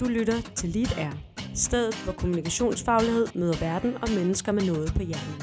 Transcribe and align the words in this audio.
Du 0.00 0.04
lytter 0.04 0.40
til 0.54 0.68
Lead 0.68 0.98
Air, 0.98 1.12
stedet 1.54 1.94
hvor 2.04 2.12
kommunikationsfaglighed 2.12 3.26
møder 3.34 3.56
verden 3.60 3.94
og 4.02 4.08
mennesker 4.10 4.52
med 4.52 4.62
noget 4.62 4.92
på 4.96 5.02
hjernen. 5.02 5.42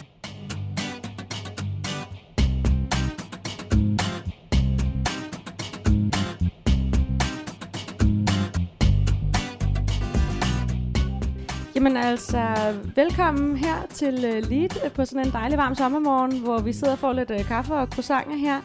Jamen 11.76 11.98
altså, 11.98 12.74
velkommen 12.96 13.58
her 13.58 13.76
til 13.90 14.26
øh, 14.26 14.50
Lead 14.50 14.86
øh, 14.86 14.92
på 14.92 15.06
sådan 15.06 15.26
en 15.26 15.32
dejlig 15.32 15.58
varm 15.58 15.76
sommermorgen, 15.76 16.40
hvor 16.40 16.60
vi 16.60 16.74
sidder 16.74 16.94
og 16.94 17.00
får 17.00 17.14
lidt 17.14 17.32
øh, 17.32 17.46
kaffe 17.46 17.74
og 17.74 17.88
croissanter 17.88 18.36
her. 18.36 18.62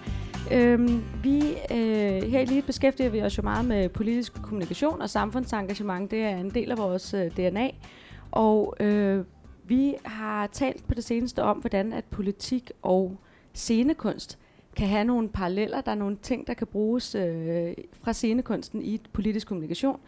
Øhm, 0.53 1.05
vi 1.23 1.41
øh, 1.71 2.23
her 2.23 2.41
i 2.41 2.45
Lead 2.45 2.62
beskæftiger 2.62 3.11
vi 3.11 3.23
os 3.23 3.39
jo 3.39 3.43
meget 3.43 3.64
med 3.64 3.89
politisk 3.89 4.43
kommunikation 4.43 5.03
og 5.03 5.11
samfundsengagement. 5.11 6.11
Det 6.11 6.23
er 6.23 6.36
en 6.36 6.50
del 6.50 6.71
af 6.71 6.79
vores 6.79 7.14
øh, 7.14 7.31
DNA. 7.31 7.71
Og 8.31 8.76
øh, 8.81 9.25
vi 9.64 9.95
har 10.04 10.46
talt 10.46 10.89
på 10.89 10.95
det 10.95 11.04
seneste 11.04 11.43
om, 11.43 11.59
hvordan 11.59 11.93
at 11.93 12.04
politik 12.04 12.71
og 12.82 13.17
scenekunst 13.54 14.39
kan 14.76 14.89
have 14.89 15.04
nogle 15.04 15.29
paralleller. 15.29 15.81
Der 15.81 15.90
er 15.90 15.96
nogle 15.96 16.17
ting, 16.23 16.46
der 16.46 16.54
kan 16.54 16.67
bruges 16.67 17.14
øh, 17.14 17.75
fra 17.93 18.12
scenekunsten 18.12 18.82
i 18.82 19.01
politisk 19.12 19.48
kommunikation. 19.48 20.01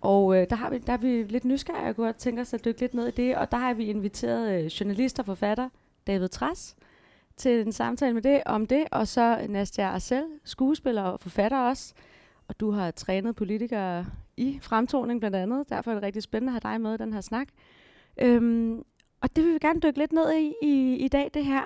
Og 0.00 0.36
øh, 0.36 0.50
der, 0.50 0.56
har 0.56 0.70
vi, 0.70 0.78
der 0.78 0.92
er 0.92 0.96
vi 0.96 1.22
lidt 1.22 1.44
nysgerrige 1.44 1.88
og 1.88 1.96
godt 1.96 2.16
tænker 2.16 2.42
os 2.42 2.54
at 2.54 2.64
dykke 2.64 2.80
lidt 2.80 2.94
ned 2.94 3.08
i 3.08 3.10
det. 3.10 3.36
Og 3.36 3.50
der 3.50 3.56
har 3.56 3.74
vi 3.74 3.84
inviteret 3.84 4.64
øh, 4.64 4.66
journalist 4.66 5.18
og 5.18 5.24
forfatter 5.24 5.68
David 6.06 6.28
Træs 6.28 6.76
til 7.38 7.66
en 7.66 7.72
samtale 7.72 8.14
med 8.14 8.22
det 8.22 8.42
om 8.46 8.66
det. 8.66 8.84
Og 8.92 9.08
så 9.08 9.46
Nastia 9.48 9.84
Arcel, 9.84 10.24
skuespiller 10.44 11.02
og 11.02 11.20
forfatter 11.20 11.58
også. 11.58 11.94
Og 12.48 12.60
du 12.60 12.70
har 12.70 12.90
trænet 12.90 13.36
politikere 13.36 14.06
i 14.36 14.58
fremtoning 14.62 15.20
blandt 15.20 15.36
andet. 15.36 15.68
Derfor 15.68 15.90
er 15.90 15.94
det 15.94 16.02
rigtig 16.02 16.22
spændende 16.22 16.56
at 16.56 16.64
have 16.64 16.72
dig 16.72 16.80
med 16.80 16.94
i 16.94 16.96
den 16.96 17.12
her 17.12 17.20
snak. 17.20 17.48
Øhm, 18.20 18.82
og 19.20 19.36
det 19.36 19.44
vil 19.44 19.54
vi 19.54 19.58
gerne 19.58 19.80
dykke 19.80 19.98
lidt 19.98 20.12
ned 20.12 20.32
i, 20.34 20.54
i 20.62 20.96
i 20.96 21.08
dag, 21.08 21.30
det 21.34 21.44
her. 21.44 21.62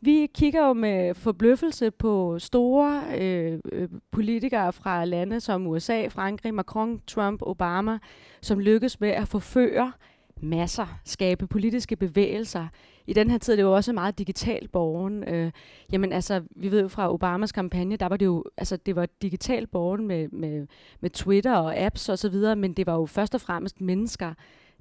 Vi 0.00 0.28
kigger 0.34 0.66
jo 0.66 0.72
med 0.72 1.14
forbløffelse 1.14 1.90
på 1.90 2.38
store 2.38 3.02
øh, 3.18 3.60
øh, 3.72 3.88
politikere 4.10 4.72
fra 4.72 5.04
lande 5.04 5.40
som 5.40 5.66
USA, 5.66 6.06
Frankrig, 6.06 6.54
Macron, 6.54 7.00
Trump, 7.06 7.42
Obama, 7.42 7.98
som 8.40 8.58
lykkes 8.58 9.00
med 9.00 9.08
at 9.08 9.28
forføre 9.28 9.92
masser, 10.40 11.00
skabe 11.04 11.46
politiske 11.46 11.96
bevægelser. 11.96 12.68
I 13.06 13.12
den 13.12 13.30
her 13.30 13.38
tid 13.38 13.52
er 13.52 13.56
det 13.56 13.62
jo 13.62 13.74
også 13.74 13.92
meget 13.92 14.18
digitalt 14.18 14.72
borgen. 14.72 15.28
Øh, 15.28 15.52
jamen 15.92 16.12
altså, 16.12 16.42
vi 16.50 16.70
ved 16.70 16.80
jo 16.82 16.88
fra 16.88 17.12
Obamas 17.12 17.52
kampagne, 17.52 17.96
der 17.96 18.06
var 18.08 18.16
det 18.16 18.26
jo, 18.26 18.44
altså 18.56 18.76
det 18.76 18.96
var 18.96 19.08
digitalt 19.22 19.70
borgen 19.70 20.06
med, 20.06 20.28
med, 20.28 20.66
med 21.00 21.10
Twitter 21.10 21.56
og 21.56 21.76
apps 21.76 22.08
og 22.08 22.18
så 22.18 22.28
videre, 22.28 22.56
men 22.56 22.72
det 22.72 22.86
var 22.86 22.94
jo 22.94 23.06
først 23.06 23.34
og 23.34 23.40
fremmest 23.40 23.80
mennesker, 23.80 24.34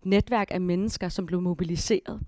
netværk 0.04 0.48
af 0.52 0.62
mennesker, 0.62 1.10
som 1.10 1.26
blev 1.26 1.42
mobiliseret 1.42 2.20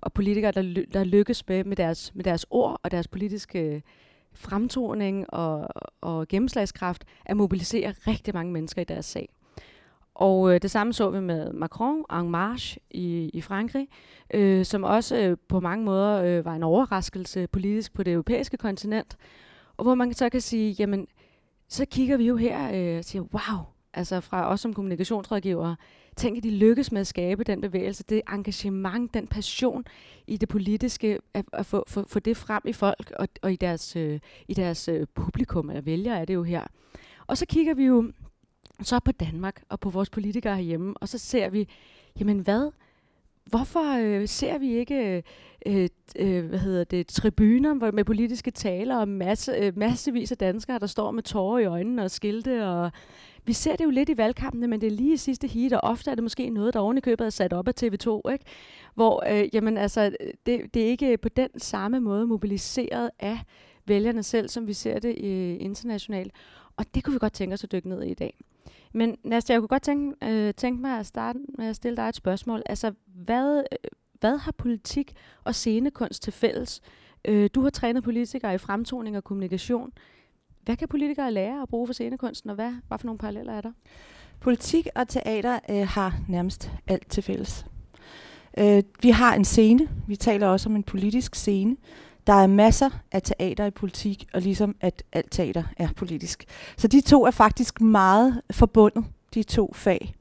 og 0.00 0.12
politikere, 0.12 0.52
der, 0.52 0.84
der 0.92 1.04
lykkes 1.04 1.48
med, 1.48 1.64
med, 1.64 1.76
deres, 1.76 2.14
med 2.14 2.24
deres 2.24 2.46
ord 2.50 2.80
og 2.82 2.90
deres 2.90 3.08
politiske 3.08 3.60
øh, 3.60 3.80
fremtoning 4.34 5.34
og, 5.34 5.68
og 6.00 6.28
gennemslagskraft 6.28 7.04
at 7.24 7.36
mobilisere 7.36 7.94
rigtig 8.06 8.34
mange 8.34 8.52
mennesker 8.52 8.82
i 8.82 8.84
deres 8.84 9.06
sag. 9.06 9.28
Og 10.14 10.54
øh, 10.54 10.62
det 10.62 10.70
samme 10.70 10.92
så 10.92 11.10
vi 11.10 11.20
med 11.20 11.52
Macron, 11.52 12.04
En 12.12 12.30
Marche 12.30 12.80
i, 12.90 13.30
i 13.34 13.40
Frankrig, 13.40 13.88
øh, 14.34 14.64
som 14.64 14.84
også 14.84 15.16
øh, 15.16 15.36
på 15.48 15.60
mange 15.60 15.84
måder 15.84 16.22
øh, 16.22 16.44
var 16.44 16.54
en 16.54 16.62
overraskelse 16.62 17.46
politisk 17.46 17.94
på 17.94 18.02
det 18.02 18.12
europæiske 18.12 18.56
kontinent. 18.56 19.16
Og 19.76 19.84
hvor 19.84 19.94
man 19.94 20.14
så 20.14 20.28
kan 20.28 20.40
sige, 20.40 20.76
jamen, 20.78 21.06
så 21.68 21.84
kigger 21.84 22.16
vi 22.16 22.26
jo 22.26 22.36
her 22.36 22.70
øh, 22.74 22.98
og 22.98 23.04
siger, 23.04 23.22
wow, 23.22 23.58
altså 23.94 24.20
fra 24.20 24.48
os 24.48 24.60
som 24.60 24.74
kommunikationsrådgivere, 24.74 25.76
tænk 26.16 26.36
at 26.36 26.42
de 26.42 26.50
lykkes 26.50 26.92
med 26.92 27.00
at 27.00 27.06
skabe 27.06 27.44
den 27.44 27.60
bevægelse, 27.60 28.04
det 28.04 28.22
engagement, 28.32 29.14
den 29.14 29.26
passion 29.26 29.84
i 30.26 30.36
det 30.36 30.48
politiske, 30.48 31.18
at, 31.34 31.44
at 31.52 31.66
få, 31.66 31.84
få, 31.88 32.04
få 32.08 32.18
det 32.18 32.36
frem 32.36 32.62
i 32.66 32.72
folk 32.72 33.12
og, 33.18 33.28
og 33.42 33.52
i 33.52 33.56
deres, 33.56 33.96
øh, 33.96 34.20
i 34.48 34.54
deres 34.54 34.88
øh, 34.88 35.06
publikum, 35.14 35.70
eller 35.70 35.82
vælgere 35.82 36.20
er 36.20 36.24
det 36.24 36.34
jo 36.34 36.42
her. 36.42 36.62
Og 37.26 37.38
så 37.38 37.46
kigger 37.46 37.74
vi 37.74 37.84
jo 37.84 38.12
så 38.84 39.00
på 39.00 39.12
Danmark 39.12 39.62
og 39.68 39.80
på 39.80 39.90
vores 39.90 40.10
politikere 40.10 40.56
herhjemme, 40.56 40.94
og 41.00 41.08
så 41.08 41.18
ser 41.18 41.48
vi, 41.48 41.68
jamen 42.20 42.38
hvad, 42.38 42.70
hvorfor 43.44 43.98
øh, 43.98 44.28
ser 44.28 44.58
vi 44.58 44.74
ikke 44.74 45.22
øh, 45.66 45.88
øh, 46.18 46.44
hvad 46.44 46.58
hedder 46.58 46.84
det, 46.84 47.06
tribuner 47.06 47.90
med 47.92 48.04
politiske 48.04 48.50
taler 48.50 48.96
og 48.96 49.08
masse, 49.08 49.52
øh, 49.52 49.78
massevis 49.78 50.32
af 50.32 50.38
danskere, 50.38 50.78
der 50.78 50.86
står 50.86 51.10
med 51.10 51.22
tårer 51.22 51.58
i 51.58 51.64
øjnene 51.64 52.02
og 52.02 52.10
skilte 52.10 52.66
og 52.66 52.90
vi 53.44 53.52
ser 53.52 53.76
det 53.76 53.84
jo 53.84 53.90
lidt 53.90 54.08
i 54.08 54.16
valgkampene, 54.16 54.66
men 54.66 54.80
det 54.80 54.86
er 54.86 54.90
lige 54.90 55.14
i 55.14 55.16
sidste 55.16 55.48
heat, 55.48 55.72
og 55.72 55.80
ofte 55.82 56.10
er 56.10 56.14
det 56.14 56.24
måske 56.24 56.50
noget, 56.50 56.74
der 56.74 56.80
oven 56.80 56.98
i 56.98 57.00
købet 57.00 57.26
er 57.26 57.30
sat 57.30 57.52
op 57.52 57.68
af 57.68 57.72
TV2, 57.82 58.32
ikke? 58.32 58.44
hvor 58.94 59.24
øh, 59.32 59.48
jamen, 59.52 59.78
altså, 59.78 60.16
det, 60.46 60.74
det 60.74 60.82
er 60.82 60.86
ikke 60.86 61.18
på 61.18 61.28
den 61.28 61.60
samme 61.60 62.00
måde 62.00 62.26
mobiliseret 62.26 63.10
af 63.18 63.38
vælgerne 63.86 64.22
selv, 64.22 64.48
som 64.48 64.66
vi 64.66 64.72
ser 64.72 64.98
det 64.98 65.24
øh, 65.24 65.56
internationalt. 65.60 66.32
Og 66.76 66.84
det 66.94 67.04
kunne 67.04 67.12
vi 67.12 67.18
godt 67.18 67.32
tænke 67.32 67.54
os 67.54 67.64
at 67.64 67.72
dykke 67.72 67.88
ned 67.88 68.02
i 68.02 68.10
i 68.10 68.14
dag. 68.14 68.40
Men 68.92 69.16
Nastia, 69.24 69.54
jeg 69.54 69.60
kunne 69.60 69.68
godt 69.68 69.82
tænke, 69.82 70.26
øh, 70.28 70.54
tænke 70.54 70.80
mig 70.82 70.98
at 70.98 71.06
starte 71.06 71.38
med 71.58 71.66
at 71.66 71.76
stille 71.76 71.96
dig 71.96 72.08
et 72.08 72.16
spørgsmål. 72.16 72.62
Altså, 72.66 72.92
hvad, 73.06 73.58
øh, 73.72 73.78
hvad 74.20 74.38
har 74.38 74.52
politik 74.52 75.12
og 75.44 75.54
scenekunst 75.54 76.22
til 76.22 76.32
fælles? 76.32 76.80
Øh, 77.24 77.50
du 77.54 77.62
har 77.62 77.70
trænet 77.70 78.04
politikere 78.04 78.54
i 78.54 78.58
fremtoning 78.58 79.16
og 79.16 79.24
kommunikation. 79.24 79.92
Hvad 80.62 80.76
kan 80.76 80.88
politikere 80.88 81.32
lære 81.32 81.62
at 81.62 81.68
bruge 81.68 81.86
for 81.86 81.92
scenekunsten, 81.92 82.50
og 82.50 82.54
hvad, 82.54 82.72
hvad 82.88 82.98
for 82.98 83.06
nogle 83.06 83.18
paralleller 83.18 83.52
er 83.52 83.60
der? 83.60 83.72
Politik 84.40 84.86
og 84.94 85.08
teater 85.08 85.58
øh, 85.70 85.86
har 85.88 86.14
nærmest 86.28 86.70
alt 86.86 87.10
til 87.10 87.22
fælles. 87.22 87.66
Øh, 88.58 88.82
vi 89.02 89.10
har 89.10 89.34
en 89.34 89.44
scene. 89.44 89.88
Vi 90.06 90.16
taler 90.16 90.46
også 90.46 90.68
om 90.68 90.76
en 90.76 90.82
politisk 90.82 91.34
scene. 91.34 91.76
Der 92.26 92.32
er 92.32 92.46
masser 92.46 92.90
af 93.12 93.22
teater 93.22 93.66
i 93.66 93.70
politik, 93.70 94.28
og 94.34 94.40
ligesom 94.42 94.76
at 94.80 95.02
alt 95.12 95.30
teater 95.30 95.62
er 95.76 95.88
politisk. 95.96 96.44
Så 96.76 96.88
de 96.88 97.00
to 97.00 97.26
er 97.26 97.30
faktisk 97.30 97.80
meget 97.80 98.42
forbundet, 98.50 99.04
de 99.34 99.42
to 99.42 99.72
fag. 99.74 100.14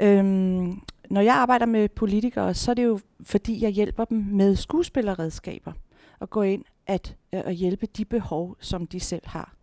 Øhm, 0.00 0.80
når 1.10 1.20
jeg 1.20 1.34
arbejder 1.34 1.66
med 1.66 1.88
politikere, 1.88 2.54
så 2.54 2.70
er 2.70 2.74
det 2.74 2.84
jo 2.84 3.00
fordi, 3.22 3.62
jeg 3.62 3.70
hjælper 3.70 4.04
dem 4.04 4.18
med 4.18 4.56
skuespillerredskaber 4.56 5.72
og 6.20 6.30
gå 6.30 6.42
ind 6.42 6.64
at, 6.86 7.16
øh, 7.32 7.42
at 7.44 7.54
hjælpe 7.54 7.86
de 7.86 8.04
behov, 8.04 8.56
som 8.60 8.86
de 8.86 9.00
selv 9.00 9.22
har. 9.24 9.54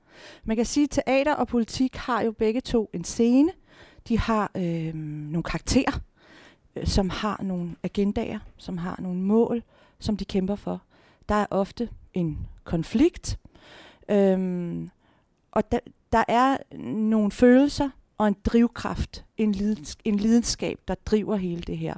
Man 0.43 0.55
kan 0.55 0.65
sige, 0.65 0.83
at 0.83 0.89
teater 0.89 1.33
og 1.33 1.47
politik 1.47 1.95
har 1.95 2.21
jo 2.21 2.31
begge 2.31 2.61
to 2.61 2.89
en 2.93 3.03
scene. 3.03 3.51
De 4.07 4.19
har 4.19 4.51
øh, 4.55 4.95
nogle 4.95 5.43
karakterer, 5.43 5.99
øh, 6.75 6.87
som 6.87 7.09
har 7.09 7.41
nogle 7.43 7.75
agendaer, 7.83 8.39
som 8.57 8.77
har 8.77 8.99
nogle 9.01 9.19
mål, 9.19 9.63
som 9.99 10.17
de 10.17 10.25
kæmper 10.25 10.55
for. 10.55 10.81
Der 11.31 11.37
er 11.37 11.45
ofte 11.49 11.89
en 12.13 12.47
konflikt, 12.63 13.39
øhm, 14.09 14.89
og 15.51 15.71
der, 15.71 15.79
der 16.11 16.23
er 16.27 16.57
nogle 16.83 17.31
følelser 17.31 17.89
og 18.17 18.27
en 18.27 18.35
drivkraft, 18.45 19.25
en, 19.37 19.51
lidens, 19.51 19.97
en 20.05 20.15
lidenskab, 20.15 20.79
der 20.87 20.95
driver 21.05 21.35
hele 21.35 21.61
det 21.61 21.77
her. 21.77 21.95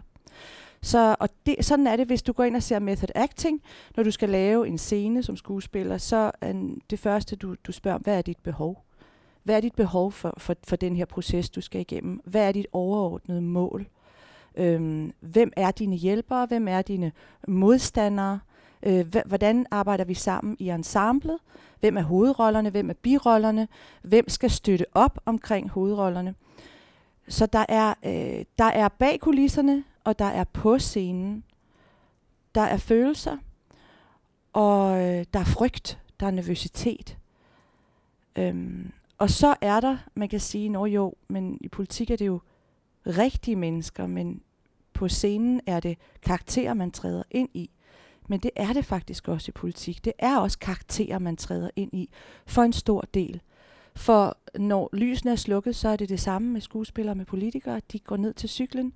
Så, 0.82 1.16
og 1.20 1.30
det, 1.46 1.56
sådan 1.62 1.88
er 1.88 1.96
det, 1.96 2.08
hvis 2.08 2.22
du 2.22 2.34
går 2.34 2.44
ind 2.44 2.56
og 2.56 2.64
ser 2.64 2.80
method 2.80 3.10
acting, 3.16 3.62
når 3.96 4.04
du 4.04 4.12
skal 4.12 4.30
lave 4.30 4.68
en 4.68 4.78
scene 4.78 5.24
som 5.24 5.38
skuespiller, 5.38 5.98
så 5.98 6.32
er 6.42 6.76
det 6.90 7.00
første, 7.00 7.36
du, 7.36 7.56
du 7.64 7.72
spørger, 7.72 7.98
hvad 7.98 8.18
er 8.18 8.22
dit 8.22 8.40
behov? 8.44 8.86
Hvad 9.44 9.56
er 9.56 9.62
dit 9.62 9.76
behov 9.76 10.12
for, 10.12 10.34
for, 10.38 10.56
for 10.68 10.76
den 10.76 10.96
her 10.96 11.06
proces, 11.06 11.50
du 11.50 11.62
skal 11.62 11.82
igennem? 11.82 12.22
Hvad 12.26 12.48
er 12.48 12.52
dit 12.52 12.68
overordnede 12.72 13.42
mål? 13.42 13.88
Øhm, 14.56 15.14
hvem 15.20 15.52
er 15.58 15.72
dine 15.72 15.96
hjælpere? 15.96 16.46
Hvem 16.46 16.68
er 16.68 16.82
dine 16.82 17.12
modstandere? 17.48 18.40
Øh, 18.84 19.16
hvordan 19.26 19.66
arbejder 19.72 20.04
vi 20.04 20.14
sammen 20.14 20.56
i 20.60 20.70
ensemblet? 20.70 21.38
Hvem 21.80 21.98
er 21.98 22.02
hovedrollerne? 22.02 22.70
Hvem 22.70 22.90
er 22.90 22.94
birollerne? 22.94 23.68
Hvem 24.02 24.30
skal 24.30 24.50
støtte 24.50 24.86
op 24.94 25.20
omkring 25.26 25.70
hovedrollerne? 25.70 26.36
Så 27.28 27.46
der 27.46 27.66
er, 27.70 27.94
øh, 28.06 28.46
der 28.60 28.66
er 28.66 28.88
bag 28.88 29.20
kulisserne 29.20 29.84
og 30.04 30.20
der 30.20 30.26
er 30.26 30.44
på 30.44 30.80
scenen. 30.80 31.44
Der 32.56 32.62
er 32.62 32.78
følelser, 32.78 33.38
og 34.54 35.02
øh, 35.02 35.26
der 35.34 35.40
er 35.40 35.44
frygt, 35.44 36.00
der 36.20 36.26
er 36.26 36.32
nervøsitet. 36.32 37.18
Øhm, 38.36 38.92
og 39.18 39.30
så 39.30 39.56
er 39.62 39.80
der, 39.80 39.98
man 40.16 40.30
kan 40.30 40.40
sige, 40.40 40.70
nå 40.70 40.86
jo, 40.86 41.14
men 41.28 41.58
i 41.62 41.68
politik 41.68 42.12
er 42.12 42.16
det 42.16 42.28
jo 42.28 42.42
rigtige 43.08 43.56
mennesker, 43.56 44.08
men 44.08 44.42
på 44.94 45.08
scenen 45.08 45.62
er 45.66 45.80
det 45.80 45.98
karakterer, 46.22 46.74
man 46.74 46.92
træder 46.92 47.24
ind 47.32 47.50
i. 47.54 47.70
Men 48.28 48.40
det 48.40 48.52
er 48.56 48.74
det 48.74 48.86
faktisk 48.86 49.28
også 49.28 49.50
i 49.50 49.52
politik. 49.52 50.06
Det 50.06 50.14
er 50.20 50.38
også 50.38 50.60
karakterer, 50.60 51.20
man 51.20 51.38
træder 51.38 51.70
ind 51.76 51.94
i 51.94 52.10
for 52.46 52.62
en 52.62 52.74
stor 52.74 53.04
del. 53.14 53.42
For 53.96 54.38
når 54.56 54.90
lysene 54.94 55.32
er 55.32 55.36
slukket, 55.36 55.76
så 55.76 55.90
er 55.90 55.96
det 55.96 56.10
det 56.10 56.20
samme 56.20 56.50
med 56.50 56.62
skuespillere 56.62 57.16
med 57.16 57.26
politikere. 57.26 57.82
De 57.92 58.00
går 58.00 58.18
ned 58.18 58.34
til 58.34 58.50
cyklen, 58.50 58.94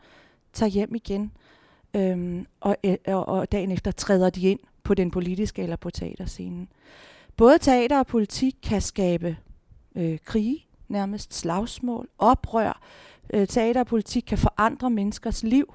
tager 0.54 0.70
hjem 0.70 0.96
igen, 0.96 1.32
øhm, 1.94 2.46
og, 2.60 2.78
øh, 2.84 2.98
og, 3.08 3.28
og 3.28 3.52
dagen 3.52 3.72
efter 3.72 3.92
træder 3.92 4.30
de 4.30 4.42
ind 4.42 4.60
på 4.84 4.94
den 4.94 5.12
politiske 5.12 5.64
eller 5.64 5.76
på 5.76 5.90
teaterscenen. 5.90 6.70
Både 7.36 7.58
teater 7.58 8.00
og 8.00 8.08
politik 8.08 8.56
kan 8.64 8.82
skabe 8.82 9.38
øh, 9.96 10.18
krige, 10.26 10.66
nærmest 10.88 11.34
slagsmål, 11.34 12.10
oprør, 12.18 12.82
øh, 13.34 13.48
teater 13.48 13.80
og 13.80 13.88
politik 13.88 14.24
kan 14.28 14.38
forandre 14.38 14.90
menneskers 14.90 15.44
liv, 15.44 15.74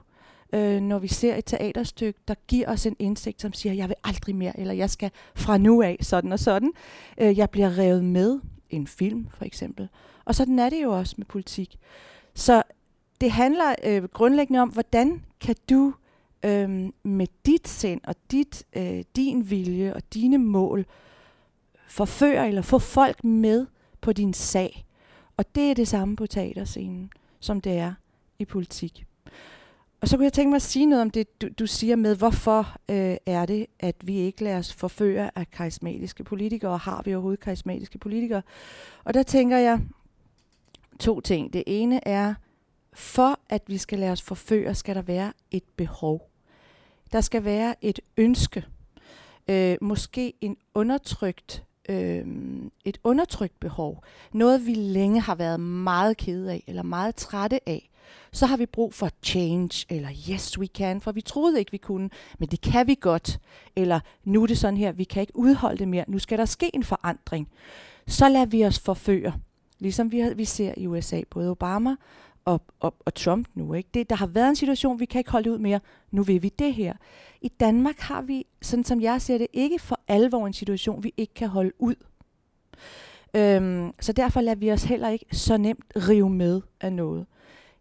øh, 0.52 0.80
når 0.80 0.98
vi 0.98 1.08
ser 1.08 1.36
et 1.36 1.44
teaterstykke, 1.44 2.20
der 2.28 2.34
giver 2.48 2.68
os 2.68 2.86
en 2.86 2.96
indsigt, 2.98 3.40
som 3.40 3.52
siger, 3.52 3.72
jeg 3.72 3.88
vil 3.88 3.96
aldrig 4.04 4.36
mere, 4.36 4.60
eller 4.60 4.74
jeg 4.74 4.90
skal 4.90 5.10
fra 5.34 5.58
nu 5.58 5.82
af 5.82 5.96
sådan 6.00 6.32
og 6.32 6.38
sådan. 6.38 6.72
Øh, 7.18 7.38
jeg 7.38 7.50
bliver 7.50 7.78
revet 7.78 8.04
med 8.04 8.40
en 8.70 8.86
film, 8.86 9.28
for 9.34 9.44
eksempel. 9.44 9.88
Og 10.24 10.34
sådan 10.34 10.58
er 10.58 10.70
det 10.70 10.82
jo 10.82 10.98
også 10.98 11.14
med 11.18 11.26
politik. 11.26 11.78
Så 12.34 12.62
det 13.20 13.30
handler 13.30 13.74
øh, 13.84 14.02
grundlæggende 14.04 14.60
om, 14.60 14.68
hvordan 14.68 15.22
kan 15.40 15.56
du 15.70 15.94
øh, 16.44 16.90
med 17.02 17.26
dit 17.46 17.68
sind 17.68 18.00
og 18.04 18.14
dit, 18.30 18.64
øh, 18.76 19.04
din 19.16 19.50
vilje 19.50 19.94
og 19.94 20.02
dine 20.14 20.38
mål 20.38 20.86
forføre 21.88 22.48
eller 22.48 22.62
få 22.62 22.78
folk 22.78 23.24
med 23.24 23.66
på 24.00 24.12
din 24.12 24.34
sag. 24.34 24.84
Og 25.36 25.54
det 25.54 25.70
er 25.70 25.74
det 25.74 25.88
samme 25.88 26.16
på 26.16 26.26
teaterscenen, 26.26 27.10
som 27.40 27.60
det 27.60 27.72
er 27.72 27.94
i 28.38 28.44
politik. 28.44 29.06
Og 30.02 30.08
så 30.08 30.16
kunne 30.16 30.24
jeg 30.24 30.32
tænke 30.32 30.50
mig 30.50 30.56
at 30.56 30.62
sige 30.62 30.86
noget 30.86 31.02
om 31.02 31.10
det, 31.10 31.42
du, 31.42 31.48
du 31.58 31.66
siger 31.66 31.96
med, 31.96 32.16
hvorfor 32.16 32.76
øh, 32.88 33.16
er 33.26 33.46
det, 33.46 33.66
at 33.80 33.96
vi 34.04 34.16
ikke 34.16 34.44
lader 34.44 34.58
os 34.58 34.72
forføre 34.72 35.38
af 35.38 35.50
karismatiske 35.50 36.24
politikere, 36.24 36.70
og 36.70 36.80
har 36.80 37.02
vi 37.04 37.14
overhovedet 37.14 37.40
karismatiske 37.40 37.98
politikere? 37.98 38.42
Og 39.04 39.14
der 39.14 39.22
tænker 39.22 39.56
jeg 39.56 39.80
to 41.00 41.20
ting. 41.20 41.52
Det 41.52 41.64
ene 41.66 42.08
er, 42.08 42.34
for 42.92 43.38
at 43.48 43.62
vi 43.66 43.78
skal 43.78 43.98
lade 43.98 44.12
os 44.12 44.22
forføre, 44.22 44.74
skal 44.74 44.94
der 44.94 45.02
være 45.02 45.32
et 45.50 45.64
behov. 45.76 46.30
Der 47.12 47.20
skal 47.20 47.44
være 47.44 47.74
et 47.80 48.00
ønske. 48.16 48.64
Øh, 49.48 49.76
måske 49.80 50.32
en 50.40 50.56
undertrykt 50.74 51.64
øh, 51.88 52.26
et 52.84 52.98
undertrykt 53.04 53.60
behov. 53.60 54.04
Noget 54.32 54.66
vi 54.66 54.74
længe 54.74 55.20
har 55.20 55.34
været 55.34 55.60
meget 55.60 56.16
kede 56.16 56.52
af, 56.52 56.64
eller 56.66 56.82
meget 56.82 57.14
trætte 57.16 57.68
af. 57.68 57.91
Så 58.32 58.46
har 58.46 58.56
vi 58.56 58.66
brug 58.66 58.94
for 58.94 59.08
change, 59.22 59.86
eller 59.88 60.08
yes 60.30 60.58
we 60.58 60.66
can, 60.66 61.00
for 61.00 61.12
vi 61.12 61.20
troede 61.20 61.58
ikke 61.58 61.72
vi 61.72 61.78
kunne, 61.78 62.10
men 62.38 62.48
det 62.48 62.60
kan 62.60 62.86
vi 62.86 62.96
godt. 63.00 63.40
Eller 63.76 64.00
nu 64.24 64.42
er 64.42 64.46
det 64.46 64.58
sådan 64.58 64.76
her, 64.76 64.92
vi 64.92 65.04
kan 65.04 65.20
ikke 65.20 65.36
udholde 65.36 65.78
det 65.78 65.88
mere, 65.88 66.04
nu 66.08 66.18
skal 66.18 66.38
der 66.38 66.44
ske 66.44 66.70
en 66.74 66.84
forandring. 66.84 67.48
Så 68.06 68.28
lader 68.28 68.46
vi 68.46 68.64
os 68.64 68.78
forføre. 68.78 69.32
Ligesom 69.78 70.12
vi, 70.12 70.22
vi 70.36 70.44
ser 70.44 70.74
i 70.76 70.86
USA, 70.86 71.20
både 71.30 71.50
Obama 71.50 71.96
og, 72.44 72.62
og, 72.80 72.94
og 73.04 73.14
Trump 73.14 73.48
nu. 73.54 73.74
Ikke? 73.74 73.88
Det, 73.94 74.10
der 74.10 74.16
har 74.16 74.26
været 74.26 74.48
en 74.48 74.56
situation, 74.56 75.00
vi 75.00 75.04
kan 75.04 75.18
ikke 75.18 75.30
holde 75.30 75.52
ud 75.52 75.58
mere. 75.58 75.80
Nu 76.10 76.22
vil 76.22 76.42
vi 76.42 76.48
det 76.48 76.74
her. 76.74 76.94
I 77.40 77.48
Danmark 77.48 77.98
har 77.98 78.22
vi, 78.22 78.46
sådan 78.62 78.84
som 78.84 79.00
jeg 79.00 79.22
ser 79.22 79.38
det, 79.38 79.46
ikke 79.52 79.78
for 79.78 80.00
alvor 80.08 80.46
en 80.46 80.52
situation, 80.52 81.04
vi 81.04 81.14
ikke 81.16 81.34
kan 81.34 81.48
holde 81.48 81.72
ud. 81.78 81.94
Øhm, 83.34 83.92
så 84.00 84.12
derfor 84.12 84.40
lader 84.40 84.56
vi 84.56 84.72
os 84.72 84.84
heller 84.84 85.08
ikke 85.08 85.26
så 85.32 85.56
nemt 85.56 85.84
rive 85.96 86.30
med 86.30 86.60
af 86.80 86.92
noget. 86.92 87.26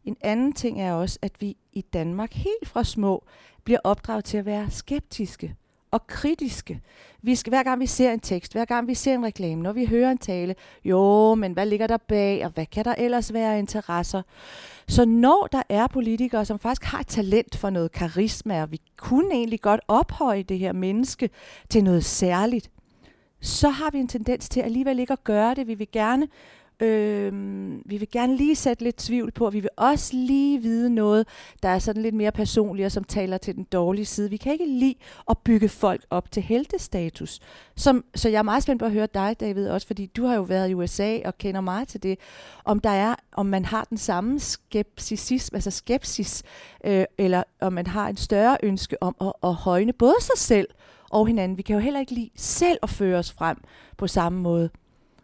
En 0.06 0.18
anden 0.22 0.54
ting 0.54 0.82
er 0.82 0.94
også, 0.94 1.20
at 1.22 1.32
vi 1.40 1.58
i 1.74 1.82
Danmark 1.82 2.34
helt 2.34 2.68
fra 2.68 2.84
små 2.84 3.24
bliver 3.64 3.80
opdraget 3.84 4.26
til 4.26 4.38
at 4.38 4.46
være 4.46 4.72
skeptiske 4.72 5.56
og 5.92 6.08
kritiske. 6.08 6.82
Vi 7.22 7.36
skal, 7.36 7.52
hver 7.52 7.64
gang 7.64 7.80
vi 7.80 7.86
ser 7.86 8.12
en 8.12 8.20
tekst, 8.20 8.52
hver 8.52 8.66
gang 8.66 8.88
vi 8.88 8.94
ser 8.94 9.16
en 9.16 9.26
reklame, 9.26 9.62
når 9.62 9.74
vi 9.74 9.86
hører 9.86 10.12
en 10.12 10.18
tale, 10.18 10.56
jo, 10.86 11.36
men 11.36 11.54
hvad 11.54 11.66
ligger 11.66 11.88
der 11.88 11.98
bag, 11.98 12.46
og 12.46 12.52
hvad 12.52 12.66
kan 12.66 12.86
der 12.86 12.96
ellers 12.98 13.34
være 13.34 13.60
interesser? 13.60 14.22
Så 14.88 15.06
når 15.06 15.48
der 15.52 15.62
er 15.70 15.88
politikere, 15.88 16.46
som 16.46 16.60
faktisk 16.60 16.84
har 16.84 17.04
talent 17.04 17.58
for 17.58 17.70
noget 17.70 17.92
karisma, 17.92 18.62
og 18.62 18.72
vi 18.72 18.82
kunne 18.98 19.34
egentlig 19.34 19.62
godt 19.62 19.82
ophøje 19.88 20.44
det 20.44 20.60
her 20.60 20.74
menneske 20.74 21.30
til 21.70 21.84
noget 21.84 22.06
særligt, 22.06 22.72
så 23.42 23.70
har 23.70 23.92
vi 23.92 23.98
en 24.00 24.08
tendens 24.08 24.50
til 24.50 24.62
alligevel 24.62 25.00
ikke 25.00 25.14
at 25.14 25.24
gøre 25.24 25.56
det. 25.56 25.68
Vi 25.68 25.74
vil 25.74 25.88
gerne 25.92 26.28
Øh, 26.82 27.34
vi 27.86 27.98
vil 27.98 28.08
gerne 28.12 28.38
lige 28.38 28.56
sætte 28.56 28.84
lidt 28.84 28.96
tvivl 28.96 29.32
på, 29.32 29.46
og 29.46 29.54
vi 29.54 29.60
vil 29.60 29.70
også 29.78 30.16
lige 30.16 30.62
vide 30.62 30.90
noget, 30.90 31.28
der 31.64 31.70
er 31.70 31.80
sådan 31.80 32.02
lidt 32.02 32.16
mere 32.16 32.32
personligt, 32.32 32.86
og 32.86 32.92
som 32.92 33.04
taler 33.04 33.38
til 33.38 33.56
den 33.56 33.64
dårlige 33.64 34.06
side. 34.06 34.30
Vi 34.30 34.38
kan 34.38 34.52
ikke 34.52 34.66
lide 34.66 34.96
at 35.30 35.38
bygge 35.38 35.70
folk 35.70 36.06
op 36.10 36.32
til 36.32 36.44
heltestatus. 36.44 37.40
Som, 37.76 38.06
så 38.16 38.30
jeg 38.30 38.38
er 38.38 38.44
meget 38.44 38.64
spændt 38.64 38.80
på 38.80 38.86
at 38.86 38.92
høre 38.92 39.08
dig, 39.14 39.36
David, 39.40 39.70
også 39.70 39.88
fordi 39.88 40.06
du 40.06 40.26
har 40.26 40.36
jo 40.36 40.42
været 40.42 40.70
i 40.70 40.74
USA 40.74 41.20
og 41.26 41.38
kender 41.38 41.62
meget 41.62 41.88
til 41.88 42.04
det. 42.04 42.20
Om 42.66 42.80
der 42.80 42.90
er, 42.90 43.16
om 43.32 43.46
man 43.46 43.66
har 43.66 43.84
den 43.84 43.98
samme 43.98 44.40
skepsis, 44.40 45.50
altså 45.54 45.72
skepsis, 45.72 46.44
øh, 46.84 47.06
eller 47.18 47.44
om 47.62 47.74
man 47.74 47.88
har 47.88 48.08
en 48.08 48.18
større 48.18 48.58
ønske 48.64 49.04
om 49.04 49.16
at, 49.22 49.34
at 49.44 49.54
højne 49.54 49.94
både 49.94 50.16
sig 50.20 50.38
selv 50.38 50.68
og 51.10 51.28
hinanden. 51.28 51.58
Vi 51.58 51.62
kan 51.62 51.74
jo 51.74 51.80
heller 51.80 52.00
ikke 52.00 52.14
lide 52.14 52.30
selv 52.36 52.80
at 52.84 52.90
føre 52.90 53.20
os 53.20 53.32
frem 53.32 53.58
på 53.98 54.08
samme 54.08 54.40
måde. 54.40 54.70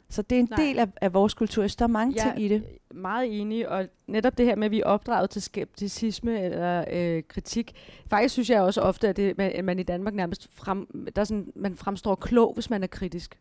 Så 0.10 0.22
det 0.22 0.36
er 0.36 0.40
en 0.40 0.48
Nej. 0.50 0.66
del 0.66 0.80
af, 0.80 0.88
af 1.02 1.14
vores 1.14 1.34
kultur. 1.34 1.64
Jeg 1.64 1.72
der 1.80 1.86
er 1.86 1.88
mange 1.88 2.14
jeg 2.16 2.24
ting 2.24 2.46
i 2.46 2.48
det. 2.48 2.64
er 2.90 2.96
meget 2.96 3.42
enig, 3.42 3.70
og 3.70 3.88
netop 4.08 4.38
det 4.38 4.46
her 4.46 4.56
med, 4.56 4.66
at 4.66 4.72
vi 4.72 4.80
er 4.80 4.86
opdraget 4.86 5.30
til 5.30 5.42
skepticisme 5.42 6.42
eller 6.42 6.86
øh, 6.92 7.24
kritik. 7.28 7.74
Faktisk 8.08 8.34
synes 8.34 8.50
jeg 8.50 8.62
også 8.62 8.82
ofte, 8.82 9.08
at, 9.08 9.18
det, 9.18 9.40
at 9.40 9.66
man 9.66 9.80
i 9.80 9.84
Danmark 9.84 10.14
nærmest 10.14 10.50
frem, 10.54 11.08
der 11.16 11.22
er 11.22 11.26
sådan, 11.26 11.52
man 11.56 11.76
fremstår 11.76 12.16
klog, 12.16 12.54
hvis 12.54 12.70
man 12.70 12.84
er 12.84 12.88
kritisk. 12.88 13.40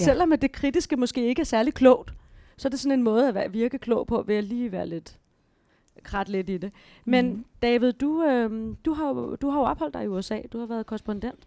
Ja. 0.00 0.04
Selvom 0.04 0.32
at 0.32 0.42
det 0.42 0.52
kritiske 0.52 0.96
måske 0.96 1.26
ikke 1.26 1.40
er 1.40 1.44
særlig 1.44 1.74
klogt, 1.74 2.14
så 2.56 2.68
er 2.68 2.70
det 2.70 2.80
sådan 2.80 2.98
en 2.98 3.02
måde 3.02 3.28
at 3.28 3.52
virke 3.52 3.78
klog 3.78 4.06
på, 4.06 4.24
ved 4.26 4.36
at 4.36 4.44
lige 4.44 4.72
være 4.72 4.86
lidt 4.86 5.18
krat 6.02 6.28
lidt 6.28 6.48
i 6.48 6.56
det. 6.56 6.72
Men 7.04 7.30
mm. 7.30 7.44
David, 7.62 7.92
du, 7.92 8.24
øh, 8.24 8.74
du, 8.84 8.92
har 8.92 9.36
du 9.36 9.50
har 9.50 9.60
jo 9.60 9.64
opholdt 9.64 9.94
dig 9.94 10.04
i 10.04 10.08
USA. 10.08 10.40
Du 10.52 10.58
har 10.58 10.66
været 10.66 10.86
korrespondent. 10.86 11.46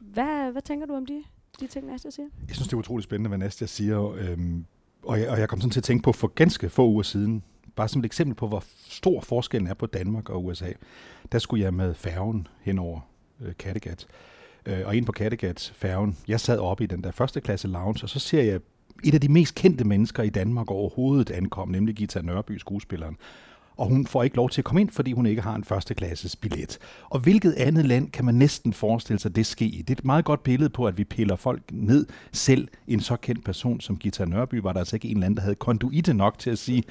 Hvad, 0.00 0.52
hvad 0.52 0.62
tænker 0.62 0.86
du 0.86 0.94
om 0.94 1.06
de 1.06 1.24
de 1.60 1.66
ting, 1.66 1.86
Nastia 1.86 2.10
siger? 2.10 2.28
Jeg 2.48 2.56
synes, 2.56 2.68
det 2.68 2.74
er 2.74 2.78
utroligt 2.78 3.04
spændende, 3.04 3.28
hvad 3.28 3.38
Nastia 3.38 3.66
siger. 3.66 4.14
Øhm, 4.14 4.64
og, 5.02 5.20
jeg, 5.20 5.30
og 5.30 5.38
jeg 5.38 5.48
kom 5.48 5.60
sådan 5.60 5.70
til 5.70 5.80
at 5.80 5.84
tænke 5.84 6.02
på 6.02 6.12
for 6.12 6.28
ganske 6.28 6.68
få 6.68 6.88
uger 6.88 7.02
siden, 7.02 7.42
bare 7.76 7.88
som 7.88 8.00
et 8.00 8.06
eksempel 8.06 8.34
på, 8.34 8.48
hvor 8.48 8.64
stor 8.88 9.20
forskellen 9.20 9.66
er 9.70 9.74
på 9.74 9.86
Danmark 9.86 10.30
og 10.30 10.44
USA. 10.44 10.72
Der 11.32 11.38
skulle 11.38 11.64
jeg 11.64 11.74
med 11.74 11.94
færgen 11.94 12.46
hen 12.60 12.78
over 12.78 13.00
øh, 13.40 13.52
Kattegat. 13.58 14.06
Øh, 14.66 14.80
og 14.84 14.96
ind 14.96 15.06
på 15.06 15.12
Kattegat 15.12 15.72
færgen, 15.76 16.18
jeg 16.28 16.40
sad 16.40 16.58
oppe 16.58 16.84
i 16.84 16.86
den 16.86 17.04
der 17.04 17.10
første 17.10 17.40
klasse 17.40 17.68
lounge, 17.68 18.04
og 18.04 18.08
så 18.08 18.18
ser 18.18 18.42
jeg 18.42 18.60
et 19.04 19.14
af 19.14 19.20
de 19.20 19.28
mest 19.28 19.54
kendte 19.54 19.84
mennesker 19.84 20.22
i 20.22 20.30
Danmark 20.30 20.70
overhovedet 20.70 21.30
ankom, 21.30 21.68
nemlig 21.68 21.94
Gita 21.94 22.20
Nørby, 22.20 22.58
skuespilleren 22.58 23.16
og 23.76 23.86
hun 23.86 24.06
får 24.06 24.22
ikke 24.22 24.36
lov 24.36 24.50
til 24.50 24.60
at 24.60 24.64
komme 24.64 24.80
ind, 24.80 24.90
fordi 24.90 25.12
hun 25.12 25.26
ikke 25.26 25.42
har 25.42 25.54
en 25.54 25.64
førsteklasses 25.64 26.36
billet. 26.36 26.78
Og 27.10 27.20
hvilket 27.20 27.52
andet 27.52 27.86
land 27.86 28.10
kan 28.10 28.24
man 28.24 28.34
næsten 28.34 28.72
forestille 28.72 29.20
sig, 29.20 29.36
det 29.36 29.46
ske 29.46 29.64
i? 29.64 29.82
Det 29.82 29.90
er 29.90 29.98
et 30.00 30.04
meget 30.04 30.24
godt 30.24 30.42
billede 30.42 30.70
på, 30.70 30.86
at 30.86 30.98
vi 30.98 31.04
piller 31.04 31.36
folk 31.36 31.62
ned. 31.72 32.06
Selv 32.32 32.68
en 32.88 33.00
så 33.00 33.16
kendt 33.16 33.44
person 33.44 33.80
som 33.80 33.96
Gita 33.96 34.24
Nørby 34.24 34.54
var 34.54 34.72
der 34.72 34.78
altså 34.78 34.96
ikke 34.96 35.08
en 35.08 35.16
eller 35.16 35.26
anden, 35.26 35.36
der 35.36 35.42
havde 35.42 35.54
konduite 35.54 36.14
nok 36.14 36.38
til 36.38 36.50
at 36.50 36.58
sige, 36.58 36.84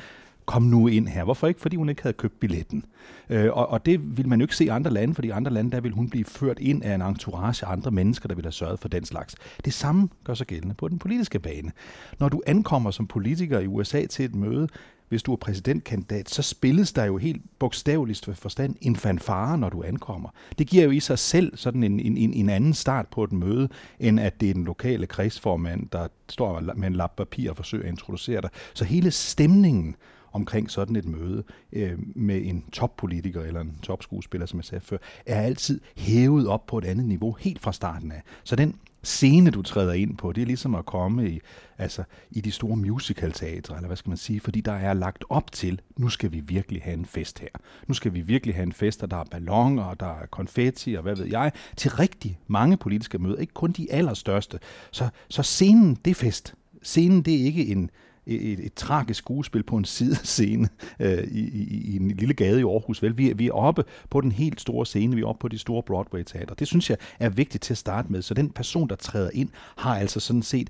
kom 0.46 0.64
nu 0.64 0.88
ind 0.88 1.08
her. 1.08 1.24
Hvorfor 1.24 1.48
ikke? 1.48 1.60
Fordi 1.60 1.76
hun 1.76 1.90
ikke 1.90 2.02
havde 2.02 2.14
købt 2.14 2.40
billetten. 2.40 2.86
Øh, 3.30 3.50
og, 3.54 3.70
og 3.70 3.86
det 3.86 4.18
vil 4.18 4.28
man 4.28 4.40
jo 4.40 4.44
ikke 4.44 4.56
se 4.56 4.66
i 4.66 4.68
andre 4.68 4.92
lande, 4.92 5.16
fordi 5.16 5.28
i 5.28 5.32
andre 5.32 5.52
lande, 5.52 5.72
der 5.72 5.82
vil 5.82 5.92
hun 5.92 6.10
blive 6.10 6.26
ført 6.26 6.60
ind 6.60 6.84
af 6.84 6.96
en 6.96 7.02
entourage 7.02 7.66
af 7.66 7.72
andre 7.72 7.92
mennesker, 7.92 8.28
der 8.28 8.36
vil 8.36 8.46
have 8.46 8.52
sørget 8.52 8.80
for 8.80 8.88
den 8.88 9.06
slags. 9.06 9.36
Det 9.66 9.74
samme 9.74 10.10
gør 10.24 10.34
sig 10.34 10.48
gældende 10.48 10.76
på 10.76 10.88
den 10.88 11.00
politiske 11.00 11.40
bane. 11.40 11.72
Når 12.20 12.30
du 12.30 12.42
ankommer 12.48 12.92
som 12.92 13.08
politiker 13.08 13.60
i 13.60 13.68
USA 13.68 14.06
til 14.06 14.26
et 14.26 14.36
møde, 14.36 14.68
hvis 15.14 15.24
du 15.24 15.32
er 15.32 15.36
præsidentkandidat, 15.36 16.30
så 16.30 16.42
spilles 16.42 16.94
der 16.94 17.06
jo 17.06 17.18
helt 17.18 17.42
bogstaveligt 17.60 18.30
forstand 18.34 18.76
en 18.82 18.96
fanfare, 18.96 19.58
når 19.58 19.70
du 19.70 19.84
ankommer. 19.84 20.30
Det 20.58 20.68
giver 20.68 20.84
jo 20.84 20.92
i 20.92 21.00
sig 21.00 21.20
selv 21.20 21.58
sådan 21.58 21.84
en, 21.84 22.00
en, 22.00 22.34
en 22.34 22.50
anden 22.50 22.74
start 22.74 23.08
på 23.08 23.24
et 23.24 23.32
møde, 23.32 23.70
end 24.00 24.20
at 24.20 24.42
det 24.42 24.50
er 24.50 24.54
den 24.54 24.64
lokale 24.64 25.08
kredsformand, 25.08 25.88
der 25.92 26.08
står 26.30 26.60
med 26.76 26.88
en 26.88 26.94
lap 26.94 27.16
papir 27.18 27.50
og 27.50 27.56
forsøger 27.56 27.84
at 27.84 27.90
introducere 27.90 28.42
dig. 28.42 28.50
Så 28.74 28.86
hele 28.86 29.12
stemningen 29.12 29.96
omkring 30.34 30.72
sådan 30.72 30.96
et 30.96 31.06
møde 31.06 31.44
øh, 31.74 32.00
med 32.16 32.42
en 32.46 32.64
toppolitiker 32.72 33.42
eller 33.42 33.62
en 33.62 33.78
topskuespiller, 33.84 34.46
som 34.46 34.60
jeg 34.60 34.66
sagde 34.66 34.86
før, 34.86 34.98
er 35.26 35.42
altid 35.42 35.82
hævet 35.98 36.48
op 36.48 36.66
på 36.66 36.78
et 36.78 36.86
andet 36.86 37.06
niveau 37.06 37.38
helt 37.40 37.62
fra 37.62 37.74
starten 37.74 38.12
af. 38.12 38.22
Så 38.44 38.56
den 38.56 38.76
scene, 39.04 39.52
du 39.52 39.62
træder 39.62 39.94
ind 39.94 40.18
på, 40.18 40.32
det 40.32 40.42
er 40.42 40.46
ligesom 40.46 40.76
at 40.76 40.86
komme 40.86 41.30
i, 41.30 41.40
altså, 41.78 42.04
i 42.32 42.42
de 42.42 42.52
store 42.52 42.78
musicalteatre, 42.78 43.76
eller 43.76 43.88
hvad 43.88 43.98
skal 43.98 44.10
man 44.10 44.18
sige, 44.18 44.40
fordi 44.40 44.62
der 44.62 44.72
er 44.72 44.94
lagt 44.94 45.24
op 45.30 45.52
til, 45.52 45.82
nu 45.98 46.10
skal 46.10 46.32
vi 46.32 46.40
virkelig 46.40 46.82
have 46.82 46.94
en 46.94 47.06
fest 47.06 47.40
her. 47.40 47.48
Nu 47.88 47.94
skal 47.94 48.14
vi 48.14 48.22
virkelig 48.22 48.56
have 48.56 48.64
en 48.64 48.74
fest, 48.74 49.04
og 49.04 49.12
der 49.12 49.18
er 49.18 49.24
ballonger, 49.24 49.84
og 49.84 50.00
der 50.00 50.22
er 50.22 50.26
konfetti, 50.26 50.94
og 50.94 51.04
hvad 51.04 51.16
ved 51.16 51.26
jeg, 51.26 51.52
til 51.78 51.92
rigtig 51.92 52.40
mange 52.48 52.78
politiske 52.78 53.20
møder, 53.20 53.36
ikke 53.36 53.54
kun 53.54 53.72
de 53.72 53.92
allerstørste. 53.92 54.60
Så, 54.92 55.10
så 55.30 55.44
scenen, 55.44 55.98
det 56.06 56.12
er 56.12 56.16
fest. 56.16 56.56
Scenen, 56.82 57.22
det 57.22 57.42
er 57.42 57.46
ikke 57.46 57.68
en, 57.68 57.90
et, 58.26 58.52
et, 58.52 58.66
et 58.66 58.74
tragisk 58.74 59.18
skuespil 59.18 59.64
på 59.64 59.78
en 59.78 59.86
sidescene 59.86 60.70
øh, 61.00 61.24
i, 61.24 61.40
i, 61.40 61.94
i 61.94 61.96
en 61.96 62.12
lille 62.12 62.34
gade 62.34 62.60
i 62.60 62.64
Aarhus. 62.64 63.02
Vel? 63.02 63.18
Vi, 63.18 63.34
vi 63.34 63.48
er 63.48 63.52
oppe 63.52 63.84
på 64.10 64.22
den 64.22 64.32
helt 64.32 64.62
store 64.62 64.86
scene, 64.86 65.16
vi 65.16 65.22
er 65.22 65.26
oppe 65.26 65.40
på 65.40 65.48
de 65.48 65.58
store 65.58 65.84
Broadway-teater. 65.84 66.56
Det 66.56 66.68
synes 66.68 66.90
jeg 66.90 66.98
er 67.20 67.30
vigtigt 67.30 67.64
til 67.64 67.74
at 67.74 67.78
starte 67.78 68.12
med. 68.12 68.22
Så 68.22 68.34
den 68.34 68.50
person, 68.50 68.90
der 68.90 68.96
træder 68.96 69.30
ind, 69.34 69.50
har 69.76 69.96
altså 70.00 70.20
sådan 70.20 70.44
set 70.44 70.70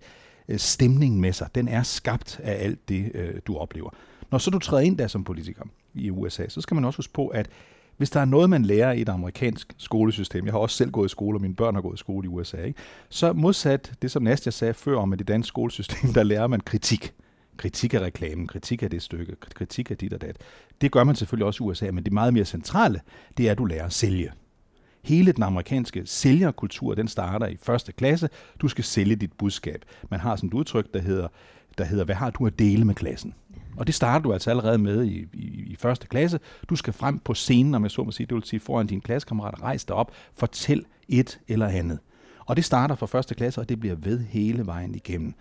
øh, 0.50 0.60
stemningen 0.60 1.22
med 1.22 1.34
sig. 1.34 1.50
Den 1.56 1.68
er 1.68 1.84
skabt 1.84 2.40
af 2.44 2.64
alt 2.64 2.90
det, 2.90 3.12
øh, 3.14 3.34
du 3.48 3.58
oplever. 3.58 3.90
Når 4.32 4.38
så 4.38 4.52
du 4.52 4.60
træder 4.60 4.84
ind 4.84 4.98
der 4.98 5.08
som 5.08 5.24
politiker 5.24 5.64
i 5.94 6.10
USA, 6.10 6.50
så 6.50 6.62
skal 6.62 6.76
man 6.76 6.86
også 6.86 6.98
huske 6.98 7.14
på, 7.14 7.28
at 7.28 7.50
hvis 7.98 8.10
der 8.10 8.20
er 8.20 8.26
noget, 8.26 8.50
man 8.50 8.66
lærer 8.66 8.92
i 8.92 9.02
et 9.02 9.10
amerikansk 9.10 9.74
skolesystem, 9.78 10.46
jeg 10.46 10.54
har 10.54 10.60
også 10.60 10.78
selv 10.78 10.92
gået 10.92 11.06
i 11.06 11.10
skole, 11.10 11.38
og 11.38 11.42
mine 11.42 11.56
børn 11.56 11.76
har 11.76 11.82
gået 11.82 11.96
i 11.96 11.98
skole 11.98 12.26
i 12.26 12.28
USA, 12.28 12.58
ikke? 12.58 12.80
så 13.10 13.34
modsat 13.34 13.92
det, 14.02 14.12
som 14.12 14.24
Nastia 14.24 14.52
sagde 14.52 14.74
før 14.74 14.98
om, 14.98 15.14
at 15.14 15.20
det 15.20 15.28
danske 15.28 15.48
skolesystem, 15.48 16.14
der 16.16 16.24
lærer 16.24 16.48
man 16.48 16.60
kritik 16.60 17.14
kritik 17.58 17.94
af 17.94 18.00
reklamen, 18.00 18.48
kritik 18.48 18.84
af 18.84 18.90
det 18.90 19.02
stykke, 19.02 19.36
kritik 19.36 19.92
af 19.92 19.98
dit 19.98 20.14
og 20.14 20.22
dat. 20.22 20.38
Det 20.82 20.92
gør 20.92 21.04
man 21.04 21.16
selvfølgelig 21.16 21.46
også 21.46 21.64
i 21.64 21.68
USA, 21.68 21.92
men 21.92 22.04
det 22.04 22.14
meget 22.14 22.34
mere 22.34 22.46
centrale, 22.46 23.02
det 23.38 23.48
er, 23.48 23.52
at 23.52 23.58
du 23.58 23.66
lærer 23.66 23.86
at 23.86 23.94
sælge. 23.94 24.32
Hele 25.04 25.32
den 25.32 25.44
amerikanske 25.44 26.02
sælgerkultur, 26.06 26.96
den 26.96 27.08
starter 27.08 27.48
i 27.48 27.58
første 27.62 27.92
klasse. 27.92 28.30
Du 28.62 28.68
skal 28.68 28.84
sælge 28.84 29.16
dit 29.16 29.34
budskab. 29.34 29.86
Man 30.10 30.20
har 30.20 30.36
sådan 30.36 30.48
et 30.48 30.54
udtryk, 30.54 30.94
der 30.94 31.00
hedder, 31.00 31.28
der 31.78 31.84
hedder 31.84 32.06
hvad 32.06 32.16
har 32.16 32.30
du 32.30 32.48
at 32.48 32.60
dele 32.60 32.86
med 32.86 32.96
klassen? 32.96 33.34
Og 33.78 33.88
det 33.88 33.96
starter 33.96 34.24
du 34.24 34.34
altså 34.34 34.50
allerede 34.50 34.78
med 34.78 35.04
i, 35.04 35.28
i, 35.34 35.64
i 35.68 35.76
første 35.80 36.08
klasse. 36.08 36.40
Du 36.70 36.76
skal 36.76 36.94
frem 36.94 37.20
på 37.20 37.34
scenen, 37.34 37.76
om 37.76 37.84
jeg 37.84 37.92
så 37.92 38.04
må 38.04 38.12
sige, 38.12 38.28
det 38.28 38.36
vil 38.36 38.44
sige 38.44 38.60
foran 38.60 38.88
din 38.88 39.02
klassekammerater, 39.02 39.64
rejse 39.64 39.88
dig 39.88 39.96
op, 39.96 40.12
fortæl 40.34 40.86
et 41.10 41.40
eller 41.48 41.68
andet. 41.68 42.00
Og 42.46 42.56
det 42.56 42.66
starter 42.66 42.96
fra 42.96 43.06
første 43.06 43.36
klasse, 43.36 43.62
og 43.62 43.70
det 43.70 43.80
bliver 43.80 43.96
ved 43.96 44.20
hele 44.20 44.66
vejen 44.66 44.96
igennem. 44.96 45.34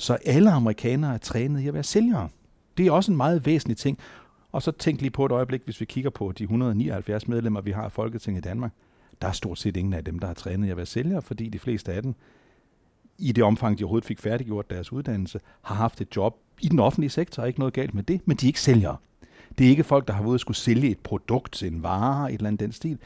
Så 0.00 0.14
alle 0.14 0.50
amerikanere 0.50 1.14
er 1.14 1.18
trænet 1.18 1.60
i 1.60 1.68
at 1.68 1.74
være 1.74 1.82
sælgere. 1.82 2.28
Det 2.76 2.86
er 2.86 2.92
også 2.92 3.12
en 3.12 3.16
meget 3.16 3.46
væsentlig 3.46 3.76
ting. 3.76 3.98
Og 4.52 4.62
så 4.62 4.70
tænk 4.70 5.00
lige 5.00 5.10
på 5.10 5.26
et 5.26 5.32
øjeblik, 5.32 5.60
hvis 5.64 5.80
vi 5.80 5.84
kigger 5.84 6.10
på 6.10 6.32
de 6.32 6.42
179 6.42 7.28
medlemmer, 7.28 7.60
vi 7.60 7.70
har 7.70 7.82
af 7.82 7.92
Folketinget 7.92 8.40
i 8.40 8.48
Danmark. 8.48 8.72
Der 9.22 9.28
er 9.28 9.32
stort 9.32 9.58
set 9.58 9.76
ingen 9.76 9.94
af 9.94 10.04
dem, 10.04 10.18
der 10.18 10.26
har 10.26 10.34
trænet 10.34 10.68
i 10.68 10.70
at 10.70 10.76
være 10.76 10.86
sælgere, 10.86 11.22
fordi 11.22 11.48
de 11.48 11.58
fleste 11.58 11.92
af 11.92 12.02
dem, 12.02 12.14
i 13.18 13.32
det 13.32 13.44
omfang, 13.44 13.78
de 13.78 13.84
overhovedet 13.84 14.06
fik 14.06 14.20
færdiggjort 14.20 14.70
deres 14.70 14.92
uddannelse, 14.92 15.40
har 15.62 15.74
haft 15.74 16.00
et 16.00 16.16
job 16.16 16.36
i 16.60 16.68
den 16.68 16.78
offentlige 16.78 17.10
sektor. 17.10 17.44
Ikke 17.44 17.58
noget 17.58 17.74
galt 17.74 17.94
med 17.94 18.02
det, 18.02 18.20
men 18.24 18.36
de 18.36 18.46
er 18.46 18.48
ikke 18.48 18.60
sælgere. 18.60 18.96
Det 19.58 19.66
er 19.66 19.70
ikke 19.70 19.84
folk, 19.84 20.08
der 20.08 20.14
har 20.14 20.22
været 20.22 20.40
skulle 20.40 20.56
sælge 20.56 20.90
et 20.90 20.98
produkt, 20.98 21.62
en 21.62 21.82
vare, 21.82 22.32
et 22.32 22.34
eller 22.34 22.48
andet 22.48 22.60
den 22.60 22.72
stil 22.72 22.98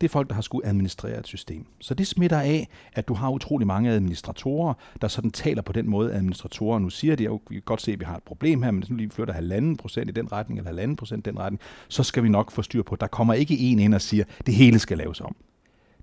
det 0.00 0.06
er 0.06 0.08
folk, 0.08 0.28
der 0.28 0.34
har 0.34 0.42
skulle 0.42 0.66
administrere 0.66 1.18
et 1.18 1.26
system. 1.26 1.66
Så 1.80 1.94
det 1.94 2.06
smitter 2.06 2.40
af, 2.40 2.68
at 2.92 3.08
du 3.08 3.14
har 3.14 3.30
utrolig 3.30 3.66
mange 3.66 3.90
administratorer, 3.90 4.74
der 5.00 5.08
sådan 5.08 5.30
taler 5.30 5.62
på 5.62 5.72
den 5.72 5.90
måde, 5.90 6.12
administratorer 6.12 6.78
nu 6.78 6.90
siger, 6.90 7.16
de 7.16 7.24
jo, 7.24 7.40
vi 7.48 7.54
kan 7.54 7.62
godt 7.62 7.82
se, 7.82 7.92
at 7.92 8.00
vi 8.00 8.04
har 8.04 8.16
et 8.16 8.22
problem 8.22 8.62
her, 8.62 8.70
men 8.70 8.80
hvis 8.80 8.90
nu 8.90 8.96
lige 8.96 9.10
flytter 9.10 9.34
halvanden 9.34 9.76
procent 9.76 10.08
i 10.10 10.12
den 10.12 10.32
retning, 10.32 10.58
eller 10.58 10.68
halvanden 10.68 10.96
procent 10.96 11.26
i 11.26 11.30
den 11.30 11.38
retning, 11.38 11.60
så 11.88 12.02
skal 12.02 12.22
vi 12.22 12.28
nok 12.28 12.50
få 12.50 12.62
styr 12.62 12.82
på. 12.82 12.96
Der 12.96 13.06
kommer 13.06 13.34
ikke 13.34 13.58
en 13.58 13.78
ind 13.78 13.94
og 13.94 14.00
siger, 14.00 14.24
at 14.38 14.46
det 14.46 14.54
hele 14.54 14.78
skal 14.78 14.98
laves 14.98 15.20
om. 15.20 15.36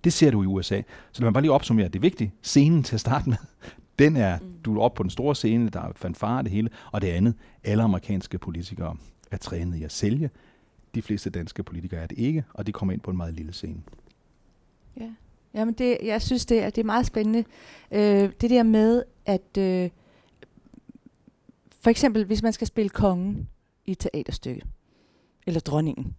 Det 0.04 0.14
ser 0.14 0.32
du 0.32 0.44
i 0.44 0.46
USA. 0.46 0.82
Så 1.12 1.22
lad 1.22 1.26
mig 1.26 1.34
bare 1.34 1.42
lige 1.42 1.52
opsummere. 1.52 1.88
Det 1.88 1.96
er 1.96 2.00
vigtigt. 2.00 2.32
Scenen 2.42 2.84
til 2.84 2.96
at 2.96 3.00
starte 3.00 3.30
med, 3.30 3.38
den 4.00 4.16
er, 4.18 4.38
du 4.66 4.78
er 4.78 4.82
oppe 4.82 4.98
på 4.98 5.04
den 5.04 5.10
store 5.10 5.36
scene, 5.36 5.70
der 5.70 5.82
er 5.82 5.92
fanfare 5.96 6.44
det 6.44 6.52
hele. 6.52 6.70
Og 6.92 7.02
det 7.02 7.08
andet, 7.08 7.34
alle 7.64 7.84
amerikanske 7.84 8.38
politikere 8.38 8.96
er 9.32 9.38
trænet 9.38 9.78
i 9.78 9.84
at 9.84 9.92
sælge, 9.92 10.30
de 10.96 11.02
fleste 11.02 11.30
danske 11.30 11.64
politikere 11.64 12.02
er 12.02 12.08
det 12.08 12.18
ikke, 12.18 12.44
og 12.54 12.68
de 12.68 12.72
kommer 12.72 12.94
ind 12.94 13.02
på 13.02 13.12
en 13.12 13.18
meget 13.18 13.34
lille 13.34 13.54
scene. 13.54 13.82
Ja, 15.00 15.10
Jamen 15.54 15.74
det, 15.74 15.98
jeg 16.04 16.22
synes, 16.22 16.46
det 16.46 16.60
er, 16.64 16.70
det 16.70 16.82
er 16.82 16.86
meget 16.86 17.06
spændende. 17.06 17.44
Øh, 17.92 18.32
det 18.42 18.50
der 18.50 18.64
med, 18.64 19.04
at 19.26 19.58
øh, 19.58 19.90
for 21.82 21.90
eksempel, 21.90 22.26
hvis 22.26 22.44
man 22.44 22.54
skal 22.54 22.68
spille 22.68 22.90
kongen 22.90 23.50
i 23.86 23.92
et 23.92 24.00
teaterstykke, 24.00 24.62
eller 25.48 25.60
dronningen, 25.60 26.16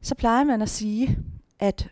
så 0.00 0.14
plejer 0.14 0.44
man 0.44 0.62
at 0.62 0.68
sige, 0.68 1.18
at 1.58 1.90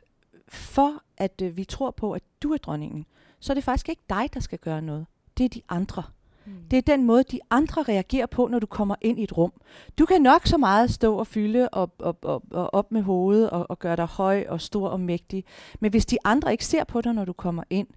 for 0.48 1.02
at 1.16 1.42
øh, 1.42 1.56
vi 1.56 1.64
tror 1.64 1.90
på, 1.90 2.12
at 2.12 2.22
du 2.42 2.52
er 2.52 2.58
dronningen, 2.58 3.06
så 3.40 3.52
er 3.52 3.54
det 3.54 3.64
faktisk 3.64 3.88
ikke 3.88 4.02
dig, 4.08 4.34
der 4.34 4.40
skal 4.40 4.58
gøre 4.58 4.82
noget. 4.82 5.06
Det 5.38 5.44
er 5.44 5.48
de 5.48 5.62
andre. 5.68 6.02
Mm. 6.46 6.52
Det 6.70 6.76
er 6.76 6.82
den 6.82 7.04
måde, 7.04 7.22
de 7.22 7.40
andre 7.50 7.82
reagerer 7.82 8.26
på, 8.26 8.48
når 8.48 8.58
du 8.58 8.66
kommer 8.66 8.94
ind 9.00 9.20
i 9.20 9.22
et 9.22 9.36
rum. 9.36 9.52
Du 9.98 10.06
kan 10.06 10.22
nok 10.22 10.46
så 10.46 10.58
meget 10.58 10.90
stå 10.90 11.16
og 11.16 11.26
fylde 11.26 11.68
og, 11.68 11.90
og, 11.98 12.18
og, 12.22 12.42
og 12.50 12.74
op 12.74 12.92
med 12.92 13.02
hovedet 13.02 13.50
og, 13.50 13.70
og 13.70 13.78
gøre 13.78 13.96
dig 13.96 14.06
høj 14.06 14.44
og 14.48 14.60
stor 14.60 14.88
og 14.88 15.00
mægtig. 15.00 15.44
Men 15.80 15.90
hvis 15.90 16.06
de 16.06 16.18
andre 16.24 16.52
ikke 16.52 16.66
ser 16.66 16.84
på 16.84 17.00
dig, 17.00 17.12
når 17.12 17.24
du 17.24 17.32
kommer 17.32 17.62
ind, 17.70 17.88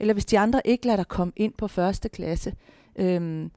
eller 0.00 0.14
hvis 0.14 0.24
de 0.24 0.38
andre 0.38 0.60
ikke 0.64 0.86
lader 0.86 0.96
dig 0.96 1.08
komme 1.08 1.32
ind 1.36 1.52
på 1.52 1.68
første 1.68 2.08
klasse, 2.08 2.54
øhm, 2.96 3.50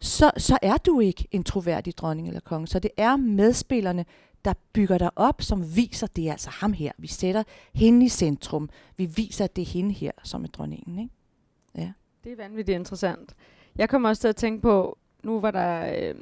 så, 0.00 0.30
så 0.36 0.58
er 0.62 0.76
du 0.76 1.00
ikke 1.00 1.28
en 1.30 1.44
troværdig 1.44 1.98
dronning 1.98 2.28
eller 2.28 2.40
konge. 2.40 2.66
Så 2.66 2.78
det 2.78 2.90
er 2.96 3.16
medspillerne, 3.16 4.04
der 4.44 4.52
bygger 4.72 4.98
dig 4.98 5.10
op, 5.16 5.42
som 5.42 5.76
viser, 5.76 6.06
det 6.06 6.28
er 6.28 6.32
altså 6.32 6.50
ham 6.50 6.72
her. 6.72 6.92
Vi 6.98 7.06
sætter 7.06 7.42
hende 7.74 8.06
i 8.06 8.08
centrum. 8.08 8.68
Vi 8.96 9.06
viser, 9.06 9.44
at 9.44 9.56
det 9.56 9.62
er 9.62 9.66
hende 9.66 9.92
her, 9.92 10.12
som 10.22 10.44
er 10.44 10.48
dronningen. 10.48 10.98
Ikke? 10.98 11.14
Ja. 11.74 11.92
Det 12.24 12.32
er 12.32 12.36
vanvittigt 12.36 12.76
interessant. 12.78 13.34
Jeg 13.78 13.88
kommer 13.88 14.08
også 14.08 14.20
til 14.20 14.28
at 14.28 14.36
tænke 14.36 14.62
på, 14.62 14.98
nu 15.22 15.40
var 15.40 15.50
der... 15.50 15.86
Øh, 15.86 16.14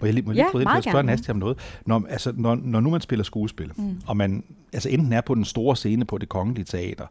må 0.00 0.06
jeg 0.06 0.14
lige, 0.14 0.24
må 0.26 0.32
jeg 0.32 0.36
lige 0.36 0.46
prøve 0.50 0.76
at 0.76 0.84
spørge 0.84 1.02
Nastia 1.02 1.32
om 1.32 1.38
noget? 1.38 1.58
Når, 1.86 2.06
altså, 2.08 2.32
når, 2.36 2.54
når 2.54 2.80
nu 2.80 2.90
man 2.90 3.00
spiller 3.00 3.24
skuespil, 3.24 3.72
mm. 3.76 4.00
og 4.06 4.16
man 4.16 4.44
altså 4.72 4.88
enten 4.88 5.12
er 5.12 5.20
på 5.20 5.34
den 5.34 5.44
store 5.44 5.76
scene 5.76 6.04
på 6.04 6.18
det 6.18 6.28
kongelige 6.28 6.64
teater, 6.64 7.06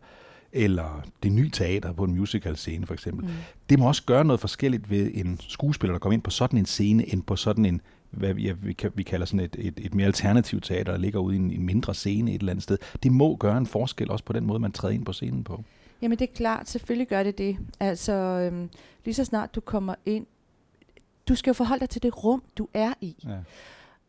eller 0.53 1.03
det 1.23 1.31
nye 1.31 1.49
teater 1.49 1.93
på 1.93 2.03
en 2.03 2.15
musical 2.15 2.57
scene 2.57 2.85
for 2.85 2.93
eksempel. 2.93 3.25
Mm. 3.25 3.31
Det 3.69 3.79
må 3.79 3.87
også 3.87 4.03
gøre 4.05 4.25
noget 4.25 4.39
forskelligt 4.39 4.89
ved 4.89 5.11
en 5.13 5.39
skuespiller, 5.47 5.93
der 5.93 5.99
kommer 5.99 6.13
ind 6.13 6.21
på 6.21 6.29
sådan 6.29 6.59
en 6.59 6.65
scene, 6.65 7.13
end 7.13 7.23
på 7.23 7.35
sådan 7.35 7.65
en, 7.65 7.81
hvad 8.11 8.33
vi, 8.33 8.43
ja, 8.43 8.53
vi, 8.61 8.75
vi 8.95 9.03
kalder 9.03 9.25
sådan 9.25 9.39
et, 9.39 9.55
et, 9.59 9.73
et 9.77 9.95
mere 9.95 10.07
alternativt 10.07 10.63
teater, 10.63 10.91
der 10.91 10.99
ligger 10.99 11.19
ude 11.19 11.35
i 11.35 11.39
en, 11.39 11.51
en 11.51 11.65
mindre 11.65 11.93
scene 11.93 12.31
et 12.31 12.39
eller 12.39 12.51
andet 12.51 12.63
sted. 12.63 12.77
Det 13.03 13.11
må 13.11 13.35
gøre 13.35 13.57
en 13.57 13.65
forskel 13.65 14.11
også 14.11 14.25
på 14.25 14.33
den 14.33 14.45
måde, 14.45 14.59
man 14.59 14.71
træder 14.71 14.93
ind 14.93 15.05
på 15.05 15.13
scenen 15.13 15.43
på. 15.43 15.63
Jamen 16.01 16.19
det 16.19 16.29
er 16.29 16.33
klart, 16.33 16.69
selvfølgelig 16.69 17.07
gør 17.07 17.23
det 17.23 17.37
det. 17.37 17.57
Altså 17.79 18.13
øhm, 18.13 18.69
lige 19.05 19.15
så 19.15 19.25
snart 19.25 19.55
du 19.55 19.61
kommer 19.61 19.95
ind, 20.05 20.25
du 21.29 21.35
skal 21.35 21.49
jo 21.49 21.53
forholde 21.53 21.79
dig 21.79 21.89
til 21.89 22.03
det 22.03 22.23
rum, 22.23 22.43
du 22.57 22.67
er 22.73 22.93
i. 23.01 23.15
Ja. 23.23 23.37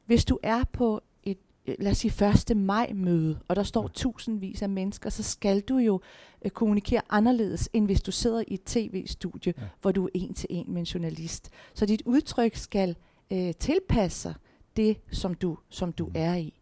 Hvis 0.06 0.25
du 0.25 0.38
er 0.42 0.64
på 0.73 1.00
et, 1.23 1.38
øh, 1.66 1.75
lad 1.78 1.90
os 1.90 1.99
sige, 1.99 2.28
1. 2.50 2.56
maj 2.56 2.92
møde, 2.94 3.38
og 3.49 3.56
der 3.56 3.62
står 3.62 3.82
ja. 3.82 3.88
tusindvis 3.88 4.62
af 4.62 4.68
mennesker, 4.68 5.11
så 5.11 5.23
skal 5.23 5.61
du 5.61 5.78
jo 5.78 6.00
øh, 6.42 6.50
kommunikere 6.50 7.02
anderledes, 7.11 7.68
end 7.73 7.87
hvis 7.87 8.02
du 8.02 8.12
sidder 8.12 8.44
i 8.49 8.54
et 8.54 8.64
tv-studie, 8.64 9.54
ja. 9.59 9.62
hvor 9.80 9.92
du 9.92 10.04
er 10.04 10.11
en 10.14 10.35
til 10.35 10.47
en 10.50 10.64
med 10.68 10.80
en 10.80 10.85
journalist. 10.85 11.50
Så 11.75 11.87
dit 11.87 12.02
udtryk 12.04 12.56
skal 12.56 12.97
øh, 13.32 13.54
tilpasse 13.54 14.20
sig 14.20 14.35
det, 14.76 14.97
som 15.11 15.35
du, 15.35 15.59
som 15.68 15.92
du 15.92 16.06
mm. 16.06 16.12
er 16.14 16.35
i. 16.35 16.54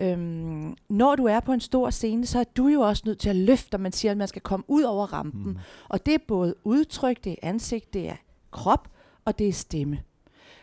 Øhm, 0.00 0.76
når 0.88 1.16
du 1.16 1.24
er 1.24 1.40
på 1.40 1.52
en 1.52 1.60
stor 1.60 1.90
scene, 1.90 2.26
så 2.26 2.38
er 2.40 2.44
du 2.44 2.68
jo 2.68 2.80
også 2.80 3.02
nødt 3.06 3.18
til 3.18 3.28
at 3.28 3.36
løfte, 3.36 3.78
man 3.78 3.92
siger, 3.92 4.12
at 4.12 4.18
man 4.18 4.28
skal 4.28 4.42
komme 4.42 4.64
ud 4.68 4.82
over 4.82 5.06
rampen. 5.06 5.44
Mm. 5.44 5.58
Og 5.88 6.06
det 6.06 6.14
er 6.14 6.18
både 6.28 6.54
udtryk, 6.64 7.24
det 7.24 7.32
er 7.32 7.36
ansigt, 7.42 7.94
det 7.94 8.08
er 8.08 8.16
krop, 8.50 8.88
og 9.24 9.38
det 9.38 9.48
er 9.48 9.52
stemme. 9.52 10.00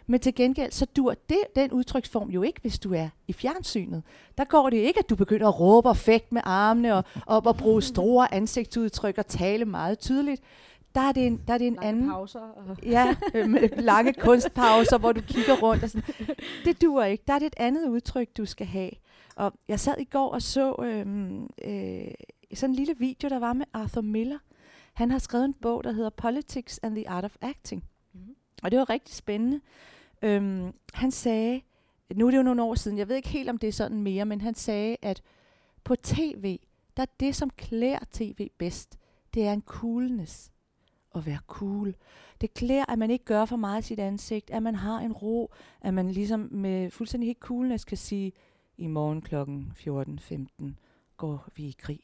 Men 0.10 0.20
til 0.20 0.36
gengæld, 0.36 0.72
så 0.72 0.86
dur 0.86 1.14
det, 1.30 1.38
den 1.56 1.72
udtryksform 1.72 2.30
jo 2.30 2.42
ikke, 2.42 2.62
hvis 2.62 2.80
du 2.80 2.94
er 2.94 3.10
i 3.28 3.34
fjernsynet. 3.34 4.04
Der 4.38 4.44
går 4.44 4.70
det 4.70 4.78
ikke, 4.78 5.00
at 5.00 5.10
du 5.10 5.16
begynder 5.16 5.48
at 5.48 5.60
råbe 5.60 5.90
og 5.90 5.98
fægte 5.98 6.34
med 6.34 6.42
armene 6.46 6.96
og, 6.96 7.04
og, 7.26 7.46
og 7.46 7.58
bruge 7.58 7.82
store 7.82 8.34
ansigtsudtryk 8.34 9.18
og 9.18 9.28
tale 9.28 9.66
meget 9.66 10.00
tydeligt. 10.00 10.42
Der 10.96 11.02
er 11.02 11.12
det 11.12 11.28
en, 11.28 11.42
der 11.48 11.54
er 11.54 11.58
det 11.58 11.68
en 11.68 11.74
lange 11.74 11.88
anden... 11.88 12.10
pauser. 12.10 12.40
Og 12.40 12.84
ja, 12.84 13.16
med 13.34 13.82
lange 13.82 14.14
kunstpauser, 14.14 14.98
hvor 14.98 15.12
du 15.12 15.22
kigger 15.22 15.56
rundt. 15.56 15.84
Og 15.84 15.90
sådan. 15.90 16.14
Det 16.66 16.82
dur 16.82 17.04
ikke. 17.04 17.24
Der 17.28 17.34
er 17.34 17.40
det 17.40 17.46
et 17.46 17.56
andet 17.58 17.90
udtryk, 17.90 18.28
du 18.38 18.46
skal 18.46 18.68
have. 18.68 18.90
Og 19.38 19.54
jeg 19.68 19.80
sad 19.80 19.96
i 20.00 20.04
går 20.04 20.30
og 20.30 20.42
så 20.42 20.76
øhm, 20.84 21.50
øh, 21.66 22.12
sådan 22.54 22.70
en 22.70 22.76
lille 22.76 22.96
video, 22.98 23.30
der 23.30 23.40
var 23.40 23.54
med 23.54 23.66
Arthur 23.74 24.02
Miller. 24.02 24.38
Han 24.94 25.12
har 25.12 25.20
skrevet 25.20 25.46
en 25.46 25.54
bog, 25.54 25.84
der 25.84 25.92
hedder 25.92 26.10
Politics 26.10 26.80
and 26.84 26.96
the 26.96 27.10
Art 27.10 27.26
of 27.26 27.36
Acting. 27.42 27.84
Mm-hmm. 28.14 28.36
Og 28.64 28.72
det 28.72 28.80
var 28.80 28.90
rigtig 28.90 29.16
spændende. 29.16 29.62
Øhm, 30.22 30.74
han 30.94 31.12
sagde, 31.12 31.62
nu 32.16 32.28
er 32.28 32.32
det 32.32 32.38
jo 32.38 32.44
nogle 32.44 32.64
år 32.64 32.76
siden, 32.76 32.98
jeg 32.98 33.08
ved 33.08 33.16
ikke 33.16 33.30
helt, 33.30 33.50
om 33.50 33.58
det 33.58 33.68
er 33.68 33.72
sådan 33.72 34.02
mere, 34.02 34.26
men 34.26 34.42
han 34.42 34.56
sagde, 34.56 34.98
at 35.02 35.22
på 35.84 35.96
tv, 35.96 36.60
der 36.98 37.04
er 37.04 37.12
det, 37.20 37.36
som 37.36 37.50
klæder 37.50 38.00
tv 38.12 38.50
bedst, 38.58 38.98
det 39.34 39.48
er 39.48 39.54
en 39.54 39.64
coolness. 39.66 40.52
At 41.16 41.26
være 41.26 41.40
cool. 41.48 41.96
Det 42.42 42.54
klæder, 42.54 42.92
at 42.92 43.00
man 43.00 43.12
ikke 43.12 43.26
gør 43.26 43.46
for 43.46 43.56
meget 43.56 43.84
i 43.84 43.88
sit 43.88 44.00
ansigt, 44.00 44.50
at 44.50 44.64
man 44.64 44.76
har 44.76 45.00
en 45.00 45.14
ro, 45.14 45.54
at 45.82 45.94
man 45.94 46.12
ligesom 46.12 46.48
med 46.52 46.92
fuldstændig 46.92 47.28
helt 47.28 47.40
coolness 47.40 47.86
kan 47.86 47.98
sige, 47.98 48.32
i 48.78 48.88
morgen 48.88 49.22
kl. 49.22 49.36
14.15 50.66 50.74
går 51.18 51.50
vi 51.56 51.64
i 51.64 51.76
krig. 51.78 52.02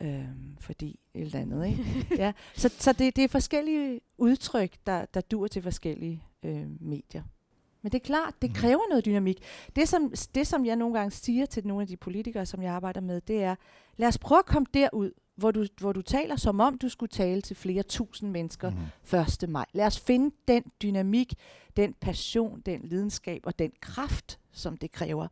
Øhm, 0.00 0.56
fordi 0.60 1.00
et 1.14 1.20
eller 1.20 1.38
andet, 1.38 1.66
ikke? 1.66 2.06
ja. 2.22 2.32
Så, 2.54 2.74
så 2.78 2.92
det, 2.92 3.16
det 3.16 3.24
er 3.24 3.28
forskellige 3.28 4.00
udtryk, 4.18 4.72
der, 4.86 5.04
der 5.04 5.20
dur 5.20 5.46
til 5.46 5.62
forskellige 5.62 6.24
øh, 6.42 6.66
medier. 6.80 7.22
Men 7.82 7.92
det 7.92 8.02
er 8.02 8.06
klart, 8.06 8.34
det 8.42 8.50
mm. 8.50 8.54
kræver 8.54 8.88
noget 8.88 9.04
dynamik. 9.04 9.42
Det 9.76 9.88
som, 9.88 10.12
det, 10.34 10.46
som 10.46 10.66
jeg 10.66 10.76
nogle 10.76 10.98
gange 10.98 11.10
siger 11.10 11.46
til 11.46 11.66
nogle 11.66 11.82
af 11.82 11.88
de 11.88 11.96
politikere, 11.96 12.46
som 12.46 12.62
jeg 12.62 12.72
arbejder 12.72 13.00
med, 13.00 13.20
det 13.20 13.42
er, 13.42 13.54
lad 13.96 14.08
os 14.08 14.18
prøve 14.18 14.38
at 14.38 14.46
komme 14.46 14.66
derud, 14.74 15.10
hvor 15.36 15.50
du, 15.50 15.66
hvor 15.80 15.92
du 15.92 16.02
taler 16.02 16.36
som 16.36 16.60
om, 16.60 16.78
du 16.78 16.88
skulle 16.88 17.10
tale 17.10 17.40
til 17.40 17.56
flere 17.56 17.82
tusind 17.82 18.30
mennesker 18.30 18.70
mm. 18.70 19.44
1. 19.44 19.48
maj. 19.48 19.66
Lad 19.72 19.86
os 19.86 20.00
finde 20.00 20.34
den 20.48 20.62
dynamik, 20.82 21.34
den 21.76 21.94
passion, 22.00 22.60
den 22.60 22.80
lidenskab 22.84 23.42
og 23.44 23.58
den 23.58 23.72
kraft, 23.80 24.38
som 24.52 24.76
det 24.76 24.92
kræver. 24.92 25.28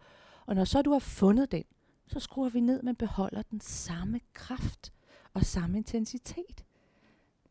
Og 0.50 0.56
når 0.56 0.64
så 0.64 0.82
du 0.82 0.92
har 0.92 0.98
fundet 0.98 1.52
den, 1.52 1.64
så 2.06 2.20
skruer 2.20 2.48
vi 2.48 2.60
ned, 2.60 2.82
men 2.82 2.96
beholder 2.96 3.42
den 3.42 3.60
samme 3.60 4.20
kraft 4.34 4.92
og 5.34 5.44
samme 5.44 5.76
intensitet. 5.78 6.64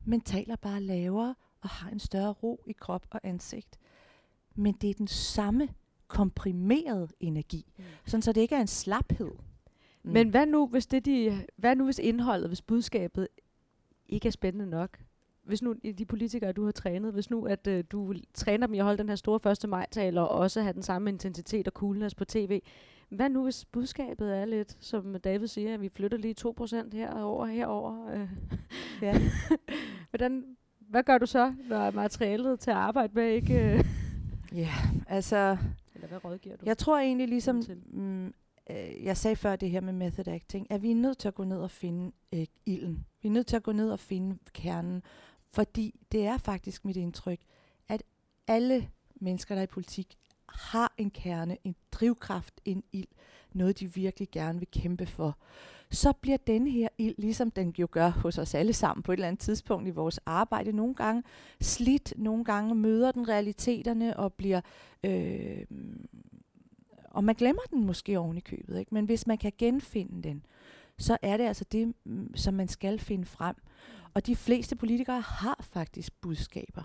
Men 0.05 0.21
taler 0.21 0.55
bare 0.55 0.81
lavere 0.81 1.35
og 1.61 1.69
har 1.69 1.89
en 1.89 1.99
større 1.99 2.31
ro 2.31 2.63
i 2.65 2.71
krop 2.71 3.07
og 3.09 3.19
ansigt. 3.23 3.79
Men 4.55 4.73
det 4.73 4.89
er 4.89 4.93
den 4.93 5.07
samme 5.07 5.69
komprimerede 6.07 7.07
energi, 7.19 7.73
mm. 7.77 7.83
sådan 8.05 8.21
så 8.21 8.31
det 8.31 8.41
ikke 8.41 8.55
er 8.55 8.61
en 8.61 8.67
slaphed. 8.67 9.31
Mm. 10.03 10.11
Men 10.11 10.29
hvad 10.29 10.45
nu, 10.45 10.67
hvis 10.67 10.87
det 10.87 11.05
de, 11.05 11.45
hvad 11.55 11.75
nu 11.75 11.85
hvis 11.85 11.99
indholdet, 11.99 12.49
hvis 12.49 12.61
budskabet 12.61 13.27
ikke 14.07 14.27
er 14.27 14.31
spændende 14.31 14.69
nok? 14.69 14.99
Hvis 15.49 15.61
nu 15.61 15.75
de 15.97 16.05
politikere, 16.05 16.51
du 16.51 16.65
har 16.65 16.71
trænet, 16.71 17.13
hvis 17.13 17.29
nu 17.29 17.45
at 17.45 17.67
øh, 17.67 17.83
du 17.91 18.13
træner 18.33 18.67
dem 18.67 18.73
i 18.73 18.77
at 18.77 18.83
holde 18.83 18.97
den 18.97 19.09
her 19.09 19.15
store 19.15 19.51
1. 19.51 19.69
maj-tale, 19.69 20.21
og 20.21 20.29
også 20.29 20.61
have 20.61 20.73
den 20.73 20.83
samme 20.83 21.09
intensitet 21.09 21.67
og 21.67 21.73
coolness 21.73 22.15
på 22.15 22.25
tv, 22.25 22.61
hvad 23.09 23.29
nu 23.29 23.43
hvis 23.43 23.65
budskabet 23.65 24.37
er 24.37 24.45
lidt, 24.45 24.77
som 24.79 25.15
David 25.23 25.47
siger, 25.47 25.73
at 25.73 25.81
vi 25.81 25.89
flytter 25.89 26.17
lige 26.17 26.35
2% 26.41 26.97
herover 26.97 27.45
herover? 27.45 28.11
Øh. 28.13 28.29
Ja. 29.01 29.21
Hvordan, 30.11 30.43
hvad 30.79 31.03
gør 31.03 31.17
du 31.17 31.25
så, 31.25 31.53
når 31.69 31.91
materialet 31.91 32.59
til 32.59 32.71
at 32.71 32.77
arbejde 32.77 33.13
med 33.15 33.29
ikke... 33.29 33.73
Øh, 33.77 33.85
Ja, 34.55 34.71
altså, 35.07 35.57
eller 35.95 36.07
hvad 36.07 36.25
rådgiver 36.25 36.55
du? 36.55 36.65
jeg 36.65 36.77
tror 36.77 36.99
egentlig 36.99 37.27
ligesom, 37.27 37.63
mm, 37.85 38.25
øh, 38.69 39.03
jeg 39.03 39.17
sagde 39.17 39.35
før 39.35 39.55
det 39.55 39.69
her 39.69 39.81
med 39.81 39.93
method 39.93 40.27
acting, 40.27 40.67
at 40.71 40.81
vi 40.81 40.91
er 40.91 40.95
nødt 40.95 41.17
til 41.17 41.27
at 41.27 41.35
gå 41.35 41.43
ned 41.43 41.57
og 41.57 41.71
finde 41.71 42.11
øh, 42.33 42.45
ilden. 42.65 43.05
Vi 43.21 43.27
er 43.27 43.31
nødt 43.31 43.47
til 43.47 43.55
at 43.55 43.63
gå 43.63 43.71
ned 43.71 43.91
og 43.91 43.99
finde 43.99 44.37
kernen, 44.53 45.03
fordi 45.51 45.99
det 46.11 46.25
er 46.25 46.37
faktisk 46.37 46.85
mit 46.85 46.97
indtryk, 46.97 47.39
at 47.87 48.03
alle 48.47 48.89
mennesker, 49.15 49.55
der 49.55 49.61
er 49.61 49.63
i 49.63 49.67
politik, 49.67 50.17
har 50.49 50.93
en 50.97 51.11
kerne, 51.11 51.57
en 51.63 51.75
drivkraft, 51.91 52.61
en 52.65 52.83
ild, 52.91 53.07
noget 53.53 53.79
de 53.79 53.93
virkelig 53.93 54.29
gerne 54.31 54.59
vil 54.59 54.67
kæmpe 54.71 55.05
for. 55.05 55.37
Så 55.91 56.13
bliver 56.13 56.37
den 56.37 56.67
her 56.67 56.87
ild, 56.97 57.15
ligesom 57.17 57.51
den 57.51 57.75
jo 57.79 57.87
gør 57.91 58.09
hos 58.09 58.37
os 58.37 58.55
alle 58.55 58.73
sammen 58.73 59.03
på 59.03 59.11
et 59.11 59.17
eller 59.17 59.27
andet 59.27 59.41
tidspunkt 59.41 59.87
i 59.87 59.91
vores 59.91 60.19
arbejde, 60.25 60.71
nogle 60.71 60.95
gange 60.95 61.23
slidt, 61.61 62.13
nogle 62.17 62.45
gange 62.45 62.75
møder 62.75 63.11
den 63.11 63.29
realiteterne 63.29 64.17
og 64.17 64.33
bliver... 64.33 64.61
Øh, 65.03 65.65
og 67.11 67.23
man 67.23 67.35
glemmer 67.35 67.61
den 67.61 67.85
måske 67.85 68.19
oven 68.19 68.37
i 68.37 68.39
købet, 68.39 68.79
ikke? 68.79 68.93
men 68.93 69.05
hvis 69.05 69.27
man 69.27 69.37
kan 69.37 69.51
genfinde 69.57 70.23
den, 70.23 70.45
så 70.97 71.17
er 71.21 71.37
det 71.37 71.43
altså 71.43 71.65
det, 71.71 71.93
mm, 72.03 72.35
som 72.35 72.53
man 72.53 72.67
skal 72.67 72.99
finde 72.99 73.25
frem. 73.25 73.55
Og 74.13 74.25
de 74.25 74.35
fleste 74.35 74.75
politikere 74.75 75.21
har 75.21 75.59
faktisk 75.61 76.13
budskaber. 76.21 76.83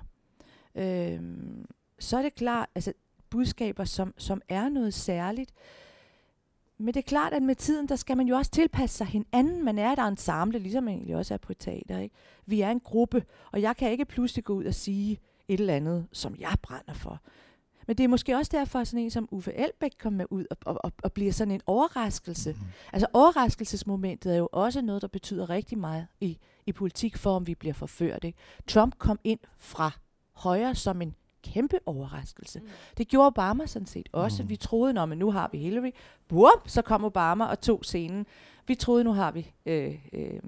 Øhm, 0.75 1.67
så 1.99 2.19
er 2.19 2.23
det 2.23 2.35
klart, 2.35 2.69
altså 2.75 2.93
budskaber, 3.31 3.85
som, 3.85 4.15
som 4.19 4.43
er 4.49 4.69
noget 4.69 4.95
særligt. 4.95 5.53
Men 6.79 6.95
det 6.95 6.97
er 6.97 7.09
klart, 7.09 7.33
at 7.33 7.43
med 7.43 7.55
tiden, 7.55 7.89
der 7.89 7.97
skal 7.97 8.17
man 8.17 8.27
jo 8.27 8.37
også 8.37 8.51
tilpasse 8.51 8.97
sig 8.97 9.07
hinanden. 9.07 9.65
Man 9.65 9.79
er 9.79 9.93
et 9.93 9.99
ensemble, 10.09 10.59
ligesom 10.59 10.85
man 10.85 10.95
egentlig 10.95 11.17
også 11.17 11.35
er 11.35 11.39
på 11.39 11.53
et 11.53 11.59
teater. 11.59 11.99
Ikke? 11.99 12.15
Vi 12.47 12.61
er 12.61 12.71
en 12.71 12.81
gruppe, 12.81 13.25
og 13.53 13.63
jeg 13.63 13.77
kan 13.77 13.91
ikke 13.91 14.05
pludselig 14.05 14.45
gå 14.45 14.55
ud 14.55 14.65
og 14.65 14.75
sige 14.75 15.21
et 15.49 15.61
eller 15.61 15.75
andet, 15.75 16.07
som 16.13 16.37
jeg 16.39 16.57
brænder 16.63 16.95
for. 16.95 17.21
Men 17.87 17.99
det 17.99 18.05
er 18.05 18.09
måske 18.09 18.37
også 18.37 18.51
derfor, 18.55 18.79
at 18.79 18.89
sådan 18.89 19.05
en 19.05 19.11
som 19.11 19.29
Uffe 19.31 19.53
Elbæk 19.53 19.93
kommer 19.99 20.25
ud 20.31 20.45
og, 20.51 20.57
og, 20.65 20.85
og, 20.85 20.93
og 21.03 21.13
bliver 21.13 21.33
sådan 21.33 21.55
en 21.55 21.61
overraskelse. 21.67 22.53
Mhm. 22.53 22.61
Altså 22.93 23.07
overraskelsesmomentet 23.13 24.33
er 24.35 24.39
jo 24.39 24.49
også 24.53 24.83
noget, 24.83 25.03
der 25.03 25.09
betyder 25.09 25.51
rigtig 25.51 25.79
meget 25.79 26.07
i, 26.21 26.39
i 26.67 26.73
politik, 26.73 27.17
for 27.17 27.37
om 27.37 27.47
vi 27.47 27.55
bliver 27.55 27.75
forført. 27.75 28.25
Ikke? 28.25 28.39
Trump 28.67 28.99
kom 28.99 29.19
ind 29.25 29.41
fra 29.59 29.91
højre 30.33 30.75
som 30.75 31.03
en 31.03 31.15
kæmpe 31.43 31.79
overraskelse. 31.87 32.61
Mm. 32.61 32.69
Det 32.97 33.09
gjorde 33.09 33.27
Obama 33.27 33.67
sådan 33.67 33.87
set 33.87 34.09
også. 34.13 34.43
Mm. 34.43 34.49
Vi 34.49 34.57
troede, 34.57 34.93
når 34.93 35.07
men 35.07 35.19
nu 35.19 35.31
har 35.31 35.49
vi 35.53 35.59
Hillary. 35.59 35.91
Bum, 36.29 36.51
så 36.67 36.83
kom 36.83 37.05
Obama 37.05 37.45
og 37.45 37.61
tog 37.61 37.85
scenen. 37.85 38.27
Vi 38.67 38.75
troede, 38.75 39.05
nu 39.05 39.13
har 39.13 39.31
vi 39.31 39.53
øh, 39.67 39.99
øh, 40.13 40.41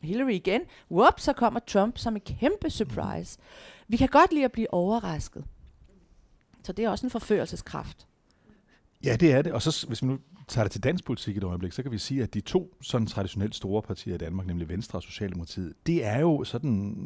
Hillary 0.00 0.30
igen. 0.30 0.60
Whoop, 0.90 1.20
så 1.20 1.32
kommer 1.32 1.60
Trump 1.60 1.98
som 1.98 2.16
en 2.16 2.20
kæmpe 2.20 2.70
surprise. 2.70 3.38
Vi 3.88 3.96
kan 3.96 4.08
godt 4.08 4.32
lide 4.32 4.44
at 4.44 4.52
blive 4.52 4.74
overrasket. 4.74 5.44
Så 6.62 6.72
det 6.72 6.84
er 6.84 6.90
også 6.90 7.06
en 7.06 7.10
forførelseskraft. 7.10 8.06
Ja, 9.04 9.16
det 9.16 9.32
er 9.32 9.42
det. 9.42 9.52
Og 9.52 9.62
så 9.62 9.86
hvis 9.86 10.02
vi 10.02 10.06
nu 10.06 10.18
tager 10.48 10.64
det 10.64 10.72
til 10.72 10.82
dansk 10.82 11.04
politik 11.04 11.36
et 11.36 11.44
øjeblik, 11.44 11.72
så 11.72 11.82
kan 11.82 11.92
vi 11.92 11.98
sige, 11.98 12.22
at 12.22 12.34
de 12.34 12.40
to 12.40 12.76
sådan 12.80 13.06
traditionelt 13.06 13.54
store 13.54 13.82
partier 13.82 14.14
i 14.14 14.18
Danmark, 14.18 14.46
nemlig 14.46 14.68
Venstre 14.68 14.98
og 14.98 15.02
Socialdemokratiet, 15.02 15.72
det 15.86 16.04
er 16.04 16.20
jo 16.20 16.44
sådan 16.44 16.96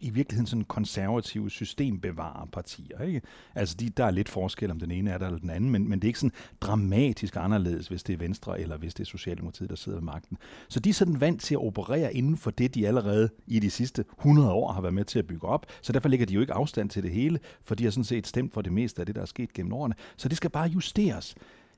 i 0.00 0.10
virkeligheden 0.10 0.46
sådan 0.46 0.64
konservative 0.64 1.50
systembevarerpartier. 1.50 3.02
Ikke? 3.02 3.20
Altså 3.54 3.76
de, 3.80 3.88
der 3.88 4.04
er 4.04 4.10
lidt 4.10 4.28
forskel 4.28 4.70
om 4.70 4.80
den 4.80 4.90
ene 4.90 5.10
er 5.10 5.18
der 5.18 5.26
eller 5.26 5.38
den 5.38 5.50
anden, 5.50 5.70
men, 5.70 5.88
men 5.88 5.98
det 5.98 6.04
er 6.04 6.08
ikke 6.08 6.18
sådan 6.18 6.36
dramatisk 6.60 7.36
anderledes, 7.36 7.88
hvis 7.88 8.02
det 8.02 8.12
er 8.12 8.16
Venstre 8.18 8.60
eller 8.60 8.76
hvis 8.76 8.94
det 8.94 9.00
er 9.00 9.06
Socialdemokratiet, 9.06 9.70
der 9.70 9.76
sidder 9.76 9.98
ved 9.98 10.04
magten. 10.04 10.38
Så 10.68 10.80
de 10.80 10.90
er 10.90 10.94
sådan 10.94 11.20
vant 11.20 11.42
til 11.42 11.54
at 11.54 11.60
operere 11.66 12.14
inden 12.14 12.36
for 12.36 12.50
det, 12.50 12.74
de 12.74 12.86
allerede 12.86 13.28
i 13.46 13.58
de 13.58 13.70
sidste 13.70 14.04
100 14.18 14.52
år 14.52 14.72
har 14.72 14.80
været 14.80 14.94
med 14.94 15.04
til 15.04 15.18
at 15.18 15.26
bygge 15.26 15.48
op. 15.48 15.66
Så 15.82 15.92
derfor 15.92 16.08
ligger 16.08 16.26
de 16.26 16.34
jo 16.34 16.40
ikke 16.40 16.52
afstand 16.52 16.90
til 16.90 17.02
det 17.02 17.10
hele, 17.10 17.38
for 17.64 17.74
de 17.74 17.84
har 17.84 17.90
sådan 17.90 18.04
set 18.04 18.26
stemt 18.26 18.54
for 18.54 18.62
det 18.62 18.72
meste 18.72 19.00
af 19.00 19.06
det, 19.06 19.14
der 19.14 19.22
er 19.22 19.26
sket 19.26 19.52
gennem 19.52 19.72
årene. 19.72 19.94
Så 20.16 20.28
det 20.28 20.36
skal 20.36 20.50
bare 20.50 20.68
justeres. 20.68 21.34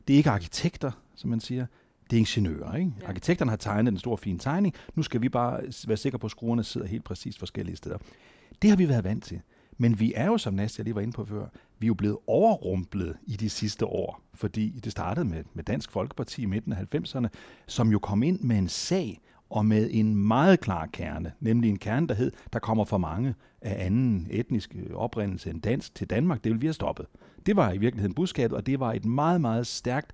Det 0.09 0.15
er 0.15 0.19
ikke 0.19 0.31
arkitekter, 0.31 0.91
som 1.15 1.31
man 1.31 1.41
siger. 1.41 1.67
Det 2.11 2.17
er 2.17 2.21
ingeniører. 2.21 2.75
Ikke? 2.77 2.93
Ja. 3.01 3.09
Arkitekterne 3.09 3.51
har 3.51 3.57
tegnet 3.57 3.93
en 3.93 3.99
stor 3.99 4.17
fin 4.17 4.39
tegning. 4.39 4.75
Nu 4.95 5.03
skal 5.03 5.23
vi 5.23 5.29
bare 5.29 5.61
være 5.87 5.97
sikre 5.97 6.19
på, 6.19 6.27
at 6.27 6.31
skruerne 6.31 6.65
sidder 6.65 6.87
helt 6.87 7.05
præcis 7.05 7.39
forskellige 7.39 7.77
steder. 7.77 7.99
Det 8.63 8.71
har 8.71 8.77
vi 8.77 8.89
været 8.89 9.05
vant 9.05 9.25
til. 9.25 9.41
Men 9.79 10.01
vi 10.01 10.13
er 10.17 10.27
jo, 10.27 10.39
som 10.39 10.55
Nastia 10.55 10.83
lige 10.83 10.95
var 10.95 11.01
inde 11.01 11.13
på 11.13 11.25
før, 11.25 11.47
vi 11.79 11.87
er 11.87 11.89
jo 11.89 11.95
blevet 11.95 12.17
overrumplet 12.27 13.17
i 13.27 13.37
de 13.37 13.51
sidste 13.51 13.87
år. 13.87 14.23
Fordi 14.35 14.81
det 14.85 14.93
startede 14.93 15.25
med, 15.25 15.45
med 15.55 15.65
Dansk 15.65 15.91
Folkeparti 15.91 16.43
i 16.43 16.47
midten 16.47 16.73
af 16.73 16.95
90'erne, 16.95 17.29
som 17.67 17.93
jo 17.93 17.99
kom 17.99 18.23
ind 18.23 18.41
med 18.41 18.59
en 18.59 18.69
sag 18.69 19.21
og 19.51 19.67
med 19.67 19.89
en 19.93 20.15
meget 20.17 20.61
klar 20.61 20.87
kerne, 20.87 21.33
nemlig 21.41 21.71
en 21.71 21.79
kerne, 21.79 22.07
der 22.07 22.15
hed, 22.15 22.33
der 22.53 22.59
kommer 22.59 22.85
for 22.85 22.99
mange 22.99 23.35
af 23.63 23.87
anden 23.87 24.27
etnisk 24.31 24.77
oprindelse 24.95 25.51
end 25.51 25.63
dansk 25.63 25.95
til 25.95 26.11
Danmark, 26.11 26.45
det 26.45 26.53
vil 26.53 26.61
vi 26.61 26.67
have 26.67 26.75
stoppet. 26.75 27.07
Det 27.47 27.57
var 27.57 27.73
i 27.73 27.79
virkeligheden 27.79 28.15
budskabet, 28.15 28.57
og 28.57 28.67
det 28.67 28.81
var 28.81 28.93
et 28.93 29.05
meget, 29.05 29.41
meget 29.41 29.67
stærkt 29.67 30.13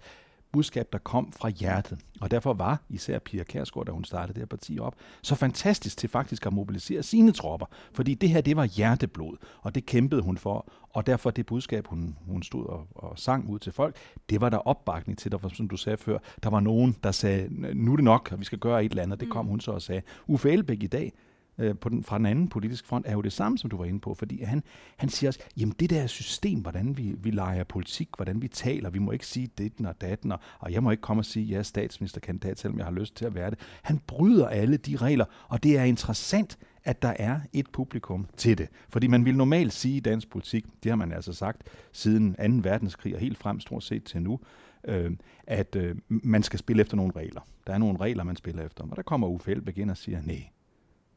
budskab, 0.54 0.92
der 0.92 0.98
kom 0.98 1.32
fra 1.32 1.48
hjertet. 1.48 1.98
Og 2.20 2.30
derfor 2.30 2.52
var 2.52 2.82
især 2.88 3.18
Pia 3.18 3.42
Kærsgaard, 3.42 3.86
da 3.86 3.92
hun 3.92 4.04
startede 4.04 4.34
det 4.34 4.40
her 4.40 4.46
parti 4.46 4.78
op, 4.78 4.94
så 5.22 5.34
fantastisk 5.34 5.96
til 5.98 6.08
faktisk 6.08 6.46
at 6.46 6.52
mobilisere 6.52 7.02
sine 7.02 7.32
tropper. 7.32 7.66
Fordi 7.92 8.14
det 8.14 8.28
her, 8.28 8.40
det 8.40 8.56
var 8.56 8.64
hjerteblod, 8.64 9.36
og 9.62 9.74
det 9.74 9.86
kæmpede 9.86 10.22
hun 10.22 10.38
for. 10.38 10.66
Og 10.90 11.06
derfor 11.06 11.30
det 11.30 11.46
budskab, 11.46 11.86
hun, 11.86 12.16
hun 12.26 12.42
stod 12.42 12.66
og, 12.66 12.86
og 12.94 13.18
sang 13.18 13.48
ud 13.48 13.58
til 13.58 13.72
folk, 13.72 13.96
det 14.30 14.40
var 14.40 14.48
der 14.48 14.58
opbakning 14.58 15.18
til. 15.18 15.32
Der 15.32 15.38
var, 15.38 15.48
som 15.48 15.68
du 15.68 15.76
sagde 15.76 15.96
før, 15.96 16.18
der 16.42 16.50
var 16.50 16.60
nogen, 16.60 16.96
der 17.02 17.10
sagde, 17.12 17.48
nu 17.74 17.92
er 17.92 17.96
det 17.96 18.04
nok, 18.04 18.28
og 18.32 18.40
vi 18.40 18.44
skal 18.44 18.58
gøre 18.58 18.84
et 18.84 18.90
eller 18.90 19.02
andet. 19.02 19.20
Det 19.20 19.30
kom 19.30 19.44
Mm. 19.44 19.50
hun 19.50 19.60
så 19.60 19.70
og 19.70 19.82
sagde. 19.82 20.02
Uffe 20.26 20.50
Elbæk 20.50 20.82
i 20.82 20.86
dag, 20.86 21.12
øh, 21.58 21.76
på 21.76 21.88
den, 21.88 22.04
fra 22.04 22.18
den 22.18 22.26
anden 22.26 22.48
politiske 22.48 22.88
front, 22.88 23.06
er 23.06 23.12
jo 23.12 23.20
det 23.20 23.32
samme, 23.32 23.58
som 23.58 23.70
du 23.70 23.76
var 23.76 23.84
inde 23.84 24.00
på, 24.00 24.14
fordi 24.14 24.42
han, 24.42 24.62
han 24.96 25.08
siger 25.08 25.30
også, 25.30 25.40
jamen 25.56 25.74
det 25.80 25.90
der 25.90 26.06
system, 26.06 26.60
hvordan 26.60 26.96
vi, 26.96 27.14
vi 27.18 27.30
leger 27.30 27.64
politik, 27.64 28.08
hvordan 28.16 28.42
vi 28.42 28.48
taler, 28.48 28.90
vi 28.90 28.98
må 28.98 29.12
ikke 29.12 29.26
sige 29.26 29.50
ditten 29.58 29.86
og 29.86 30.00
datten, 30.00 30.32
og, 30.32 30.38
og 30.58 30.72
jeg 30.72 30.82
må 30.82 30.90
ikke 30.90 31.00
komme 31.00 31.20
og 31.20 31.24
sige, 31.24 31.50
jeg 31.50 31.58
er 31.58 31.62
statsministerkandidat, 31.62 32.58
selvom 32.58 32.78
jeg 32.78 32.86
har 32.86 32.92
lyst 32.92 33.16
til 33.16 33.24
at 33.24 33.34
være 33.34 33.50
det. 33.50 33.58
Han 33.82 34.00
bryder 34.06 34.48
alle 34.48 34.76
de 34.76 34.96
regler, 34.96 35.24
og 35.48 35.62
det 35.62 35.78
er 35.78 35.84
interessant, 35.84 36.58
at 36.84 37.02
der 37.02 37.14
er 37.18 37.40
et 37.52 37.66
publikum 37.72 38.26
til 38.36 38.58
det. 38.58 38.68
Fordi 38.88 39.06
man 39.06 39.24
vil 39.24 39.36
normalt 39.36 39.72
sige 39.72 39.96
i 39.96 40.00
dansk 40.00 40.30
politik, 40.30 40.64
det 40.82 40.90
har 40.90 40.96
man 40.96 41.12
altså 41.12 41.32
sagt 41.32 41.62
siden 41.92 42.62
2. 42.62 42.68
verdenskrig 42.68 43.14
og 43.14 43.20
helt 43.20 43.38
frem 43.38 43.60
stort 43.60 43.84
set 43.84 44.04
til 44.04 44.22
nu, 44.22 44.40
øh, 44.84 45.12
at 45.46 45.76
øh, 45.76 45.96
man 46.08 46.42
skal 46.42 46.58
spille 46.58 46.80
efter 46.80 46.96
nogle 46.96 47.12
regler. 47.16 47.40
Der 47.66 47.72
er 47.72 47.78
nogle 47.78 48.00
regler, 48.00 48.24
man 48.24 48.36
spiller 48.36 48.66
efter. 48.66 48.84
Og 48.84 48.96
der 48.96 49.02
kommer 49.02 49.28
Uffe 49.28 49.50
Elbæk 49.50 49.78
ind 49.78 49.90
og 49.90 49.96
siger, 49.96 50.22
nej, 50.22 50.48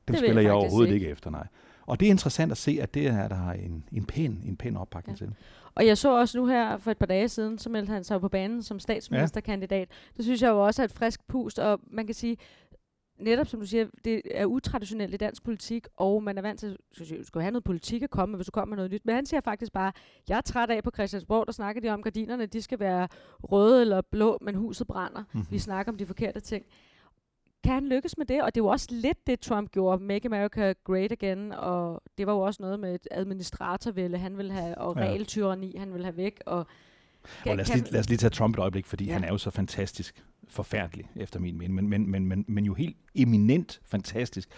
dem 0.07 0.13
Det 0.15 0.21
jeg 0.21 0.27
spiller 0.27 0.41
jeg 0.41 0.49
faktisk 0.49 0.63
overhovedet 0.63 0.93
ikke. 0.93 1.03
ikke 1.03 1.11
efter, 1.11 1.29
nej. 1.29 1.47
Og 1.85 1.99
det 1.99 2.05
er 2.05 2.09
interessant 2.09 2.51
at 2.51 2.57
se, 2.57 2.77
at 2.81 2.93
det 2.93 3.13
her, 3.15 3.27
der 3.27 3.35
har 3.35 3.53
en, 3.53 3.83
en 3.91 4.05
pæn, 4.05 4.41
en 4.45 4.57
pæn 4.57 4.77
oppakning 4.77 5.19
Ja. 5.19 5.25
ja. 5.25 5.29
til. 5.31 5.37
Og 5.75 5.85
jeg 5.87 5.97
så 5.97 6.09
også 6.19 6.37
nu 6.37 6.45
her 6.45 6.77
for 6.77 6.91
et 6.91 6.97
par 6.97 7.05
dage 7.05 7.29
siden, 7.29 7.57
så 7.57 7.69
meldte 7.69 7.93
han 7.93 8.03
sig 8.03 8.21
på 8.21 8.29
banen 8.29 8.63
som 8.63 8.79
statsministerkandidat. 8.79 9.87
Det 10.17 10.25
synes 10.25 10.41
jeg 10.41 10.49
jo 10.49 10.65
også 10.65 10.81
er 10.81 10.85
et 10.85 10.91
frisk 10.91 11.27
pust, 11.27 11.59
og 11.59 11.79
man 11.91 12.05
kan 12.05 12.15
sige, 12.15 12.37
netop 13.19 13.47
som 13.47 13.59
du 13.59 13.65
siger, 13.65 13.85
det 14.05 14.21
er 14.31 14.45
utraditionelt 14.45 15.13
i 15.13 15.17
dansk 15.17 15.43
politik, 15.43 15.87
og 15.97 16.23
man 16.23 16.37
er 16.37 16.41
vant 16.41 16.59
til, 16.59 16.67
at 16.67 16.99
du 17.09 17.23
skal 17.23 17.41
have 17.41 17.51
noget 17.51 17.63
politik 17.63 18.01
at 18.03 18.09
komme 18.09 18.31
med, 18.31 18.37
hvis 18.37 18.45
du 18.45 18.51
kommer 18.51 18.69
med 18.69 18.77
noget 18.77 18.91
nyt. 18.91 19.05
Men 19.05 19.15
han 19.15 19.25
siger 19.25 19.41
faktisk 19.41 19.71
bare, 19.73 19.91
jeg 20.29 20.37
er 20.37 20.41
træt 20.41 20.69
af 20.69 20.83
på 20.83 20.91
Christiansborg, 20.93 21.45
der 21.45 21.51
snakker 21.53 21.81
de 21.81 21.89
om, 21.89 22.01
gardinerne, 22.01 22.45
de 22.45 22.61
skal 22.61 22.79
være 22.79 23.07
røde 23.43 23.81
eller 23.81 24.01
blå, 24.01 24.37
men 24.41 24.55
huset 24.55 24.87
brænder. 24.87 25.23
Mhm. 25.33 25.45
Vi 25.51 25.59
snakker 25.59 25.91
om 25.91 25.97
de 25.97 26.05
forkerte 26.05 26.39
ting. 26.39 26.65
Kan 27.63 27.73
han 27.73 27.87
lykkes 27.87 28.17
med 28.17 28.25
det? 28.25 28.41
Og 28.43 28.55
det 28.55 28.61
er 28.61 28.63
jo 28.63 28.67
også 28.67 28.87
lidt 28.91 29.27
det, 29.27 29.39
Trump 29.39 29.71
gjorde. 29.71 30.03
Make 30.03 30.25
America 30.25 30.73
Great 30.83 31.11
Again. 31.11 31.51
Og 31.51 32.01
det 32.17 32.27
var 32.27 32.33
jo 32.33 32.39
også 32.39 32.63
noget 32.63 32.79
med 32.79 32.95
et 32.95 33.07
administratorvælde, 33.11 34.17
han 34.17 34.37
ville 34.37 34.51
have, 34.53 34.77
og 34.77 34.95
Ja. 34.97 35.01
regeltyranni, 35.05 35.75
han 35.77 35.93
ville 35.93 36.05
have 36.05 36.17
væk. 36.17 36.39
Og, 36.45 36.57
Og 36.57 36.65
lad 37.45 37.59
os, 37.59 37.73
lige, 37.75 37.91
lad 37.91 37.99
os 37.99 38.09
lige 38.09 38.17
tage 38.17 38.29
Trump 38.29 38.55
et 38.55 38.59
øjeblik, 38.59 38.85
fordi 38.85 39.05
Ja. 39.05 39.13
han 39.13 39.23
er 39.23 39.27
jo 39.27 39.37
så 39.37 39.49
fantastisk 39.49 40.25
forfærdelig, 40.47 41.09
efter 41.15 41.39
min 41.39 41.57
mening, 41.57 41.73
men, 41.75 41.87
men, 41.89 42.09
men, 42.11 42.25
men, 42.27 42.45
men 42.47 42.65
jo 42.65 42.73
helt 42.73 42.97
eminent 43.15 43.81
fantastisk. 43.85 44.49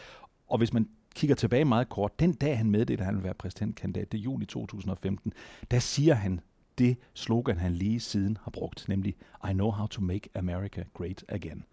Og 0.48 0.58
hvis 0.58 0.74
man 0.74 0.90
kigger 1.16 1.36
tilbage 1.36 1.66
meget 1.66 1.90
kort, 1.90 2.20
den 2.20 2.34
dag 2.34 2.58
han 2.58 2.72
meddelte, 2.72 3.02
at 3.02 3.06
han 3.06 3.16
ville 3.16 3.24
være 3.24 3.34
præsidentkandidat, 3.34 4.12
det 4.12 4.18
er 4.18 4.22
juli 4.22 4.46
2015, 4.46 5.34
der 5.72 5.80
siger 5.80 6.14
han 6.14 6.40
det 6.78 6.98
slogan, 7.14 7.58
han 7.58 7.74
lige 7.74 8.00
siden 8.00 8.38
har 8.44 8.52
brugt, 8.52 8.86
nemlig 8.88 9.16
I 9.50 9.54
know 9.54 9.72
how 9.72 9.88
to 9.88 10.02
make 10.02 10.30
America 10.36 10.84
great 10.94 11.24
again. 11.30 11.64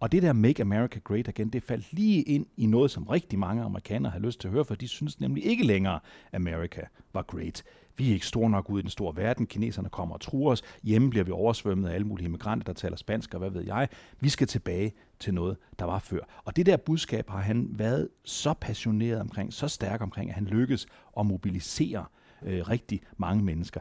Og 0.00 0.12
det 0.12 0.22
der 0.22 0.32
Make 0.32 0.62
America 0.62 0.98
Great 1.04 1.28
Again, 1.28 1.48
det 1.48 1.62
faldt 1.62 1.92
lige 1.92 2.22
ind 2.22 2.46
i 2.56 2.66
noget, 2.66 2.90
som 2.90 3.02
rigtig 3.04 3.38
mange 3.38 3.62
amerikanere 3.62 4.12
har 4.12 4.18
lyst 4.18 4.40
til 4.40 4.48
at 4.48 4.52
høre, 4.52 4.64
for 4.64 4.74
de 4.74 4.88
synes 4.88 5.20
nemlig 5.20 5.46
ikke 5.46 5.66
længere, 5.66 6.00
America 6.32 6.82
var 7.12 7.22
great. 7.22 7.62
Vi 7.96 8.08
er 8.10 8.14
ikke 8.14 8.26
store 8.26 8.50
nok 8.50 8.70
ud 8.70 8.78
i 8.78 8.82
den 8.82 8.90
store 8.90 9.16
verden. 9.16 9.46
Kineserne 9.46 9.88
kommer 9.88 10.14
og 10.14 10.20
truer 10.20 10.52
os. 10.52 10.62
Hjemme 10.82 11.10
bliver 11.10 11.24
vi 11.24 11.30
oversvømmet 11.30 11.88
af 11.88 11.94
alle 11.94 12.06
mulige 12.06 12.24
immigranter, 12.24 12.64
der 12.64 12.72
taler 12.72 12.96
spansk, 12.96 13.34
og 13.34 13.38
hvad 13.38 13.50
ved 13.50 13.64
jeg. 13.64 13.88
Vi 14.20 14.28
skal 14.28 14.46
tilbage 14.46 14.92
til 15.18 15.34
noget, 15.34 15.56
der 15.78 15.84
var 15.84 15.98
før. 15.98 16.20
Og 16.44 16.56
det 16.56 16.66
der 16.66 16.76
budskab 16.76 17.30
har 17.30 17.40
han 17.40 17.68
været 17.70 18.08
så 18.24 18.54
passioneret 18.60 19.20
omkring, 19.20 19.52
så 19.52 19.68
stærk 19.68 20.00
omkring, 20.00 20.30
at 20.30 20.34
han 20.34 20.44
lykkes 20.44 20.86
at 21.18 21.26
mobilisere 21.26 22.04
øh, 22.42 22.68
rigtig 22.68 23.00
mange 23.16 23.44
mennesker. 23.44 23.80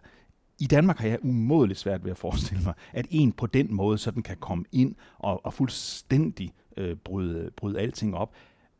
I 0.59 0.65
Danmark 0.65 0.97
har 0.97 1.07
jeg 1.07 1.19
umådeligt 1.21 1.79
svært 1.79 2.03
ved 2.03 2.11
at 2.11 2.17
forestille 2.17 2.63
mig, 2.63 2.73
at 2.93 3.05
en 3.09 3.31
på 3.31 3.47
den 3.47 3.73
måde 3.73 3.97
sådan 3.97 4.23
kan 4.23 4.37
komme 4.37 4.65
ind 4.71 4.95
og, 5.17 5.45
og 5.45 5.53
fuldstændig 5.53 6.53
øh, 6.77 6.95
bryde, 6.95 7.51
bryde 7.55 7.79
alting 7.79 8.15
op. 8.15 8.33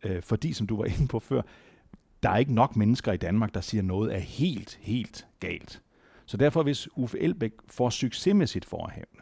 Øh, 0.03 0.21
fordi, 0.21 0.53
som 0.53 0.67
du 0.67 0.77
var 0.77 0.85
inde 0.85 1.07
på 1.07 1.19
før, 1.19 1.41
der 2.23 2.29
er 2.29 2.37
ikke 2.37 2.53
nok 2.53 2.75
mennesker 2.75 3.11
i 3.11 3.17
Danmark, 3.17 3.53
der 3.53 3.61
siger 3.61 3.81
noget 3.81 4.15
er 4.15 4.19
helt, 4.19 4.79
helt 4.81 5.27
galt. 5.39 5.81
Så 6.25 6.37
derfor, 6.37 6.63
hvis 6.63 6.87
Uffe 6.95 7.19
Elbæk 7.19 7.51
får 7.67 7.89
succes 7.89 8.33
med 8.33 8.47
sit 8.47 8.65
forhævne, 8.65 9.21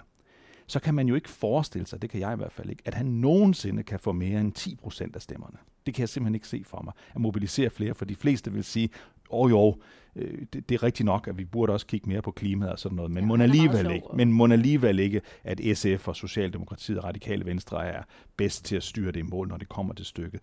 så 0.67 0.79
kan 0.79 0.95
man 0.95 1.07
jo 1.07 1.15
ikke 1.15 1.29
forestille 1.29 1.87
sig, 1.87 2.01
det 2.01 2.09
kan 2.09 2.19
jeg 2.19 2.33
i 2.33 2.35
hvert 2.35 2.51
fald 2.51 2.69
ikke, 2.69 2.83
at 2.85 2.93
han 2.93 3.05
nogensinde 3.05 3.83
kan 3.83 3.99
få 3.99 4.11
mere 4.11 4.41
end 4.41 4.53
10 4.53 4.75
procent 4.75 5.15
af 5.15 5.21
stemmerne. 5.21 5.57
Det 5.85 5.93
kan 5.93 6.01
jeg 6.01 6.09
simpelthen 6.09 6.35
ikke 6.35 6.47
se 6.47 6.63
for 6.65 6.81
mig. 6.83 6.93
At 7.15 7.21
mobilisere 7.21 7.69
flere, 7.69 7.93
for 7.93 8.05
de 8.05 8.15
fleste 8.15 8.53
vil 8.53 8.63
sige, 8.63 8.89
åh 9.29 9.45
oh, 9.45 9.51
jo, 9.51 9.77
øh, 10.17 10.45
det, 10.53 10.69
det 10.69 10.75
er 10.75 10.83
rigtigt 10.83 11.05
nok, 11.05 11.27
at 11.27 11.37
vi 11.37 11.45
burde 11.45 11.73
også 11.73 11.85
kigge 11.85 12.09
mere 12.09 12.21
på 12.21 12.31
klimaet 12.31 12.71
og 12.71 12.79
sådan 12.79 12.95
noget, 12.95 13.11
men 13.11 13.23
ja, 13.23 13.27
må 13.27 13.35
alligevel 13.35 13.91
ikke, 13.91 14.07
men 14.13 14.31
må 14.31 14.47
alligevel 14.47 14.99
ikke, 14.99 15.21
at 15.43 15.61
SF 15.77 16.07
og 16.07 16.15
Socialdemokratiet 16.15 16.97
og 16.97 17.03
Radikale 17.03 17.45
Venstre 17.45 17.85
er 17.85 18.01
bedst 18.37 18.65
til 18.65 18.75
at 18.75 18.83
styre 18.83 19.11
det 19.11 19.19
i 19.19 19.21
mål, 19.21 19.47
når 19.47 19.57
det 19.57 19.69
kommer 19.69 19.93
til 19.93 20.05
stykket 20.05 20.41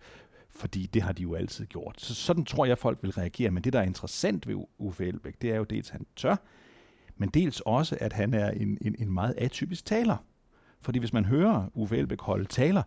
fordi 0.57 0.85
det 0.85 1.01
har 1.01 1.11
de 1.11 1.21
jo 1.21 1.35
altid 1.35 1.65
gjort. 1.65 2.01
Så 2.01 2.15
sådan 2.15 2.45
tror 2.45 2.65
jeg, 2.65 2.77
folk 2.77 2.99
vil 3.01 3.11
reagere. 3.11 3.51
Men 3.51 3.63
det, 3.63 3.73
der 3.73 3.79
er 3.79 3.83
interessant 3.83 4.47
ved 4.47 4.55
Uffe 4.77 5.07
Elbæk, 5.07 5.41
det 5.41 5.51
er 5.51 5.55
jo 5.55 5.63
dels, 5.63 5.89
at 5.89 5.91
han 5.91 6.05
tør, 6.15 6.35
men 7.17 7.29
dels 7.29 7.61
også, 7.65 7.97
at 8.01 8.13
han 8.13 8.33
er 8.33 8.49
en, 8.51 8.77
en, 8.81 8.95
en 8.99 9.11
meget 9.11 9.33
atypisk 9.37 9.85
taler. 9.85 10.17
Fordi 10.81 10.99
hvis 10.99 11.13
man 11.13 11.25
hører 11.25 11.69
Uffe 11.73 11.97
Elbæk 11.97 12.21
holde 12.21 12.45
taler, 12.45 12.83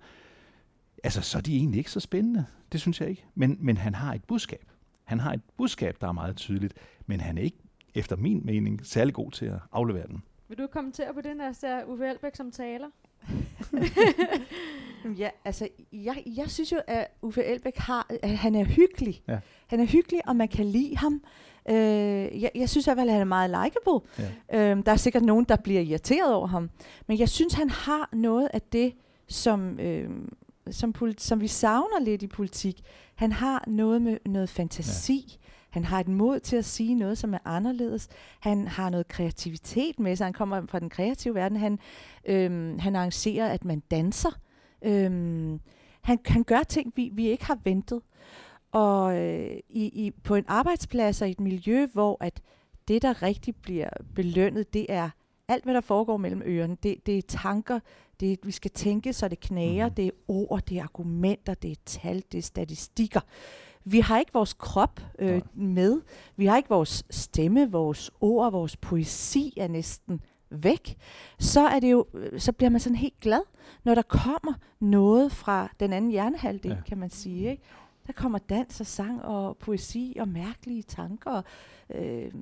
altså, 1.04 1.22
så 1.22 1.38
er 1.38 1.42
de 1.42 1.56
egentlig 1.56 1.78
ikke 1.78 1.90
så 1.90 2.00
spændende. 2.00 2.46
Det 2.72 2.80
synes 2.80 3.00
jeg 3.00 3.08
ikke. 3.08 3.24
Men, 3.34 3.56
men 3.60 3.76
han 3.76 3.94
har 3.94 4.14
et 4.14 4.24
budskab. 4.24 4.70
Han 5.08 5.20
har 5.20 5.32
et 5.32 5.40
budskab, 5.56 5.96
der 6.00 6.08
er 6.08 6.12
meget 6.12 6.36
tydeligt, 6.36 6.74
men 7.06 7.20
han 7.20 7.38
er 7.38 7.42
ikke, 7.42 7.56
efter 7.94 8.16
min 8.16 8.42
mening, 8.44 8.86
særlig 8.86 9.14
god 9.14 9.30
til 9.30 9.46
at 9.46 9.58
aflevere 9.72 10.06
den. 10.06 10.22
Vil 10.48 10.58
du 10.58 10.66
kommentere 10.66 11.14
på 11.14 11.20
det, 11.20 11.36
der 11.62 11.84
Uffe 11.84 12.06
Elbæk 12.06 12.36
som 12.36 12.50
taler? 12.50 12.86
ja, 15.22 15.28
altså, 15.44 15.68
jeg, 15.92 16.22
jeg 16.26 16.50
synes 16.50 16.72
jo, 16.72 16.80
at 16.86 17.06
Uffe 17.22 17.44
Elbæk 17.44 17.76
har, 17.76 18.06
at 18.22 18.30
han 18.30 18.54
er 18.54 18.64
hyggelig. 18.64 19.22
Ja. 19.28 19.38
Han 19.66 19.80
er 19.80 19.86
hyggelig, 19.86 20.20
og 20.28 20.36
man 20.36 20.48
kan 20.48 20.66
lide 20.66 20.96
ham. 20.96 21.22
Øh, 21.68 21.76
jeg, 22.42 22.50
jeg 22.54 22.68
synes 22.68 22.86
i 22.86 22.88
hvert 22.88 22.98
fald, 22.98 23.08
at 23.08 23.12
han 23.12 23.20
er 23.20 23.24
meget 23.24 23.50
likable. 23.50 24.26
Ja. 24.50 24.70
Øh, 24.70 24.86
der 24.86 24.92
er 24.92 24.96
sikkert 24.96 25.22
nogen, 25.22 25.44
der 25.44 25.56
bliver 25.56 25.80
irriteret 25.80 26.34
over 26.34 26.46
ham. 26.46 26.70
Men 27.06 27.18
jeg 27.18 27.28
synes, 27.28 27.54
han 27.54 27.70
har 27.70 28.08
noget 28.12 28.48
af 28.52 28.62
det, 28.62 28.94
som, 29.28 29.80
øh, 29.80 30.10
som, 30.72 30.94
som 31.18 31.40
vi 31.40 31.46
savner 31.46 32.00
lidt 32.00 32.22
i 32.22 32.26
politik. 32.26 32.80
Han 33.14 33.32
har 33.32 33.64
noget 33.66 34.02
med 34.02 34.18
noget 34.26 34.48
fantasi. 34.48 35.38
Ja. 35.42 35.48
Han 35.70 35.84
har 35.84 36.00
et 36.00 36.08
mod 36.08 36.40
til 36.40 36.56
at 36.56 36.64
sige 36.64 36.94
noget, 36.94 37.18
som 37.18 37.34
er 37.34 37.38
anderledes. 37.44 38.08
Han 38.40 38.68
har 38.68 38.90
noget 38.90 39.08
kreativitet 39.08 39.98
med 39.98 40.16
sig. 40.16 40.26
Han 40.26 40.32
kommer 40.32 40.66
fra 40.66 40.78
den 40.78 40.90
kreative 40.90 41.34
verden. 41.34 41.58
Han, 41.58 41.78
øhm, 42.24 42.78
han 42.78 42.96
arrangerer, 42.96 43.48
at 43.48 43.64
man 43.64 43.80
danser. 43.80 44.40
Øhm, 44.82 45.60
han, 46.00 46.18
han 46.26 46.44
gør 46.44 46.62
ting, 46.62 46.92
vi, 46.96 47.10
vi 47.12 47.28
ikke 47.28 47.44
har 47.44 47.58
ventet. 47.64 48.00
Og 48.72 49.16
øh, 49.16 49.56
i, 49.68 50.06
i, 50.06 50.10
på 50.10 50.34
en 50.34 50.44
arbejdsplads 50.48 51.22
og 51.22 51.28
i 51.28 51.30
et 51.30 51.40
miljø, 51.40 51.86
hvor 51.92 52.16
at 52.20 52.40
det, 52.88 53.02
der 53.02 53.22
rigtig 53.22 53.56
bliver 53.56 53.90
belønnet, 54.14 54.74
det 54.74 54.86
er 54.88 55.10
alt, 55.48 55.64
hvad 55.64 55.74
der 55.74 55.80
foregår 55.80 56.16
mellem 56.16 56.42
ørerne. 56.44 56.76
Det, 56.82 57.06
det 57.06 57.18
er 57.18 57.22
tanker, 57.28 57.80
det 58.20 58.38
vi 58.42 58.52
skal 58.52 58.70
tænke, 58.70 59.12
så 59.12 59.28
det 59.28 59.40
knager, 59.40 59.88
mm. 59.88 59.94
det 59.94 60.06
er 60.06 60.10
ord, 60.28 60.62
det 60.68 60.78
er 60.78 60.82
argumenter, 60.82 61.54
det 61.54 61.70
er 61.70 61.76
tal, 61.84 62.24
det 62.32 62.38
er 62.38 62.42
statistikker. 62.42 63.20
Vi 63.84 64.00
har 64.00 64.18
ikke 64.18 64.32
vores 64.32 64.52
krop 64.52 65.00
øh, 65.18 65.42
med. 65.54 66.00
Vi 66.36 66.46
har 66.46 66.56
ikke 66.56 66.68
vores 66.68 67.04
stemme, 67.10 67.70
vores 67.70 68.10
ord, 68.20 68.52
vores 68.52 68.76
poesi 68.76 69.54
er 69.56 69.68
næsten 69.68 70.20
væk. 70.50 70.96
Så 71.38 71.60
er 71.60 71.80
det 71.80 71.90
jo, 71.90 72.06
øh, 72.14 72.40
så 72.40 72.52
bliver 72.52 72.70
man 72.70 72.80
sådan 72.80 72.96
helt 72.96 73.20
glad, 73.20 73.42
når 73.84 73.94
der 73.94 74.02
kommer 74.02 74.54
noget 74.80 75.32
fra 75.32 75.68
den 75.80 75.92
anden 75.92 76.10
hjernehalvdel, 76.10 76.70
ja. 76.70 76.82
kan 76.86 76.98
man 76.98 77.10
sige. 77.10 77.50
Ikke? 77.50 77.62
Der 78.06 78.12
kommer 78.12 78.38
dans 78.38 78.80
og 78.80 78.86
sang 78.86 79.22
og 79.24 79.56
poesi 79.56 80.16
og 80.20 80.28
mærkelige 80.28 80.82
tanker. 80.82 81.42
Øh, 81.94 82.32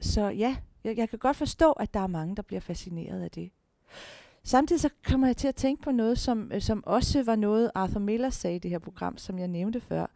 så 0.00 0.28
ja, 0.28 0.56
jeg, 0.84 0.96
jeg 0.96 1.08
kan 1.08 1.18
godt 1.18 1.36
forstå, 1.36 1.72
at 1.72 1.94
der 1.94 2.00
er 2.00 2.06
mange, 2.06 2.36
der 2.36 2.42
bliver 2.42 2.60
fascineret 2.60 3.22
af 3.22 3.30
det. 3.30 3.50
Samtidig 4.46 4.80
så 4.80 4.88
kommer 5.04 5.26
jeg 5.26 5.36
til 5.36 5.48
at 5.48 5.54
tænke 5.54 5.82
på 5.82 5.90
noget, 5.90 6.18
som, 6.18 6.50
øh, 6.54 6.62
som 6.62 6.84
også 6.86 7.22
var 7.22 7.36
noget, 7.36 7.70
Arthur 7.74 8.00
Miller 8.00 8.30
sagde 8.30 8.56
i 8.56 8.58
det 8.58 8.70
her 8.70 8.78
program, 8.78 9.18
som 9.18 9.38
jeg 9.38 9.48
nævnte 9.48 9.80
før 9.80 10.06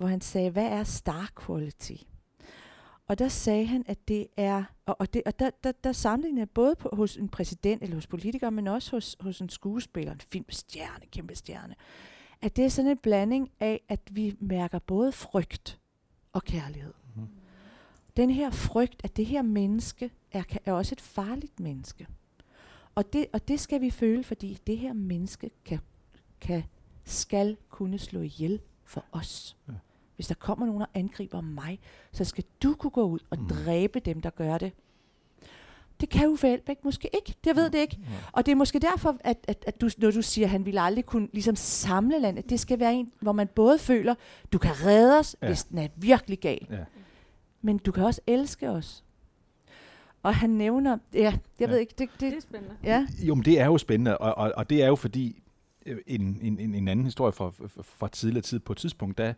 hvor 0.00 0.08
han 0.08 0.20
sagde, 0.20 0.50
hvad 0.50 0.66
er 0.66 0.84
star 0.84 1.30
quality? 1.46 1.92
Og 3.06 3.18
der 3.18 3.28
sagde 3.28 3.66
han, 3.66 3.84
at 3.86 4.08
det 4.08 4.26
er, 4.36 4.64
og, 4.86 4.96
og, 4.98 5.14
det, 5.14 5.22
og 5.26 5.38
der, 5.38 5.50
der, 5.64 5.72
der 5.84 5.92
sammenligner 5.92 6.44
både 6.44 6.74
på, 6.74 6.88
hos 6.92 7.16
en 7.16 7.28
præsident 7.28 7.82
eller 7.82 7.96
hos 7.96 8.06
politikere, 8.06 8.50
men 8.50 8.68
også 8.68 8.90
hos, 8.90 9.16
hos 9.20 9.40
en 9.40 9.48
skuespiller, 9.48 10.12
en 10.12 10.20
filmstjerne, 10.20 11.06
kæmpe 11.12 11.34
stjerne, 11.34 11.74
at 12.42 12.56
det 12.56 12.64
er 12.64 12.68
sådan 12.68 12.90
en 12.90 12.98
blanding 12.98 13.50
af, 13.60 13.80
at 13.88 14.00
vi 14.10 14.36
mærker 14.40 14.78
både 14.78 15.12
frygt 15.12 15.80
og 16.32 16.44
kærlighed. 16.44 16.94
Mm. 17.16 17.28
Den 18.16 18.30
her 18.30 18.50
frygt, 18.50 19.00
at 19.04 19.16
det 19.16 19.26
her 19.26 19.42
menneske 19.42 20.10
er, 20.32 20.42
er 20.64 20.72
også 20.72 20.94
et 20.94 21.00
farligt 21.00 21.60
menneske. 21.60 22.06
Og 23.00 23.12
det, 23.12 23.26
og 23.32 23.48
det 23.48 23.60
skal 23.60 23.80
vi 23.80 23.90
føle, 23.90 24.24
fordi 24.24 24.58
det 24.66 24.78
her 24.78 24.92
menneske 24.92 25.50
kan, 25.64 25.78
kan, 26.40 26.62
skal 27.04 27.56
kunne 27.68 27.98
slå 27.98 28.20
ihjel 28.20 28.60
for 28.84 29.04
os. 29.12 29.56
Ja. 29.68 29.72
Hvis 30.16 30.26
der 30.26 30.34
kommer 30.34 30.66
nogen 30.66 30.82
og 30.82 30.88
angriber 30.94 31.40
mig, 31.40 31.80
så 32.12 32.24
skal 32.24 32.44
du 32.62 32.74
kunne 32.74 32.90
gå 32.90 33.04
ud 33.04 33.18
og 33.30 33.38
mm. 33.38 33.48
dræbe 33.48 34.00
dem, 34.00 34.20
der 34.20 34.30
gør 34.30 34.58
det. 34.58 34.72
Det 36.00 36.08
kan 36.08 36.28
Uffe 36.28 36.48
Elbæk 36.48 36.84
måske 36.84 37.10
ikke. 37.14 37.34
Det 37.44 37.56
ved 37.56 37.70
det 37.70 37.78
ikke. 37.78 37.98
Ja. 38.00 38.06
Og 38.32 38.46
det 38.46 38.52
er 38.52 38.56
måske 38.56 38.78
derfor, 38.78 39.16
at, 39.20 39.44
at, 39.48 39.64
at 39.66 39.80
du, 39.80 39.90
når 39.98 40.10
du 40.10 40.22
siger, 40.22 40.46
at 40.46 40.50
han 40.50 40.66
ville 40.66 40.80
aldrig 40.80 41.06
kunne 41.06 41.28
ligesom 41.32 41.56
samle 41.56 42.20
landet, 42.20 42.50
det 42.50 42.60
skal 42.60 42.80
være 42.80 42.94
en, 42.94 43.12
hvor 43.20 43.32
man 43.32 43.48
både 43.48 43.78
føler, 43.78 44.14
du 44.52 44.58
kan 44.58 44.72
redde 44.84 45.18
os, 45.18 45.36
ja. 45.42 45.46
hvis 45.46 45.64
den 45.64 45.78
er 45.78 45.88
virkelig 45.96 46.38
gal. 46.38 46.66
Ja. 46.70 46.84
Men 47.62 47.78
du 47.78 47.92
kan 47.92 48.04
også 48.04 48.20
elske 48.26 48.70
os. 48.70 49.04
Og 50.22 50.34
han 50.34 50.50
nævner, 50.50 50.98
ja, 51.14 51.20
jeg 51.20 51.38
ja. 51.60 51.66
ved 51.66 51.78
ikke, 51.78 51.94
det, 51.98 52.08
det, 52.12 52.20
det 52.20 52.36
er 52.36 52.40
spændende. 52.40 52.76
Ja. 52.84 53.06
Jo, 53.22 53.34
men 53.34 53.44
det 53.44 53.60
er 53.60 53.66
jo 53.66 53.78
spændende, 53.78 54.18
og, 54.18 54.34
og, 54.34 54.52
og 54.56 54.70
det 54.70 54.82
er 54.82 54.86
jo 54.86 54.96
fordi, 54.96 55.42
øh, 55.86 55.98
en, 56.06 56.38
en, 56.42 56.74
en 56.74 56.88
anden 56.88 57.04
historie 57.04 57.32
fra, 57.32 57.52
fra 57.82 58.08
tidligere 58.08 58.42
tid, 58.42 58.58
på 58.58 58.72
et 58.72 58.78
tidspunkt, 58.78 59.18
da 59.18 59.34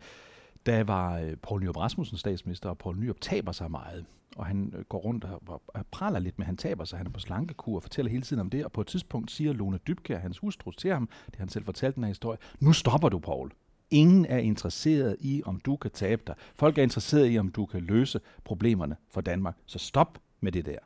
der 0.65 0.83
var 0.83 1.19
øh, 1.19 1.37
Poul 1.41 1.63
Nyrup 1.63 1.77
Rasmussen 1.77 2.17
statsminister, 2.17 2.69
og 2.69 2.77
Poul 2.77 2.99
Nyrup 2.99 3.21
taber 3.21 3.51
sig 3.51 3.71
meget. 3.71 4.05
Og 4.35 4.45
han 4.45 4.73
øh, 4.77 4.83
går 4.83 4.97
rundt 4.97 5.23
og, 5.23 5.61
og 5.67 5.85
praler 5.91 6.19
lidt 6.19 6.37
med, 6.39 6.45
han 6.45 6.57
taber 6.57 6.85
sig. 6.85 6.97
Han 6.97 7.07
er 7.07 7.11
på 7.11 7.19
slankekur 7.19 7.75
og 7.75 7.81
fortæller 7.81 8.11
hele 8.11 8.23
tiden 8.23 8.39
om 8.39 8.49
det. 8.49 8.65
Og 8.65 8.71
på 8.71 8.81
et 8.81 8.87
tidspunkt 8.87 9.31
siger 9.31 9.53
Lone 9.53 9.79
Dybkjær, 9.87 10.19
hans 10.19 10.37
hustru, 10.37 10.71
til 10.71 10.93
ham, 10.93 11.09
det 11.25 11.35
han 11.35 11.49
selv 11.49 11.65
fortalt 11.65 11.95
den 11.95 12.03
her 12.03 12.09
historie, 12.09 12.37
nu 12.59 12.73
stopper 12.73 13.09
du, 13.09 13.19
Poul. 13.19 13.51
Ingen 13.91 14.25
er 14.25 14.37
interesseret 14.37 15.15
i, 15.19 15.41
om 15.45 15.59
du 15.59 15.75
kan 15.75 15.91
tabe 15.91 16.21
dig. 16.27 16.35
Folk 16.55 16.77
er 16.77 16.83
interesseret 16.83 17.31
i, 17.31 17.39
om 17.39 17.49
du 17.49 17.65
kan 17.65 17.81
løse 17.81 18.19
problemerne 18.43 18.95
for 19.09 19.21
Danmark. 19.21 19.57
Så 19.65 19.79
stop 19.79 20.19
med 20.43 20.51
det 20.51 20.65
der. 20.65 20.77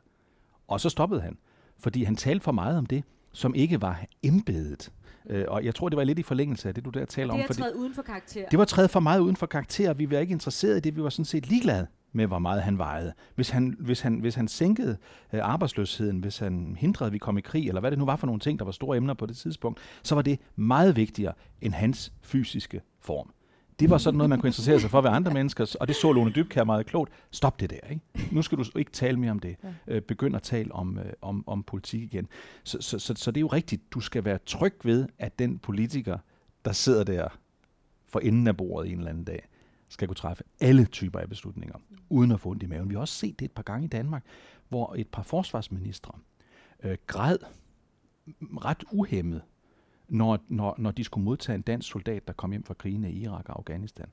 Og 0.68 0.80
så 0.80 0.88
stoppede 0.88 1.20
han, 1.20 1.36
fordi 1.78 2.04
han 2.04 2.16
talte 2.16 2.44
for 2.44 2.52
meget 2.52 2.78
om 2.78 2.86
det, 2.86 3.04
som 3.32 3.54
ikke 3.54 3.82
var 3.82 4.04
embedet. 4.22 4.92
Øh, 5.30 5.44
og 5.48 5.64
jeg 5.64 5.74
tror, 5.74 5.88
det 5.88 5.96
var 5.96 6.04
lidt 6.04 6.18
i 6.18 6.22
forlængelse 6.22 6.68
af 6.68 6.74
det, 6.74 6.84
du 6.84 6.90
der 6.90 7.04
taler 7.04 7.32
om. 7.32 7.40
Det 7.40 7.50
er 7.50 7.54
træet 7.54 7.74
uden 7.74 7.94
for 7.94 8.02
karakter. 8.02 8.48
Det 8.50 8.58
var 8.58 8.64
træet 8.64 8.90
for 8.90 9.00
meget 9.00 9.20
uden 9.20 9.36
for 9.36 9.46
karakter. 9.46 9.94
Vi 9.94 10.10
var 10.10 10.18
ikke 10.18 10.32
interesseret 10.32 10.76
i 10.76 10.80
det. 10.80 10.96
Vi 10.96 11.02
var 11.02 11.08
sådan 11.08 11.24
set 11.24 11.48
ligeglade 11.48 11.86
med, 12.12 12.26
hvor 12.26 12.38
meget 12.38 12.62
han 12.62 12.78
vejede. 12.78 13.12
Hvis 13.34 13.50
han, 13.50 13.76
hvis 13.80 14.00
han, 14.00 14.18
hvis 14.18 14.34
han 14.34 14.48
sænkede 14.48 14.96
øh, 15.32 15.40
arbejdsløsheden, 15.42 16.18
hvis 16.18 16.38
han 16.38 16.76
hindrede, 16.78 17.06
at 17.06 17.12
vi 17.12 17.18
kom 17.18 17.38
i 17.38 17.40
krig, 17.40 17.68
eller 17.68 17.80
hvad 17.80 17.90
det 17.90 17.98
nu 17.98 18.04
var 18.04 18.16
for 18.16 18.26
nogle 18.26 18.40
ting, 18.40 18.58
der 18.58 18.64
var 18.64 18.72
store 18.72 18.96
emner 18.96 19.14
på 19.14 19.26
det 19.26 19.36
tidspunkt, 19.36 19.80
så 20.02 20.14
var 20.14 20.22
det 20.22 20.40
meget 20.56 20.96
vigtigere 20.96 21.32
end 21.60 21.72
hans 21.72 22.12
fysiske 22.22 22.80
form. 23.00 23.32
Det 23.80 23.90
var 23.90 23.98
sådan 23.98 24.18
noget, 24.18 24.30
man 24.30 24.40
kunne 24.40 24.48
interessere 24.48 24.80
sig 24.80 24.90
for 24.90 25.00
ved 25.00 25.10
andre 25.10 25.34
mennesker, 25.34 25.76
og 25.80 25.88
det 25.88 25.96
så 25.96 26.12
Lone 26.12 26.30
Dybkær 26.30 26.64
meget 26.64 26.86
klogt. 26.86 27.12
Stop 27.30 27.60
det 27.60 27.70
der, 27.70 27.88
ikke? 27.90 28.02
Nu 28.32 28.42
skal 28.42 28.58
du 28.58 28.64
ikke 28.78 28.90
tale 28.90 29.18
mere 29.18 29.30
om 29.30 29.38
det. 29.38 29.56
Øh, 29.86 30.02
begynd 30.02 30.36
at 30.36 30.42
tale 30.42 30.72
om, 30.72 30.98
øh, 30.98 31.12
om, 31.22 31.44
om 31.46 31.62
politik 31.62 32.02
igen. 32.02 32.28
Så, 32.64 32.78
så, 32.80 32.98
så, 32.98 33.14
så 33.16 33.30
det 33.30 33.36
er 33.36 33.40
jo 33.40 33.46
rigtigt. 33.46 33.92
Du 33.92 34.00
skal 34.00 34.24
være 34.24 34.38
tryg 34.46 34.74
ved, 34.84 35.06
at 35.18 35.38
den 35.38 35.58
politiker, 35.58 36.18
der 36.64 36.72
sidder 36.72 37.04
der 37.04 37.28
for 38.06 38.20
enden 38.20 38.46
af 38.46 38.56
bordet 38.56 38.92
en 38.92 38.98
eller 38.98 39.10
anden 39.10 39.24
dag, 39.24 39.48
skal 39.88 40.08
kunne 40.08 40.14
træffe 40.14 40.44
alle 40.60 40.84
typer 40.84 41.18
af 41.18 41.28
beslutninger, 41.28 41.76
uden 42.08 42.32
at 42.32 42.40
få 42.40 42.48
ondt 42.48 42.62
i 42.62 42.66
maven. 42.66 42.90
Vi 42.90 42.94
har 42.94 43.00
også 43.00 43.14
set 43.14 43.38
det 43.38 43.44
et 43.44 43.52
par 43.52 43.62
gange 43.62 43.84
i 43.84 43.88
Danmark, 43.88 44.24
hvor 44.68 44.94
et 44.98 45.08
par 45.08 45.22
forsvarsministre 45.22 46.12
øh, 46.82 46.96
græd 47.06 47.38
ret 48.42 48.84
uhemmet 48.92 49.42
når, 50.08 50.38
når, 50.48 50.74
når 50.78 50.90
de 50.90 51.04
skulle 51.04 51.24
modtage 51.24 51.56
en 51.56 51.62
dansk 51.62 51.88
soldat, 51.90 52.26
der 52.28 52.32
kom 52.34 52.50
hjem 52.50 52.64
fra 52.64 52.74
krigen 52.74 53.04
i 53.04 53.10
Irak 53.22 53.48
og 53.48 53.58
Afghanistan. 53.58 54.06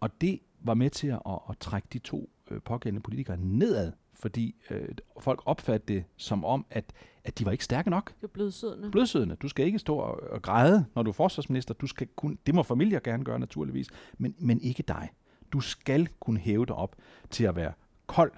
Og 0.00 0.20
det 0.20 0.40
var 0.60 0.74
med 0.74 0.90
til 0.90 1.06
at, 1.08 1.20
at, 1.26 1.38
at 1.50 1.58
trække 1.58 1.88
de 1.92 1.98
to 1.98 2.30
øh, 2.50 2.60
pågældende 2.62 3.02
politikere 3.02 3.36
nedad, 3.36 3.92
fordi 4.12 4.54
øh, 4.70 4.88
folk 5.20 5.42
opfattede 5.46 5.94
det 5.94 6.04
som 6.16 6.44
om, 6.44 6.66
at, 6.70 6.92
at 7.24 7.38
de 7.38 7.44
var 7.44 7.52
ikke 7.52 7.64
stærke 7.64 7.90
nok. 7.90 8.14
Det 8.16 8.24
er 8.24 8.28
blødsødende. 8.28 8.90
Blødsødende. 8.90 9.36
Du 9.36 9.48
skal 9.48 9.66
ikke 9.66 9.78
stå 9.78 9.96
og, 9.96 10.20
og 10.30 10.42
græde, 10.42 10.84
når 10.94 11.02
du 11.02 11.10
er 11.10 11.14
forsvarsminister. 11.14 11.74
Du 11.74 11.86
skal 11.86 12.06
kun, 12.16 12.38
det 12.46 12.54
må 12.54 12.62
familier 12.62 13.00
gerne 13.00 13.24
gøre 13.24 13.38
naturligvis, 13.38 13.86
men, 14.18 14.34
men 14.38 14.60
ikke 14.60 14.82
dig. 14.88 15.08
Du 15.52 15.60
skal 15.60 16.08
kunne 16.20 16.38
hæve 16.40 16.66
dig 16.66 16.74
op 16.76 16.96
til 17.30 17.44
at 17.44 17.56
være 17.56 17.72
kold, 18.06 18.32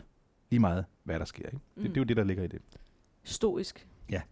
lige 0.51 0.61
meget 0.61 0.85
hvad 1.05 1.19
der 1.19 1.25
sker. 1.25 1.47
Ikke? 1.47 1.59
Det, 1.75 1.83
Mm. 1.83 1.83
det 1.83 1.97
er 1.97 2.01
jo 2.01 2.05
det, 2.05 2.17
der 2.17 2.25
ligger 2.25 2.45
i 2.45 2.47
det. 2.47 2.63
Stoisk. 3.23 3.89
Ja. 4.11 4.23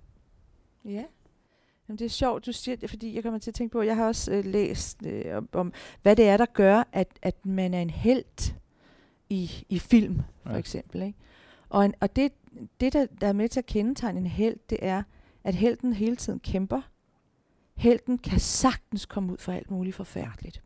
Jamen, 1.88 1.98
det 1.98 2.04
er 2.04 2.08
sjovt, 2.08 2.46
du 2.46 2.52
siger 2.52 2.76
det, 2.76 2.90
fordi 2.90 3.14
jeg 3.14 3.22
kommer 3.22 3.38
til 3.38 3.50
at 3.50 3.54
tænke 3.54 3.72
på, 3.72 3.82
jeg 3.82 3.96
har 3.96 4.06
også 4.06 4.32
øh, 4.32 4.44
læst 4.44 5.06
øh, 5.06 5.36
om, 5.36 5.48
om, 5.52 5.72
hvad 6.02 6.16
det 6.16 6.28
er, 6.28 6.36
der 6.36 6.46
gør, 6.46 6.82
at, 6.92 7.08
at 7.22 7.46
man 7.46 7.74
er 7.74 7.82
en 7.82 7.90
held 7.90 8.54
i, 9.30 9.50
i 9.68 9.78
film, 9.78 10.22
for 10.42 10.48
Ja. 10.48 10.54
ja. 10.54 10.58
eksempel. 10.58 11.02
Ikke? 11.02 11.18
Og, 11.68 11.84
en, 11.84 11.94
og 12.00 12.16
det, 12.16 12.32
det 12.80 12.92
der, 12.92 13.06
der 13.20 13.26
er 13.26 13.32
med 13.32 13.48
til 13.48 13.60
at 13.60 13.66
kendetegne 13.66 14.20
en 14.20 14.26
held, 14.26 14.56
det 14.70 14.78
er, 14.82 15.02
at 15.44 15.54
helten 15.54 15.92
hele 15.92 16.16
tiden 16.16 16.40
kæmper. 16.40 16.80
Helten 17.74 18.18
kan 18.18 18.38
sagtens 18.40 19.06
komme 19.06 19.32
ud 19.32 19.38
for 19.38 19.52
alt 19.52 19.70
muligt 19.70 19.96
forfærdeligt. 19.96 20.62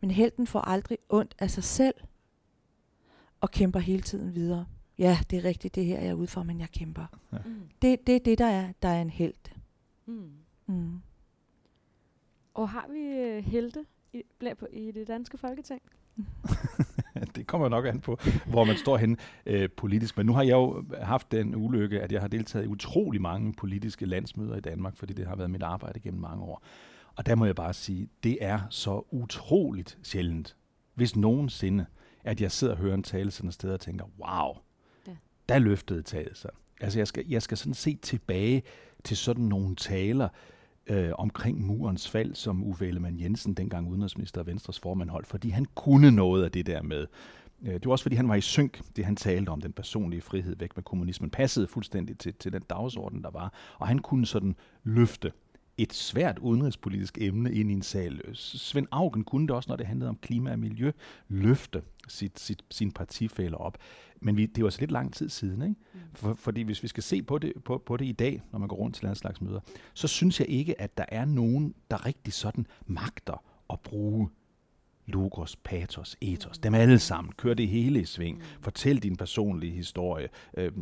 Men 0.00 0.10
helten 0.10 0.46
får 0.46 0.60
aldrig 0.60 0.98
ondt 1.08 1.34
af 1.38 1.50
sig 1.50 1.64
selv, 1.64 1.94
og 3.40 3.50
kæmper 3.50 3.80
hele 3.80 4.02
tiden 4.02 4.34
videre. 4.34 4.66
Ja, 4.98 5.18
det 5.30 5.38
er 5.38 5.44
rigtigt, 5.44 5.74
det 5.74 5.84
her 5.84 6.00
jeg 6.00 6.08
er 6.08 6.14
ude 6.14 6.26
for, 6.26 6.42
men 6.42 6.60
jeg 6.60 6.68
kæmper. 6.70 7.06
Mm. 7.30 7.38
Det, 7.82 8.06
det 8.06 8.16
er 8.16 8.20
det, 8.20 8.38
der 8.38 8.46
er, 8.46 8.72
der 8.82 8.88
er 8.88 9.02
en 9.02 9.10
held. 9.10 9.34
Mm. 10.06 10.30
Mm. 10.66 11.00
Og 12.54 12.68
har 12.68 12.86
vi 12.92 13.00
øh, 13.00 13.44
helte 13.44 13.84
i, 14.12 14.22
bla- 14.44 14.54
på, 14.54 14.66
i 14.72 14.90
det 14.90 15.06
danske 15.08 15.38
folketing? 15.38 15.82
det 17.36 17.46
kommer 17.46 17.68
nok 17.68 17.86
an 17.86 18.00
på, 18.00 18.18
hvor 18.46 18.64
man 18.64 18.76
står 18.76 18.96
henne 18.96 19.16
øh, 19.46 19.68
politisk. 19.76 20.16
Men 20.16 20.26
nu 20.26 20.32
har 20.32 20.42
jeg 20.42 20.52
jo 20.52 20.84
haft 21.00 21.32
den 21.32 21.54
ulykke, 21.54 22.00
at 22.00 22.12
jeg 22.12 22.20
har 22.20 22.28
deltaget 22.28 22.64
i 22.64 22.68
utrolig 22.68 23.20
mange 23.22 23.52
politiske 23.52 24.06
landsmøder 24.06 24.56
i 24.56 24.60
Danmark, 24.60 24.96
fordi 24.96 25.12
det 25.12 25.26
har 25.26 25.36
været 25.36 25.50
mit 25.50 25.62
arbejde 25.62 26.00
gennem 26.00 26.20
mange 26.20 26.44
år. 26.44 26.62
Og 27.16 27.26
der 27.26 27.34
må 27.34 27.44
jeg 27.44 27.54
bare 27.54 27.72
sige, 27.72 28.08
det 28.22 28.38
er 28.40 28.60
så 28.70 29.02
utroligt 29.10 29.98
sjældent, 30.02 30.56
hvis 30.94 31.16
nogensinde, 31.16 31.86
at 32.24 32.40
jeg 32.40 32.50
sidder 32.52 32.72
og 32.74 32.78
hører 32.78 32.94
en 32.94 33.02
tale 33.02 33.30
sådan 33.30 33.48
et 33.48 33.54
sted 33.54 33.72
og 33.72 33.80
tænker, 33.80 34.04
wow, 34.18 34.56
Ja. 35.06 35.16
der 35.48 35.58
løftede 35.58 36.02
taget 36.02 36.36
sig. 36.36 36.50
Altså 36.80 36.98
jeg 37.00 37.06
skal, 37.08 37.24
jeg 37.28 37.42
skal 37.42 37.56
sådan 37.56 37.74
se 37.74 37.96
tilbage 37.96 38.62
til 39.04 39.16
sådan 39.16 39.44
nogle 39.44 39.76
taler, 39.76 40.28
øh, 40.86 41.10
omkring 41.18 41.66
murens 41.66 42.08
fald, 42.08 42.34
som 42.34 42.64
Uffe 42.64 42.88
Ellemann 42.88 43.20
Jensen, 43.20 43.54
dengang 43.54 43.88
udenrigsminister 43.88 44.40
og 44.40 44.46
Venstres 44.46 44.80
formand, 44.80 45.10
holdt, 45.10 45.26
fordi 45.26 45.48
han 45.48 45.66
kunne 45.74 46.10
noget 46.10 46.44
af 46.44 46.52
det 46.52 46.66
der 46.66 46.82
med. 46.82 47.06
Øh, 47.62 47.74
det 47.74 47.86
var 47.86 47.92
også 47.92 48.02
fordi, 48.02 48.16
han 48.16 48.28
var 48.28 48.34
i 48.34 48.40
synk, 48.40 48.80
det 48.96 49.04
han 49.04 49.16
talte 49.16 49.50
om, 49.50 49.60
den 49.60 49.72
personlige 49.72 50.20
frihed 50.20 50.56
væk 50.56 50.76
med 50.76 50.84
kommunismen, 50.84 51.30
passede 51.30 51.66
fuldstændig 51.66 52.18
til, 52.18 52.34
til 52.34 52.52
den 52.52 52.62
dagsorden, 52.70 53.22
der 53.22 53.30
var, 53.30 53.52
og 53.78 53.88
han 53.88 53.98
kunne 53.98 54.26
sådan 54.26 54.56
løfte 54.84 55.32
et 55.78 55.92
svært 55.92 56.38
udenrigspolitisk 56.38 57.18
emne 57.20 57.54
ind 57.54 57.70
i 57.70 57.72
en 57.72 57.82
sal. 57.82 58.20
Svend 58.34 58.86
Augen 58.90 59.24
kunne 59.24 59.46
det 59.46 59.56
også, 59.56 59.70
når 59.70 59.76
det 59.76 59.86
handlede 59.86 60.08
om 60.08 60.18
klima 60.22 60.52
og 60.52 60.58
miljø, 60.58 60.92
løfte 61.28 61.82
sit, 62.08 62.40
sit, 62.40 62.64
sin 62.70 62.92
partifælder 62.92 63.58
op. 63.58 63.78
Men 64.22 64.36
vi, 64.36 64.46
det 64.46 64.64
var 64.64 64.70
så 64.70 64.80
lidt 64.80 64.90
lang 64.90 65.14
tid 65.14 65.28
siden, 65.28 65.62
ikke? 65.62 65.74
For, 66.14 66.34
fordi 66.34 66.62
hvis 66.62 66.82
vi 66.82 66.88
skal 66.88 67.02
se 67.02 67.22
på 67.22 67.38
det, 67.38 67.52
på, 67.64 67.82
på 67.86 67.96
det 67.96 68.04
i 68.04 68.12
dag, 68.12 68.42
når 68.52 68.58
man 68.58 68.68
går 68.68 68.76
rundt 68.76 68.96
til 68.96 69.06
den 69.06 69.14
slags 69.14 69.40
møder, 69.40 69.60
så 69.94 70.08
synes 70.08 70.40
jeg 70.40 70.48
ikke, 70.48 70.80
at 70.80 70.98
der 70.98 71.04
er 71.08 71.24
nogen, 71.24 71.74
der 71.90 72.06
rigtig 72.06 72.32
sådan 72.32 72.66
magter 72.86 73.44
at 73.70 73.80
bruge 73.80 74.28
logos, 75.06 75.56
patos, 75.56 76.16
ethos. 76.20 76.58
Dem 76.58 76.74
alle 76.74 76.98
sammen. 76.98 77.32
Kør 77.32 77.54
det 77.54 77.68
hele 77.68 78.00
i 78.00 78.04
sving. 78.04 78.42
Fortæl 78.60 78.98
din 78.98 79.16
personlige 79.16 79.72
historie. 79.72 80.28
Øh, 80.56 80.72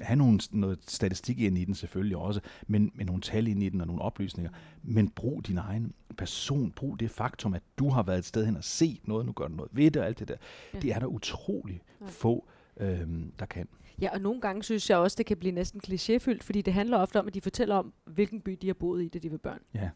have 0.00 0.16
nogle, 0.16 0.40
noget 0.50 0.78
statistik 0.88 1.40
ind 1.40 1.58
i 1.58 1.64
den 1.64 1.74
selvfølgelig 1.74 2.16
også, 2.16 2.40
men 2.66 2.92
med 2.94 3.04
nogle 3.04 3.20
tal 3.22 3.48
ind 3.48 3.62
i 3.62 3.68
den 3.68 3.80
og 3.80 3.86
nogle 3.86 4.02
oplysninger. 4.02 4.50
Men 4.82 5.08
brug 5.08 5.46
din 5.46 5.58
egen 5.58 5.92
person. 6.16 6.72
Brug 6.72 7.00
det 7.00 7.10
faktum, 7.10 7.54
at 7.54 7.62
du 7.78 7.88
har 7.88 8.02
været 8.02 8.18
et 8.18 8.24
sted 8.24 8.46
hen 8.46 8.56
og 8.56 8.64
set 8.64 9.08
noget, 9.08 9.26
nu 9.26 9.32
gør 9.32 9.48
du 9.48 9.54
noget 9.54 9.70
ved 9.74 9.90
det 9.90 10.02
og 10.02 10.06
alt 10.06 10.18
det 10.18 10.28
der. 10.28 10.36
Ja. 10.74 10.78
Det 10.78 10.90
er 10.92 10.98
der 10.98 11.06
utrolig 11.06 11.80
Ja. 12.00 12.06
få, 12.08 12.48
øh, 12.80 13.00
der 13.38 13.46
kan. 13.46 13.68
Ja, 14.00 14.10
og 14.12 14.20
nogle 14.20 14.40
gange 14.40 14.62
synes 14.62 14.90
jeg 14.90 14.98
også, 14.98 15.14
det 15.18 15.26
kan 15.26 15.36
blive 15.36 15.52
næsten 15.52 15.80
klichéfyldt, 15.86 16.42
fordi 16.42 16.62
det 16.62 16.72
handler 16.72 16.98
ofte 16.98 17.20
om, 17.20 17.26
at 17.26 17.34
de 17.34 17.40
fortæller 17.40 17.74
om, 17.74 17.92
hvilken 18.04 18.40
by 18.40 18.58
de 18.62 18.66
har 18.66 18.74
boet 18.74 19.02
i, 19.04 19.08
da 19.08 19.18
de 19.18 19.30
var 19.30 19.36
børn. 19.38 19.60
Ja. 19.74 19.90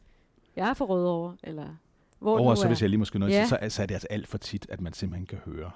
Jeg 0.57 0.69
er 0.71 0.75
fra 0.75 0.85
Rødovre, 0.85 1.37
eller 1.43 1.77
hvor 2.37 2.51
Og 2.51 2.57
så 2.59 2.67
hvis 2.69 2.83
jeg 2.83 2.91
lige 2.91 2.99
måske 2.99 3.19
noget, 3.19 3.33
Ja. 3.33 3.47
så, 3.47 3.59
så 3.69 3.83
er 3.83 3.87
det 3.87 3.95
altså 3.95 4.09
alt 4.11 4.29
for 4.29 4.39
tit, 4.39 4.67
at 4.69 4.81
man 4.81 4.93
simpelthen 4.93 5.27
kan 5.27 5.39
høre, 5.45 5.71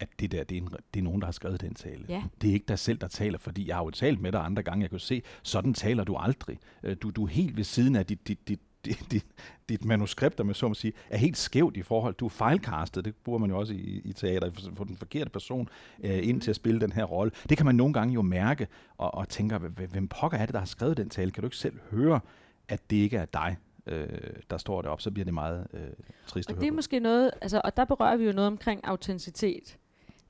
at 0.00 0.08
det 0.20 0.32
der, 0.32 0.44
det 0.44 0.58
er, 0.58 0.62
en, 0.62 0.68
det 0.94 1.00
er 1.00 1.04
nogen, 1.04 1.20
der 1.20 1.26
har 1.26 1.32
skrevet 1.32 1.60
den 1.60 1.74
tale. 1.74 2.04
Ja. 2.08 2.22
Det 2.40 2.50
er 2.50 2.54
ikke 2.54 2.64
dig 2.68 2.78
selv, 2.78 2.98
der 2.98 3.08
taler, 3.08 3.38
fordi 3.38 3.68
jeg 3.68 3.76
har 3.76 3.84
jo 3.84 3.90
talt 3.90 4.20
med 4.20 4.32
dig 4.32 4.44
andre 4.44 4.62
gange. 4.62 4.82
Jeg 4.82 4.92
jo 4.92 4.98
se, 4.98 5.22
sådan 5.42 5.74
taler 5.74 6.04
du 6.04 6.16
aldrig. 6.16 6.58
Øh, 6.82 6.96
Du, 7.02 7.10
du 7.10 7.24
er 7.24 7.28
helt 7.28 7.56
ved 7.56 7.64
siden 7.64 7.96
af 7.96 8.06
dit, 8.06 8.28
dit, 8.28 8.48
dit, 8.48 8.60
dit, 8.84 9.00
dit, 9.10 9.26
dit 9.68 9.84
manuskript, 9.84 10.40
om 10.40 10.48
jeg 10.48 10.56
så 10.56 10.68
må 10.68 10.74
sige, 10.74 10.92
er 11.10 11.16
helt 11.18 11.36
skævt 11.36 11.76
i 11.76 11.82
forhold. 11.82 12.14
Du 12.14 12.24
er 12.24 12.30
fejlkastet, 12.30 13.04
det 13.04 13.14
bruger 13.16 13.38
man 13.38 13.50
jo 13.50 13.58
også 13.58 13.72
i, 13.74 14.00
i 14.04 14.12
teater, 14.12 14.50
for, 14.50 14.60
for 14.76 14.84
den 14.84 14.96
forkerte 14.96 15.30
person 15.30 15.68
øh, 16.04 16.28
ind 16.28 16.40
til 16.40 16.50
at 16.50 16.56
spille 16.56 16.80
den 16.80 16.92
her 16.92 17.04
rolle. 17.04 17.32
Det 17.48 17.56
kan 17.56 17.66
man 17.66 17.74
nogle 17.74 17.94
gange 17.94 18.14
jo 18.14 18.22
mærke, 18.22 18.66
og, 18.98 19.14
og 19.14 19.28
tænker, 19.28 19.58
"Hvem- 19.58 19.90
hvem 19.90 20.08
pokker 20.08 20.38
er 20.38 20.46
det, 20.46 20.52
der 20.52 20.58
har 20.58 20.66
skrevet 20.66 20.96
den 20.96 21.08
tale? 21.10 21.30
Kan 21.30 21.40
du 21.42 21.46
ikke 21.46 21.56
selv 21.56 21.78
høre, 21.90 22.20
at 22.68 22.90
det 22.90 22.96
ikke 22.96 23.16
er 23.16 23.24
dig, 23.24 23.56
øh, 23.86 24.08
der 24.50 24.56
står 24.56 24.82
deroppe? 24.82 25.02
Så 25.02 25.10
bliver 25.10 25.24
det 25.24 25.34
meget 25.34 25.66
øh, 25.72 25.80
trist 26.26 26.48
at 26.48 26.52
Og 26.52 26.56
høre 26.56 26.60
det 26.60 26.66
er 26.66 26.72
på. 26.72 26.74
måske 26.76 27.00
noget, 27.00 27.30
altså, 27.42 27.60
og 27.64 27.76
der 27.76 27.84
berører 27.84 28.16
vi 28.16 28.24
jo 28.24 28.32
noget 28.32 28.46
omkring 28.46 28.80
autenticitet. 28.84 29.78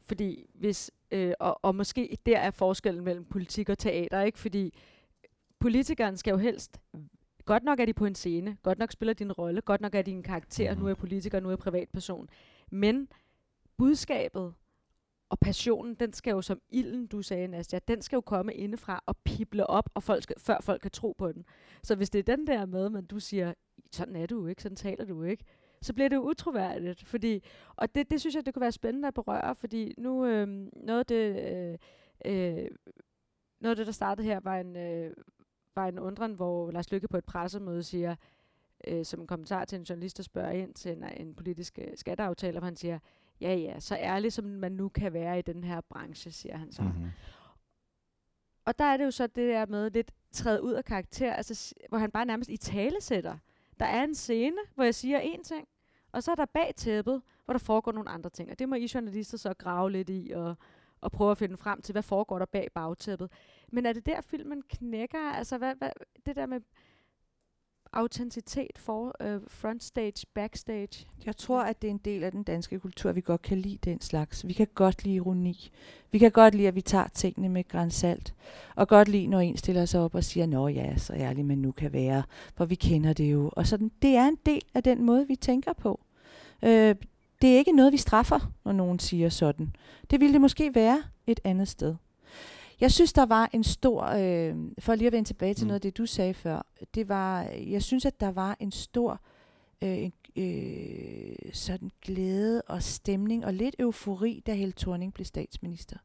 Fordi 0.01 0.45
hvis, 0.55 0.91
øh, 1.11 1.33
og, 1.41 1.65
og 1.65 1.75
måske 1.75 2.19
der 2.27 2.39
er 2.39 2.51
forskellen 2.51 3.05
mellem 3.05 3.25
politik 3.25 3.69
og 3.69 3.79
teater, 3.79 4.21
ikke? 4.23 4.39
Fordi 4.39 4.79
politikeren 5.59 6.17
skal 6.17 6.31
jo 6.31 6.37
helst, 6.37 6.81
godt 7.45 7.63
nok 7.65 7.81
er 7.81 7.85
de 7.85 7.93
på 7.93 8.05
en 8.07 8.15
scene, 8.15 8.57
godt 8.63 8.79
nok 8.79 8.93
spiller 8.93 9.13
din 9.13 9.33
rolle, 9.33 9.61
godt 9.61 9.81
nok 9.81 9.95
er 9.95 10.03
de 10.03 10.11
en 10.11 10.23
karakter, 10.23 10.71
Mhm. 10.73 10.81
nu 10.81 10.87
er 10.87 10.89
jeg 10.91 10.97
politiker, 10.97 11.41
nu 11.41 11.49
er 11.49 11.53
jeg 11.53 11.59
privatperson. 11.59 12.29
Men 12.71 13.09
budskabet 13.77 14.55
og 15.29 15.39
passionen, 15.39 15.95
den 15.95 16.13
skal 16.13 16.31
jo 16.31 16.43
som 16.43 16.61
ilden, 16.71 17.07
du 17.07 17.23
sagde, 17.23 17.49
Nastia, 17.49 17.79
den 17.89 18.03
skal 18.03 18.17
jo 18.17 18.21
komme 18.21 18.55
indefra 18.55 19.03
og 19.07 19.17
pible 19.17 19.67
op, 19.67 19.91
og 19.95 20.03
folk 20.03 20.23
skal, 20.23 20.37
før 20.39 20.61
folk 20.61 20.81
kan 20.83 20.91
tro 20.91 21.15
på 21.19 21.33
den. 21.33 21.45
Så 21.83 21.95
hvis 21.95 22.11
det 22.11 22.19
er 22.19 22.37
den 22.37 22.47
der 22.47 22.67
med, 22.67 22.91
man 22.91 23.05
du 23.05 23.21
siger, 23.21 23.55
sådan 23.93 24.17
er 24.17 24.27
du 24.27 24.41
jo 24.41 24.47
ikke, 24.47 24.63
sådan 24.63 24.77
taler 24.77 25.05
du 25.05 25.17
jo 25.17 25.23
ikke, 25.23 25.45
så 25.83 25.93
bliver 25.93 26.09
det 26.09 26.17
jo 26.17 26.23
utroværdigt. 26.23 27.05
Fordi, 27.05 27.45
og 27.77 27.95
det, 27.95 28.11
det 28.11 28.21
synes 28.21 28.35
jeg, 28.35 28.47
det 28.47 28.55
kunne 28.55 28.61
være 28.61 28.73
spændende 28.73 29.09
at 29.09 29.15
berøre, 29.15 29.55
fordi 29.55 29.95
nu 29.99 30.27
øh, 30.27 30.49
noget 30.77 31.01
af 31.01 31.07
det, 31.07 31.37
øh, 31.53 31.79
øh, 32.25 32.69
noget 33.61 33.71
af 33.71 33.77
det, 33.77 33.87
der 33.87 33.93
startede 33.93 34.27
her, 34.27 34.41
var 34.41 34.61
en, 34.61 34.77
øh, 34.77 35.15
var 35.75 35.89
en 35.89 35.99
undren, 35.99 36.33
hvor 36.33 36.71
Lars 36.71 36.93
Lykke 36.93 37.09
på 37.09 37.17
et 37.17 37.25
pressemøde 37.25 37.83
siger, 37.83 38.17
øh, 38.87 39.05
som 39.05 39.21
en 39.21 39.27
kommentar 39.27 39.65
til 39.65 39.79
en 39.79 39.83
journalist, 39.83 40.17
der 40.17 40.23
spørger 40.23 40.51
ind 40.51 40.75
til 40.75 40.93
en, 40.93 41.05
en 41.17 41.35
politisk 41.35 41.79
øh, 41.83 41.97
skatteaftale, 41.97 42.59
hvor 42.59 42.67
han 42.67 42.77
siger, 42.77 42.99
ja 43.41 43.55
ja, 43.55 43.81
så 43.81 43.97
ærlig 43.97 44.33
som 44.33 44.45
man 44.45 44.73
nu 44.73 44.89
kan 44.89 45.13
være 45.13 45.39
i 45.39 45.43
den 45.43 45.65
her 45.65 45.81
branche, 45.81 46.31
siger 46.31 46.57
han 46.57 46.73
så. 46.73 46.83
Mm. 46.83 46.89
Mm-hmm. 46.89 47.11
Og 48.65 48.79
der 48.79 48.85
er 48.85 48.97
det 48.97 49.05
jo 49.05 49.11
så 49.11 49.27
det 49.27 49.49
der 49.49 49.67
med 49.67 49.91
lidt 49.91 50.11
træde 50.33 50.63
ud 50.63 50.73
af 50.73 50.85
karakter, 50.85 51.33
altså, 51.33 51.75
hvor 51.89 51.99
han 51.99 52.11
bare 52.11 52.25
nærmest 52.25 52.51
i 52.51 52.57
tale 52.57 53.01
sætter. 53.01 53.39
Der 53.81 53.87
er 53.87 54.05
en 54.05 54.15
scene, 54.15 54.57
hvor 54.75 54.85
jeg 54.85 54.95
siger 54.95 55.21
én 55.21 55.43
ting, 55.43 55.69
og 56.13 56.23
så 56.23 56.31
er 56.31 56.35
der 56.35 56.45
bag 56.45 56.73
tæppet, 56.77 57.23
hvor 57.45 57.53
der 57.53 57.59
foregår 57.59 57.93
nogle 57.93 58.11
andre 58.11 58.31
ting. 58.31 58.51
Og 58.51 58.59
det 58.59 58.69
må 58.69 58.75
I 58.75 58.89
journalister 58.95 59.39
så 59.39 59.55
grave 59.59 59.93
lidt 59.93 60.11
i 60.11 60.33
og, 60.35 60.57
og 61.01 61.13
prøve 61.13 61.31
at 61.31 61.39
finde 61.39 61.57
frem 61.57 61.83
til, 61.83 61.93
hvad 61.93 62.03
foregår 62.03 62.39
der 62.39 62.47
bag 62.47 62.69
bagtæppet. 62.75 63.33
Men 63.73 63.87
er 63.87 63.93
det 63.93 64.07
der, 64.07 64.21
filmen 64.21 64.63
knækker? 64.63 65.33
Altså, 65.33 65.59
hvad, 65.59 65.75
hvad, 65.75 65.91
det 66.27 66.37
der 66.37 66.47
med 66.47 66.61
autenticitet 67.97 68.79
for 68.79 69.15
øh, 69.21 69.41
frontstage, 69.49 70.27
backstage. 70.35 71.07
Jeg 71.27 71.37
tror, 71.37 71.63
at 71.63 71.83
det 71.83 71.89
er 71.89 71.93
en 71.93 72.01
del 72.05 72.25
af 72.25 72.33
den 72.33 72.43
danske 72.43 72.81
kultur, 72.81 73.11
at 73.11 73.17
vi 73.17 73.21
godt 73.21 73.43
kan 73.43 73.59
lide 73.59 73.79
den 73.85 74.01
slags. 74.01 74.49
Vi 74.49 74.53
kan 74.53 74.67
godt 74.75 75.05
lide 75.05 75.15
ironi. 75.15 75.71
Vi 76.11 76.19
kan 76.19 76.31
godt 76.31 76.55
lide, 76.55 76.69
at 76.69 76.75
vi 76.75 76.81
tager 76.81 77.09
tingene 77.09 77.49
med 77.49 77.69
grænsalt. 77.69 78.35
Og 78.77 78.89
godt 78.89 79.09
lide, 79.09 79.27
når 79.27 79.41
en 79.41 79.57
stiller 79.57 79.85
sig 79.85 80.01
op 80.01 80.15
og 80.15 80.25
siger, 80.25 80.47
Nå 80.47 80.69
ja, 80.69 80.97
så 80.97 81.13
ærlig 81.13 81.45
man 81.45 81.59
nu 81.59 81.73
kan 81.73 81.93
være, 81.93 82.23
for 82.55 82.65
vi 82.65 82.75
kender 82.75 83.13
det 83.13 83.33
jo. 83.33 83.51
Og 83.53 83.67
sådan, 83.67 83.91
det 84.03 84.17
er 84.17 84.29
en 84.29 84.39
del 84.47 84.63
af 84.75 84.83
den 84.83 85.05
måde, 85.05 85.27
vi 85.29 85.37
tænker 85.37 85.73
på. 85.73 86.01
Øh, 86.63 86.95
det 87.43 87.55
er 87.55 87.59
ikke 87.59 87.73
noget, 87.73 87.93
vi 87.93 87.97
straffer, 87.97 88.53
når 88.65 88.73
nogen 88.73 88.99
siger 88.99 89.29
sådan. 89.29 89.77
Det 90.11 90.21
ville 90.21 90.33
det 90.33 90.41
måske 90.41 90.75
være 90.75 91.03
et 91.27 91.41
andet 91.45 91.69
sted. 91.69 91.95
Jeg 92.81 92.93
synes, 92.93 93.13
der 93.13 93.27
var 93.27 93.51
en 93.53 93.65
stor, 93.65 94.05
øh, 94.05 94.57
for 94.79 94.95
lige 94.95 95.07
at 95.07 95.13
vende 95.13 95.29
tilbage 95.29 95.55
til 95.55 95.65
Mm. 95.65 95.69
noget 95.69 95.75
af 95.75 95.81
det, 95.81 95.97
du 95.99 96.07
sagde 96.07 96.35
før, 96.35 96.67
det 96.95 97.09
var, 97.09 97.43
jeg 97.43 97.83
synes, 97.83 98.05
at 98.07 98.21
der 98.21 98.31
var 98.31 98.57
en 98.61 98.71
stor 98.73 99.21
øh, 99.83 99.99
en, 99.99 100.13
øh, 100.37 101.53
sådan 101.53 101.91
glæde 102.03 102.63
og 102.63 102.83
stemning 102.83 103.45
og 103.45 103.55
lidt 103.55 103.77
eufori, 103.79 104.43
da 104.47 104.55
Helle 104.55 104.73
Thorning 104.77 105.15
blev 105.15 105.25
statsminister. 105.25 105.97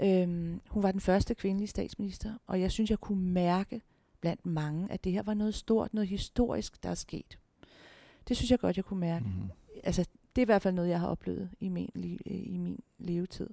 Øhm, 0.00 0.60
hun 0.68 0.82
var 0.82 0.92
den 0.92 1.00
første 1.00 1.34
kvindelige 1.34 1.68
statsminister, 1.68 2.34
og 2.46 2.60
jeg 2.60 2.70
synes, 2.70 2.90
jeg 2.90 2.98
kunne 2.98 3.24
mærke 3.32 3.80
blandt 4.20 4.46
mange, 4.46 4.92
at 4.92 5.04
det 5.04 5.12
her 5.12 5.22
var 5.22 5.34
noget 5.34 5.54
stort, 5.54 5.94
noget 5.94 6.08
historisk, 6.08 6.82
der 6.82 6.88
er 6.90 6.94
sket. 6.94 7.38
Det 8.28 8.36
synes 8.36 8.50
jeg 8.50 8.58
godt, 8.58 8.76
jeg 8.76 8.84
kunne 8.84 9.00
mærke. 9.00 9.24
Mm. 9.24 9.50
Altså, 9.84 10.04
det 10.36 10.42
er 10.42 10.44
i 10.44 10.52
hvert 10.52 10.62
fald 10.62 10.74
noget, 10.74 10.88
jeg 10.90 11.00
har 11.00 11.06
oplevet 11.08 11.50
i 11.60 11.68
min, 11.68 11.90
i 12.26 12.58
min 12.58 12.78
levetid. 12.98 13.48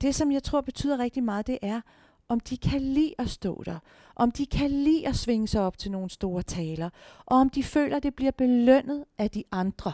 Det, 0.00 0.14
som 0.14 0.32
jeg 0.32 0.42
tror 0.42 0.60
betyder 0.60 0.98
rigtig 0.98 1.22
meget, 1.22 1.46
det 1.46 1.58
er, 1.62 1.80
om 2.28 2.40
de 2.40 2.56
kan 2.56 2.80
lide 2.80 3.14
at 3.18 3.30
stå 3.30 3.62
der, 3.66 3.78
om 4.16 4.30
de 4.30 4.46
kan 4.46 4.70
lide 4.70 5.08
at 5.08 5.16
svinge 5.16 5.48
sig 5.48 5.60
op 5.60 5.78
til 5.78 5.90
nogle 5.90 6.10
store 6.10 6.42
taler, 6.42 6.90
og 7.26 7.36
om 7.36 7.50
de 7.50 7.62
føler, 7.62 7.96
at 7.96 8.02
det 8.02 8.14
bliver 8.14 8.32
belønnet 8.32 9.04
af 9.18 9.30
de 9.30 9.44
andre. 9.52 9.92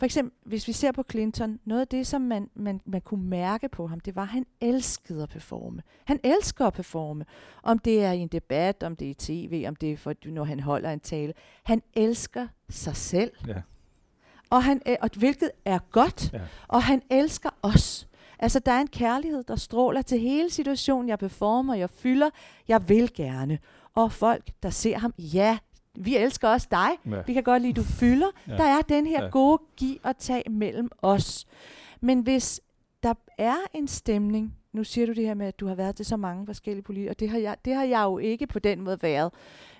For 0.00 0.04
eksempel, 0.04 0.32
hvis 0.44 0.68
vi 0.68 0.72
ser 0.72 0.92
på 0.92 1.04
Clinton, 1.10 1.60
noget 1.64 1.80
af 1.80 1.88
det, 1.88 2.06
som 2.06 2.22
man, 2.22 2.50
man, 2.54 2.80
man 2.84 3.00
kunne 3.00 3.24
mærke 3.24 3.68
på 3.68 3.86
ham, 3.86 4.00
det 4.00 4.16
var, 4.16 4.22
at 4.22 4.28
han 4.28 4.46
elskede 4.60 5.22
at 5.22 5.28
performe. 5.28 5.82
Han 6.04 6.20
elsker 6.24 6.66
at 6.66 6.72
performe. 6.72 7.24
Om 7.62 7.78
det 7.78 8.04
er 8.04 8.12
i 8.12 8.18
en 8.18 8.28
debat, 8.28 8.82
om 8.82 8.96
det 8.96 9.06
er 9.06 9.10
i 9.10 9.14
tv, 9.14 9.64
om 9.68 9.76
det 9.76 9.92
er, 9.92 9.96
for, 9.96 10.14
når 10.24 10.44
han 10.44 10.60
holder 10.60 10.90
en 10.90 11.00
tale. 11.00 11.32
Han 11.62 11.82
elsker 11.94 12.48
sig 12.68 12.96
selv. 12.96 13.32
Ja. 13.46 13.62
Og, 14.50 14.64
han, 14.64 14.82
og 15.00 15.10
hvilket 15.16 15.50
er 15.64 15.78
godt. 15.90 16.32
Ja. 16.32 16.40
Og 16.68 16.82
han 16.82 17.02
elsker 17.10 17.50
os. 17.62 18.08
Altså, 18.42 18.58
der 18.58 18.72
er 18.72 18.80
en 18.80 18.86
kærlighed, 18.88 19.42
der 19.48 19.56
stråler 19.56 20.02
til 20.02 20.20
hele 20.20 20.50
situationen. 20.50 21.08
Jeg 21.08 21.18
performer, 21.18 21.74
jeg 21.74 21.90
fylder, 21.90 22.30
jeg 22.68 22.88
vil 22.88 23.12
gerne. 23.14 23.58
Og 23.94 24.12
folk, 24.12 24.50
der 24.62 24.70
ser 24.70 24.98
ham, 24.98 25.14
ja, 25.18 25.58
vi 25.94 26.16
elsker 26.16 26.48
også 26.48 26.68
dig. 26.70 26.88
Ja. 27.16 27.22
Vi 27.26 27.32
kan 27.32 27.42
godt 27.42 27.62
lide, 27.62 27.72
du 27.72 27.82
fylder. 27.82 28.26
Ja. 28.48 28.56
Der 28.56 28.64
er 28.64 28.80
den 28.80 29.06
her 29.06 29.22
Ja. 29.24 29.28
gode 29.28 29.58
give 29.76 29.98
og 30.02 30.18
tag 30.18 30.42
mellem 30.50 30.90
os. 31.02 31.46
Men 32.00 32.20
hvis 32.20 32.60
der 33.02 33.14
er 33.38 33.56
en 33.74 33.88
stemning, 33.88 34.54
nu 34.72 34.84
siger 34.84 35.06
du 35.06 35.12
det 35.12 35.26
her 35.26 35.34
med, 35.34 35.46
at 35.46 35.60
du 35.60 35.66
har 35.66 35.74
været 35.74 35.96
til 35.96 36.06
så 36.06 36.16
mange 36.16 36.46
forskellige 36.46 36.82
politikere, 36.82 37.10
og 37.10 37.20
det 37.20 37.28
har 37.30 37.38
jeg, 37.38 37.56
det 37.64 37.74
har 37.74 37.84
jeg 37.84 38.02
jo 38.04 38.18
ikke 38.18 38.46
på 38.46 38.58
den 38.58 38.80
måde 38.80 38.98
været. 39.02 39.32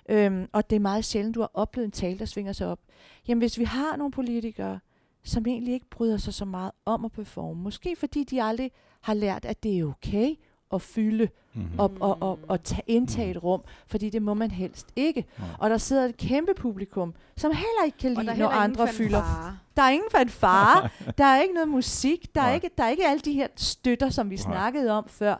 Øhm, 0.09 0.47
og 0.51 0.69
det 0.69 0.75
er 0.75 0.79
meget 0.79 1.05
sjældent, 1.05 1.35
du 1.35 1.39
har 1.39 1.51
oplevet 1.53 1.85
en 1.85 1.91
tale, 1.91 2.19
der 2.19 2.25
svinger 2.25 2.53
sig 2.53 2.67
op. 2.67 2.79
Jamen 3.27 3.39
hvis 3.39 3.59
vi 3.59 3.63
har 3.63 3.97
nogle 3.97 4.11
politikere, 4.11 4.79
som 5.23 5.45
egentlig 5.45 5.73
ikke 5.73 5.89
bryder 5.89 6.17
sig 6.17 6.33
så 6.33 6.45
meget 6.45 6.71
om 6.85 7.05
at 7.05 7.11
performe, 7.11 7.63
måske 7.63 7.95
fordi 7.95 8.23
de 8.23 8.43
aldrig 8.43 8.71
har 9.01 9.13
lært, 9.13 9.45
at 9.45 9.63
det 9.63 9.79
er 9.79 9.85
okay 9.85 10.35
at 10.73 10.81
fylde 10.81 11.29
Mm-hmm. 11.53 11.79
og, 11.79 11.91
og, 11.99 12.17
og, 12.21 12.39
og 12.47 12.63
tage, 12.63 12.81
indtage 12.87 13.31
et 13.31 13.43
rum, 13.43 13.61
fordi 13.87 14.09
det 14.09 14.21
må 14.21 14.33
man 14.33 14.51
helst 14.51 14.87
ikke. 14.95 15.25
Og 15.59 15.69
der 15.69 15.77
sidder 15.77 16.05
et 16.05 16.17
kæmpe 16.17 16.53
publikum, 16.53 17.13
som 17.37 17.51
heller 17.51 17.85
ikke 17.85 17.97
kan 17.97 18.17
Og 18.17 18.23
lide, 18.23 18.37
der 18.37 18.45
er 18.45 18.49
når 18.49 18.49
andre 18.49 18.87
fylder. 18.87 19.53
Der 19.75 19.81
er 19.81 19.89
ingen 19.89 20.11
fanfare, 20.11 20.89
der 21.17 21.25
er 21.25 21.41
ikke 21.41 21.53
noget 21.53 21.69
musik, 21.69 22.35
der 22.35 22.41
er, 22.41 22.45
Nej. 22.45 22.55
ikke, 22.55 22.69
der 22.77 22.83
er 22.83 22.89
ikke 22.89 23.07
alle 23.07 23.19
de 23.19 23.33
her 23.33 23.47
støtter, 23.55 24.09
som 24.09 24.29
vi 24.29 24.35
Nej. 24.35 24.43
snakkede 24.43 24.91
om 24.91 25.07
før. 25.07 25.35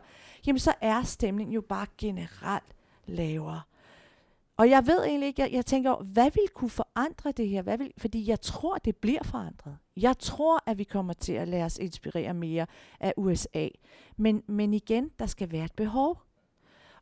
Jamen 0.46 0.58
så 0.58 0.72
er 0.80 1.02
stemningen 1.02 1.54
jo 1.54 1.60
bare 1.60 1.86
generelt 1.98 2.74
lavere. 3.06 3.60
Og 4.56 4.70
jeg 4.70 4.86
ved 4.86 5.04
egentlig 5.04 5.26
ikke, 5.26 5.42
jeg, 5.42 5.52
jeg 5.52 5.66
tænker, 5.66 5.90
over, 5.90 6.02
hvad 6.02 6.30
vil 6.30 6.48
kunne 6.54 6.70
forandre 6.70 7.32
det 7.32 7.48
her? 7.48 7.62
Hvad 7.62 7.78
vil, 7.78 7.92
fordi 7.98 8.28
jeg 8.28 8.40
tror, 8.40 8.78
det 8.78 8.96
bliver 8.96 9.22
forandret. 9.22 9.76
Jeg 9.96 10.18
tror, 10.18 10.62
at 10.66 10.78
vi 10.78 10.84
kommer 10.84 11.12
til 11.12 11.32
at 11.32 11.48
lade 11.48 11.64
os 11.64 11.78
inspirere 11.78 12.34
mere 12.34 12.66
af 13.00 13.14
USA. 13.16 13.68
Men, 14.16 14.42
men 14.46 14.74
igen, 14.74 15.10
der 15.18 15.26
skal 15.26 15.52
være 15.52 15.64
et 15.64 15.72
behov. 15.72 16.22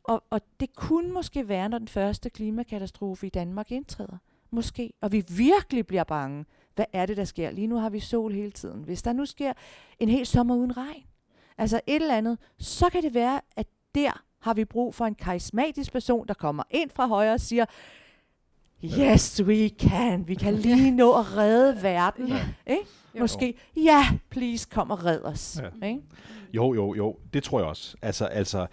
Og, 0.03 0.23
og 0.29 0.41
det 0.59 0.75
kunne 0.75 1.13
måske 1.13 1.47
være, 1.47 1.69
når 1.69 1.77
den 1.77 1.87
første 1.87 2.29
klimakatastrofe 2.29 3.27
i 3.27 3.29
Danmark 3.29 3.71
indtræder. 3.71 4.17
Måske. 4.51 4.93
Og 5.01 5.11
vi 5.11 5.23
virkelig 5.29 5.87
bliver 5.87 6.03
bange. 6.03 6.45
Hvad 6.75 6.85
er 6.93 7.05
det, 7.05 7.17
der 7.17 7.25
sker? 7.25 7.51
Lige 7.51 7.67
nu 7.67 7.75
har 7.75 7.89
vi 7.89 7.99
sol 7.99 8.33
hele 8.33 8.51
tiden. 8.51 8.83
Hvis 8.83 9.01
der 9.01 9.13
nu 9.13 9.25
sker 9.25 9.53
en 9.99 10.09
hel 10.09 10.25
sommer 10.25 10.55
uden 10.55 10.77
regn, 10.77 11.03
altså 11.57 11.81
et 11.87 11.95
eller 11.95 12.17
andet, 12.17 12.37
så 12.57 12.89
kan 12.89 13.03
det 13.03 13.13
være, 13.13 13.41
at 13.55 13.67
der 13.95 14.23
har 14.41 14.53
vi 14.53 14.65
brug 14.65 14.95
for 14.95 15.05
en 15.05 15.15
karismatisk 15.15 15.91
person, 15.91 16.27
der 16.27 16.33
kommer 16.33 16.63
ind 16.69 16.89
fra 16.89 17.07
højre 17.07 17.33
og 17.33 17.39
siger, 17.39 17.65
Yes, 18.83 19.43
we 19.43 19.69
can. 19.69 20.27
Vi 20.27 20.35
kan 20.35 20.53
lige 20.65 20.91
nå 20.91 21.19
at 21.19 21.37
redde 21.37 21.83
verden. 21.83 22.27
Ja. 22.27 22.47
Ikke? 22.67 22.83
Måske, 23.19 23.53
ja, 23.75 24.05
please, 24.29 24.67
kom 24.71 24.91
og 24.91 25.05
red 25.05 25.21
os. 25.21 25.59
Ja. 25.81 25.87
Ikke? 25.87 26.01
Jo, 26.53 26.73
jo, 26.73 26.95
jo. 26.95 27.17
Det 27.33 27.43
tror 27.43 27.59
jeg 27.59 27.67
også. 27.67 27.97
Altså, 28.01 28.25
altså, 28.25 28.67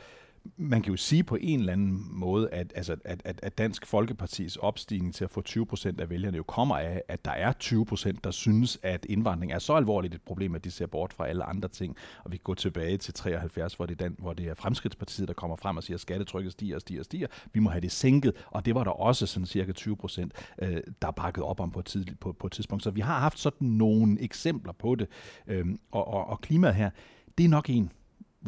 man 0.57 0.83
kan 0.83 0.91
jo 0.91 0.97
sige 0.97 1.25
på 1.25 1.37
en 1.41 1.61
eller 1.61 1.73
anden 1.73 2.07
måde, 2.11 2.51
at, 2.51 2.73
altså, 2.77 2.97
at, 3.05 3.23
at, 3.25 3.41
at 3.43 3.59
Dansk 3.59 3.87
Folkepartis 3.87 4.57
opstigning 4.57 5.15
til 5.15 5.25
at 5.25 5.31
få 5.31 5.43
20 5.43 5.67
procent 5.67 6.01
af 6.01 6.11
vælgerne 6.11 6.37
jo 6.37 6.43
kommer 6.43 6.77
af, 6.77 7.03
at 7.09 7.25
der 7.25 7.31
er 7.31 7.53
20 7.53 7.87
procent, 7.87 8.25
der 8.25 8.31
synes, 8.31 8.79
at 8.83 9.07
indvandring 9.09 9.53
er 9.53 9.59
så 9.59 9.73
alvorligt 9.73 10.15
et 10.15 10.23
problem, 10.23 10.55
at 10.55 10.65
de 10.65 10.71
ser 10.71 10.87
bort 10.87 11.13
fra 11.13 11.29
alle 11.29 11.45
andre 11.45 11.69
ting. 11.69 11.97
Og 12.25 12.33
vi 12.33 12.37
går 12.37 12.55
tilbage 12.55 12.97
til 12.97 13.15
73, 13.15 13.75
hvor 13.75 13.87
det, 13.87 14.01
er 14.01 14.09
den, 14.09 14.17
hvor 14.19 14.33
det 14.33 14.47
er 14.47 14.55
Fremskridtspartiet, 14.55 15.29
der 15.29 15.35
kommer 15.35 15.57
frem 15.57 15.77
og 15.77 15.83
siger, 15.83 15.97
at 15.97 16.01
skattetrykket 16.01 16.53
stiger 16.53 16.75
og 16.75 16.81
stiger 16.81 17.01
og 17.01 17.05
stiger. 17.05 17.27
Vi 17.53 17.61
må 17.61 17.71
have 17.71 17.81
det 17.81 17.93
sænket, 17.93 18.33
og 18.47 18.65
det 18.65 18.75
var 18.75 18.85
der 18.85 18.91
også 18.91 19.27
sådan 19.27 19.47
cirka 19.47 19.73
20 19.73 19.97
procent, 19.97 20.33
øh, 20.63 20.81
der 21.03 21.11
bakkede 21.11 21.47
op 21.47 21.61
om 21.61 21.71
på 21.71 21.79
et, 21.79 21.87
tidligt, 21.87 22.21
på, 22.21 22.33
på 22.33 22.47
et 22.47 22.53
tidspunkt. 22.53 22.85
Så 22.85 22.91
vi 22.91 23.01
har 23.01 23.19
haft 23.19 23.39
sådan 23.39 23.69
nogle 23.69 24.21
eksempler 24.21 24.73
på 24.73 24.95
det. 24.95 25.09
Øhm, 25.47 25.81
og, 25.91 26.09
og, 26.09 26.27
og 26.27 26.41
klimaet 26.41 26.75
her, 26.75 26.91
det 27.39 27.45
er 27.45 27.49
nok 27.49 27.71
en, 27.71 27.93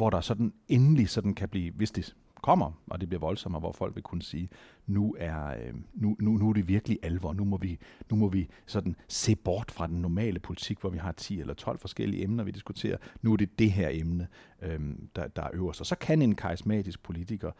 hvor 0.01 0.09
der 0.09 0.21
sådan 0.21 0.53
endelig 0.67 1.09
sådan 1.09 1.33
kan 1.33 1.49
blive, 1.49 1.71
hvis 1.71 1.91
det 1.91 2.15
kommer, 2.41 2.71
og 2.87 3.01
det 3.01 3.09
bliver 3.09 3.19
voldsommere, 3.19 3.59
hvor 3.59 3.71
folk 3.71 3.95
vil 3.95 4.03
kunne 4.03 4.21
sige, 4.21 4.49
nu 4.87 5.15
er, 5.19 5.47
øh, 5.47 5.73
nu, 5.93 6.15
nu, 6.19 6.31
nu 6.31 6.49
er 6.49 6.53
det 6.53 6.67
virkelig 6.67 6.99
alvor, 7.03 7.33
nu 7.33 7.43
må, 7.43 7.57
vi, 7.57 7.79
nu 8.09 8.15
må 8.15 8.27
vi 8.27 8.49
sådan 8.65 8.95
se 9.07 9.35
bort 9.35 9.71
fra 9.71 9.87
den 9.87 10.01
normale 10.01 10.39
politik, 10.39 10.79
hvor 10.79 10.89
vi 10.89 10.97
har 10.97 11.11
10 11.11 11.39
eller 11.39 11.53
12 11.53 11.79
forskellige 11.79 12.23
emner, 12.23 12.43
vi 12.43 12.51
diskuterer. 12.51 12.97
Nu 13.21 13.33
er 13.33 13.37
det 13.37 13.59
det 13.59 13.71
her 13.71 13.89
emne, 13.91 14.27
øh, 14.61 14.79
der, 15.15 15.27
der 15.27 15.43
øver 15.53 15.63
øverst. 15.63 15.85
Så 15.85 15.95
kan 15.95 16.21
en 16.21 16.35
karismatisk 16.35 17.03
politiker 17.03 17.51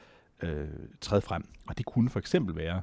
øh, 0.44 0.68
træde 1.02 1.22
frem, 1.22 1.44
og 1.68 1.78
det 1.78 1.86
kunne 1.86 2.10
for 2.10 2.20
eksempel 2.20 2.56
være, 2.56 2.82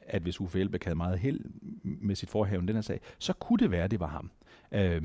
at 0.00 0.22
hvis 0.22 0.40
Uffe 0.40 0.60
Elbæk 0.60 0.84
havde 0.84 0.96
meget 0.96 1.18
held 1.18 1.40
med 1.82 2.16
sit 2.16 2.30
forhaven 2.30 2.68
den 2.68 2.76
her 2.76 2.82
sag, 2.82 3.00
så 3.18 3.32
kunne 3.32 3.58
det 3.58 3.70
være, 3.70 3.84
at 3.84 3.90
det 3.90 4.00
var 4.00 4.06
ham. 4.06 4.30
Øh, 4.72 5.02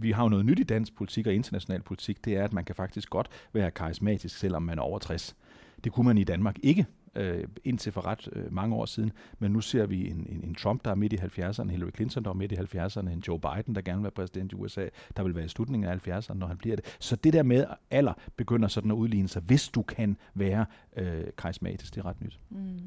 vi 0.00 0.10
har 0.10 0.22
jo 0.22 0.28
noget 0.28 0.46
nyt 0.46 0.58
i 0.58 0.62
dansk 0.62 0.94
politik 0.94 1.26
og 1.26 1.34
international 1.34 1.82
politik, 1.82 2.24
det 2.24 2.36
er, 2.36 2.44
at 2.44 2.52
man 2.52 2.64
kan 2.64 2.74
faktisk 2.74 3.10
godt 3.10 3.28
være 3.52 3.70
karismatisk, 3.70 4.38
selvom 4.38 4.62
man 4.62 4.78
er 4.78 4.82
over 4.82 4.98
60. 4.98 5.36
Det 5.84 5.92
kunne 5.92 6.06
man 6.06 6.18
i 6.18 6.24
Danmark 6.24 6.56
ikke 6.62 6.86
øh, 7.14 7.44
indtil 7.64 7.92
for 7.92 8.06
ret 8.06 8.28
øh, 8.32 8.52
mange 8.52 8.76
år 8.76 8.86
siden, 8.86 9.12
men 9.38 9.52
nu 9.52 9.60
ser 9.60 9.86
vi 9.86 10.10
en, 10.10 10.26
en, 10.28 10.40
en 10.44 10.54
Trump, 10.54 10.84
der 10.84 10.90
er 10.90 10.94
midt 10.94 11.12
i 11.12 11.16
70'erne, 11.16 11.70
Hillary 11.70 11.90
Clinton, 11.94 12.24
der 12.24 12.30
er 12.30 12.34
midt 12.34 12.52
i 12.52 12.54
70'erne, 12.54 13.10
en 13.10 13.22
Joe 13.28 13.40
Biden, 13.40 13.74
der 13.74 13.82
gerne 13.82 13.98
vil 13.98 14.02
være 14.02 14.10
præsident 14.10 14.52
i 14.52 14.54
USA, 14.54 14.88
der 15.16 15.22
vil 15.22 15.34
være 15.34 15.44
i 15.44 15.48
slutningen 15.48 15.90
af 15.90 16.08
70'erne, 16.08 16.34
når 16.34 16.46
han 16.46 16.56
bliver 16.56 16.76
det. 16.76 16.96
Så 17.00 17.16
det 17.16 17.32
der 17.32 17.42
med 17.42 17.64
alder 17.90 18.12
begynder 18.36 18.68
sådan 18.68 18.90
at 18.90 18.94
udligne 18.94 19.28
sig, 19.28 19.42
hvis 19.42 19.68
du 19.68 19.82
kan 19.82 20.16
være 20.34 20.66
øh, 20.96 21.24
karismatisk, 21.38 21.94
det 21.94 22.00
er 22.00 22.06
ret 22.06 22.20
nyt. 22.20 22.40
Mm. 22.50 22.78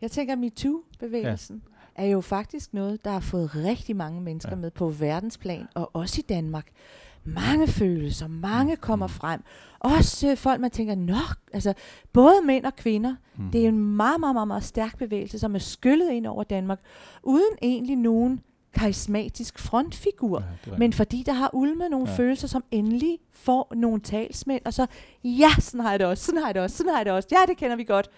Jeg 0.00 0.10
tænker, 0.10 0.36
MeToo-bevægelsen. 0.36 1.62
Er 1.94 2.06
jo 2.06 2.20
faktisk 2.20 2.74
noget, 2.74 3.04
der 3.04 3.10
har 3.10 3.20
fået 3.20 3.50
rigtig 3.56 3.96
mange 3.96 4.20
mennesker 4.20 4.50
Ja. 4.52 4.56
med 4.56 4.70
på 4.70 4.88
verdensplan, 4.88 5.66
og 5.74 5.90
også 5.92 6.16
i 6.18 6.24
Danmark. 6.28 6.66
Mange 7.24 7.66
følelser, 7.66 8.26
mange 8.28 8.76
kommer 8.76 9.06
frem. 9.06 9.40
Også 9.78 10.30
øh, 10.30 10.36
folk, 10.36 10.60
man 10.60 10.70
tænker, 10.70 10.94
nok, 10.94 11.36
altså 11.52 11.74
både 12.12 12.34
mænd 12.44 12.64
og 12.64 12.76
kvinder. 12.76 13.14
Mm. 13.36 13.50
Det 13.50 13.64
er 13.64 13.68
en 13.68 13.78
meget, 13.96 14.20
meget, 14.20 14.34
meget, 14.34 14.48
meget 14.48 14.64
stærk 14.64 14.98
bevægelse, 14.98 15.38
som 15.38 15.54
er 15.54 15.58
skyllet 15.58 16.10
ind 16.10 16.26
over 16.26 16.44
Danmark, 16.44 16.80
uden 17.22 17.50
egentlig 17.62 17.96
nogen 17.96 18.40
karismatisk 18.74 19.58
frontfigur. 19.58 20.44
Ja, 20.66 20.76
Men 20.78 20.92
fordi 20.92 21.22
der 21.26 21.32
har 21.32 21.50
ulmet 21.52 21.90
nogle 21.90 22.08
ja. 22.10 22.16
følelser, 22.16 22.48
som 22.48 22.64
endelig 22.70 23.18
får 23.32 23.72
nogle 23.76 24.00
talsmænd, 24.00 24.62
og 24.64 24.74
så, 24.74 24.86
ja, 25.24 25.50
sådan 25.58 25.80
har 25.80 25.90
jeg 25.90 25.98
det 26.00 26.06
også, 26.08 26.24
sådan 26.24 26.40
har 26.40 26.48
jeg 26.48 26.54
det 26.54 26.62
også, 26.62 26.76
sådan 26.76 26.90
har 26.90 26.98
jeg 26.98 27.06
det 27.06 27.12
også, 27.12 27.28
ja, 27.32 27.38
det 27.48 27.56
kender 27.56 27.76
vi 27.76 27.84
godt. 27.84 28.08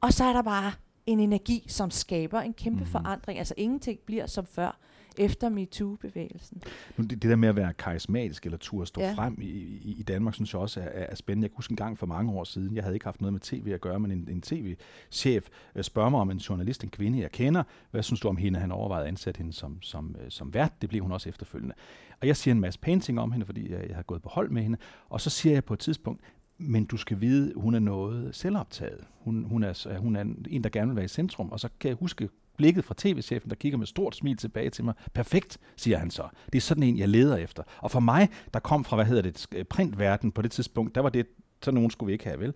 Og 0.00 0.12
så 0.12 0.24
er 0.24 0.32
der 0.32 0.42
bare 0.42 0.72
en 1.08 1.20
energi, 1.20 1.64
som 1.68 1.90
skaber 1.90 2.40
en 2.40 2.54
kæmpe 2.54 2.80
mm. 2.80 2.86
forandring. 2.86 3.38
Altså 3.38 3.54
ingenting 3.56 3.98
bliver 4.06 4.26
som 4.26 4.46
før, 4.46 4.78
efter 5.18 5.48
MeToo-bevægelsen. 5.48 6.62
Nu, 6.96 7.04
det, 7.04 7.22
det 7.22 7.30
der 7.30 7.36
med 7.36 7.48
at 7.48 7.56
være 7.56 7.72
karismatisk 7.72 8.44
eller 8.44 8.58
turde 8.58 8.86
stå 8.86 9.00
ja. 9.00 9.06
Ja. 9.08 9.14
frem 9.14 9.38
i, 9.40 9.50
i, 9.84 9.96
i 9.98 10.02
Danmark, 10.02 10.34
synes 10.34 10.52
jeg 10.52 10.60
også 10.60 10.80
er, 10.80 10.84
er 10.84 11.14
spændende. 11.14 11.44
Jeg 11.44 11.50
kan 11.50 11.56
huske 11.56 11.72
en 11.72 11.76
gang 11.76 11.98
for 11.98 12.06
mange 12.06 12.32
år 12.32 12.44
siden, 12.44 12.74
jeg 12.74 12.84
havde 12.84 12.96
ikke 12.96 13.06
haft 13.06 13.20
noget 13.20 13.32
med 13.32 13.40
tv 13.40 13.70
at 13.74 13.80
gøre, 13.80 14.00
men 14.00 14.10
en, 14.10 14.28
en 14.30 14.42
tv-chef 14.42 15.48
øh, 15.74 15.84
spørger 15.84 16.08
mig 16.08 16.20
om 16.20 16.30
en 16.30 16.38
journalist, 16.38 16.84
en 16.84 16.90
kvinde, 16.90 17.20
jeg 17.20 17.32
kender. 17.32 17.62
Hvad 17.90 18.02
synes 18.02 18.20
du 18.20 18.28
om 18.28 18.36
hende? 18.36 18.58
Han 18.58 18.72
overvejede 18.72 19.04
at 19.04 19.08
ansætte 19.08 19.38
hende 19.38 19.52
som, 19.52 19.82
som, 19.82 20.16
øh, 20.24 20.30
som 20.30 20.54
vært. 20.54 20.72
Det 20.82 20.88
blev 20.88 21.02
hun 21.02 21.12
også 21.12 21.28
efterfølgende. 21.28 21.74
Og 22.20 22.26
jeg 22.26 22.36
siger 22.36 22.54
en 22.54 22.60
masse 22.60 22.80
pæne 22.80 23.00
ting 23.00 23.20
om 23.20 23.32
hende, 23.32 23.46
fordi 23.46 23.72
jeg, 23.72 23.88
jeg 23.88 23.96
har 23.96 24.02
gået 24.02 24.22
på 24.22 24.28
hold 24.28 24.50
med 24.50 24.62
hende. 24.62 24.78
Og 25.08 25.20
så 25.20 25.30
siger 25.30 25.52
jeg 25.52 25.64
på 25.64 25.74
et 25.74 25.80
tidspunkt, 25.80 26.20
men 26.58 26.84
du 26.84 26.96
skal 26.96 27.20
vide, 27.20 27.52
hun 27.56 27.74
er 27.74 27.78
noget 27.78 28.34
selvoptaget. 28.34 29.04
Hun, 29.20 29.44
hun, 29.44 29.62
er, 29.62 29.98
hun 29.98 30.16
er 30.16 30.24
en, 30.48 30.64
der 30.64 30.70
gerne 30.70 30.88
vil 30.88 30.96
være 30.96 31.04
i 31.04 31.08
centrum. 31.08 31.52
Og 31.52 31.60
så 31.60 31.68
kan 31.80 31.88
jeg 31.88 31.96
huske 32.00 32.28
blikket 32.56 32.84
fra 32.84 32.94
tv-chefen, 32.98 33.50
der 33.50 33.56
kigger 33.56 33.78
med 33.78 33.86
stort 33.86 34.16
smil 34.16 34.36
tilbage 34.36 34.70
til 34.70 34.84
mig. 34.84 34.94
Perfekt, 35.14 35.58
siger 35.76 35.98
han 35.98 36.10
så. 36.10 36.28
Det 36.46 36.54
er 36.54 36.60
sådan 36.60 36.82
en, 36.82 36.98
jeg 36.98 37.08
leder 37.08 37.36
efter. 37.36 37.62
Og 37.78 37.90
for 37.90 38.00
mig, 38.00 38.28
der 38.54 38.60
kom 38.60 38.84
fra, 38.84 38.96
hvad 38.96 39.04
hedder 39.04 39.22
det, 39.22 39.68
printverden 39.68 40.32
på 40.32 40.42
det 40.42 40.50
tidspunkt, 40.50 40.94
der 40.94 41.00
var 41.00 41.08
det, 41.08 41.26
sådan 41.62 41.74
nogen 41.74 41.90
skulle 41.90 42.06
vi 42.06 42.12
ikke 42.12 42.24
have, 42.24 42.40
vel? 42.40 42.54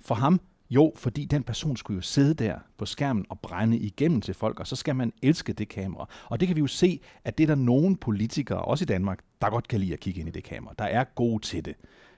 For 0.00 0.14
ham, 0.14 0.40
jo, 0.70 0.92
fordi 0.96 1.24
den 1.24 1.42
person 1.42 1.76
skulle 1.76 1.96
jo 1.96 2.02
sidde 2.02 2.34
der 2.34 2.58
på 2.78 2.86
skærmen 2.86 3.26
og 3.28 3.40
brænde 3.40 3.78
igennem 3.78 4.20
til 4.20 4.34
folk, 4.34 4.60
og 4.60 4.66
så 4.66 4.76
skal 4.76 4.96
man 4.96 5.12
elske 5.22 5.52
det 5.52 5.68
kamera. 5.68 6.08
Og 6.26 6.40
det 6.40 6.48
kan 6.48 6.56
vi 6.56 6.60
jo 6.60 6.66
se, 6.66 7.00
at 7.24 7.38
det 7.38 7.44
er 7.44 7.48
der 7.48 7.62
nogle 7.62 7.96
politikere, 7.96 8.62
også 8.62 8.84
i 8.84 8.86
Danmark, 8.86 9.18
der 9.40 9.50
godt 9.50 9.68
kan 9.68 9.80
lide 9.80 9.92
at 9.92 10.00
kigge 10.00 10.20
ind 10.20 10.28
i 10.28 10.32
det 10.32 10.44
kamera. 10.44 10.74
Der 10.78 10.84
er 10.84 11.04
gode 11.04 11.42
til 11.42 11.64
det 11.64 11.74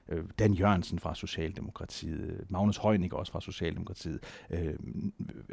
øh, 0.08 0.24
Dan 0.38 0.52
Jørgensen 0.52 0.98
fra 0.98 1.14
Socialdemokratiet, 1.14 2.46
Magnus 2.48 2.76
Heunicke 2.76 3.16
også 3.16 3.32
fra 3.32 3.40
Socialdemokratiet, 3.40 4.20
øh, 4.50 4.66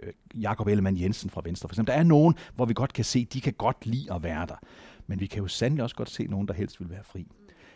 øh, 0.03 0.13
Jakob 0.41 0.67
Ellemann 0.67 0.97
Jensen 0.97 1.29
fra 1.29 1.41
Venstre 1.43 1.69
for 1.69 1.73
eksempel. 1.73 1.93
Der 1.93 1.99
er 1.99 2.03
nogen, 2.03 2.35
hvor 2.55 2.65
vi 2.65 2.73
godt 2.73 2.93
kan 2.93 3.05
se, 3.05 3.25
de 3.25 3.41
kan 3.41 3.53
godt 3.53 3.85
lide 3.85 4.13
at 4.13 4.23
være 4.23 4.45
der. 4.45 4.55
Men 5.07 5.19
vi 5.19 5.25
kan 5.25 5.41
jo 5.41 5.47
sandelig 5.47 5.83
også 5.83 5.95
godt 5.95 6.09
se 6.09 6.23
nogen, 6.23 6.47
der 6.47 6.53
helst 6.53 6.79
vil 6.79 6.89
være 6.89 7.03
fri. 7.03 7.27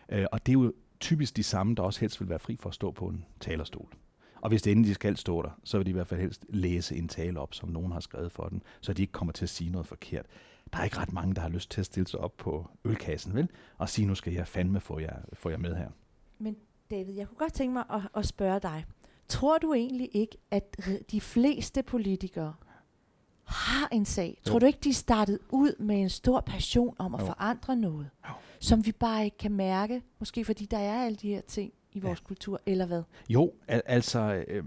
Øh, 0.10 0.26
og 0.32 0.46
det 0.46 0.52
er 0.52 0.54
jo 0.54 0.74
typisk 1.00 1.36
de 1.36 1.44
samme, 1.44 1.76
der 1.76 1.84
også 1.84 2.00
helst 2.00 2.20
vil 2.20 2.30
være 2.30 2.40
fri 2.40 2.56
for 2.56 2.70
at 2.70 2.76
stå 2.76 2.92
på 2.92 3.08
en 3.08 3.26
talerstol. 3.40 3.90
Og 4.42 4.50
hvis 4.50 4.62
det 4.62 4.72
endelig 4.72 4.90
de 4.90 4.94
skal 4.94 5.18
stå 5.18 5.42
der, 5.42 5.60
så 5.64 5.78
vil 5.78 5.86
de 5.86 5.90
i 5.90 5.94
hvert 5.94 6.08
fald 6.08 6.22
helst 6.22 6.46
læse 6.50 6.96
en 6.96 7.08
tale 7.08 7.40
op, 7.40 7.54
som 7.54 7.70
nogen 7.70 7.92
har 7.92 8.00
skrevet 8.00 8.32
for 8.32 8.48
den, 8.48 8.62
så 8.82 8.94
de 8.94 9.02
ikke 9.02 9.12
kommer 9.12 9.32
til 9.32 9.46
at 9.46 9.50
sige 9.50 9.70
noget 9.70 9.88
forkert. 9.88 10.26
Der 10.74 10.80
er 10.80 10.84
ikke 10.84 10.98
ret 10.98 11.14
mange, 11.14 11.36
der 11.36 11.42
har 11.42 11.50
lyst 11.50 11.72
til 11.72 11.82
at 11.82 11.86
stille 11.86 12.08
sig 12.08 12.20
op 12.20 12.38
på 12.38 12.70
ølkassen, 12.84 13.34
vel? 13.34 13.50
Og 13.78 13.90
sige, 13.90 14.06
nu 14.06 14.16
skal 14.16 14.34
jeg 14.34 14.48
fandme 14.48 14.80
få 14.80 15.00
jer, 15.00 15.20
få 15.34 15.50
jer 15.50 15.58
med 15.58 15.76
her. 15.76 15.90
Men 16.40 16.56
David, 16.92 17.14
jeg 17.14 17.28
kunne 17.28 17.38
godt 17.38 17.54
tænke 17.54 17.74
mig 17.74 17.84
at, 17.90 18.02
at 18.16 18.26
spørge 18.26 18.60
dig. 18.60 18.86
Tror 19.28 19.58
du 19.58 19.74
egentlig 19.74 20.10
ikke, 20.14 20.38
at 20.52 20.78
de 21.12 21.22
fleste 21.22 21.84
politikere 21.84 22.54
har 23.44 23.88
en 23.92 24.06
sag? 24.06 24.42
Jo. 24.46 24.52
Tror 24.52 24.60
du 24.60 24.66
ikke, 24.66 24.80
de 24.84 24.94
startede 24.94 25.40
ud 25.50 25.80
med 25.80 26.02
en 26.02 26.10
stor 26.10 26.42
passion 26.42 26.96
om 27.00 27.16
at 27.16 27.22
jo. 27.22 27.26
forandre 27.26 27.76
noget, 27.76 28.10
jo. 28.28 28.34
som 28.60 28.86
vi 28.86 28.92
bare 28.92 29.26
ikke 29.26 29.38
kan 29.38 29.52
mærke? 29.52 30.02
Måske 30.20 30.46
fordi 30.46 30.66
der 30.66 30.78
er 30.78 31.06
alle 31.06 31.16
de 31.16 31.28
her 31.28 31.42
ting 31.42 31.74
i 31.92 32.00
vores 32.00 32.20
ja. 32.20 32.26
kultur, 32.26 32.62
eller 32.66 32.86
hvad? 32.86 33.04
Jo, 33.30 33.54
al- 33.68 33.82
altså, 33.86 34.44
øh, 34.48 34.64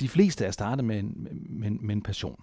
de 0.00 0.08
fleste 0.08 0.44
er 0.44 0.50
startet 0.50 0.84
med 0.84 0.98
en, 0.98 1.28
med, 1.48 1.70
med 1.70 1.94
en 1.94 2.02
passion. 2.02 2.42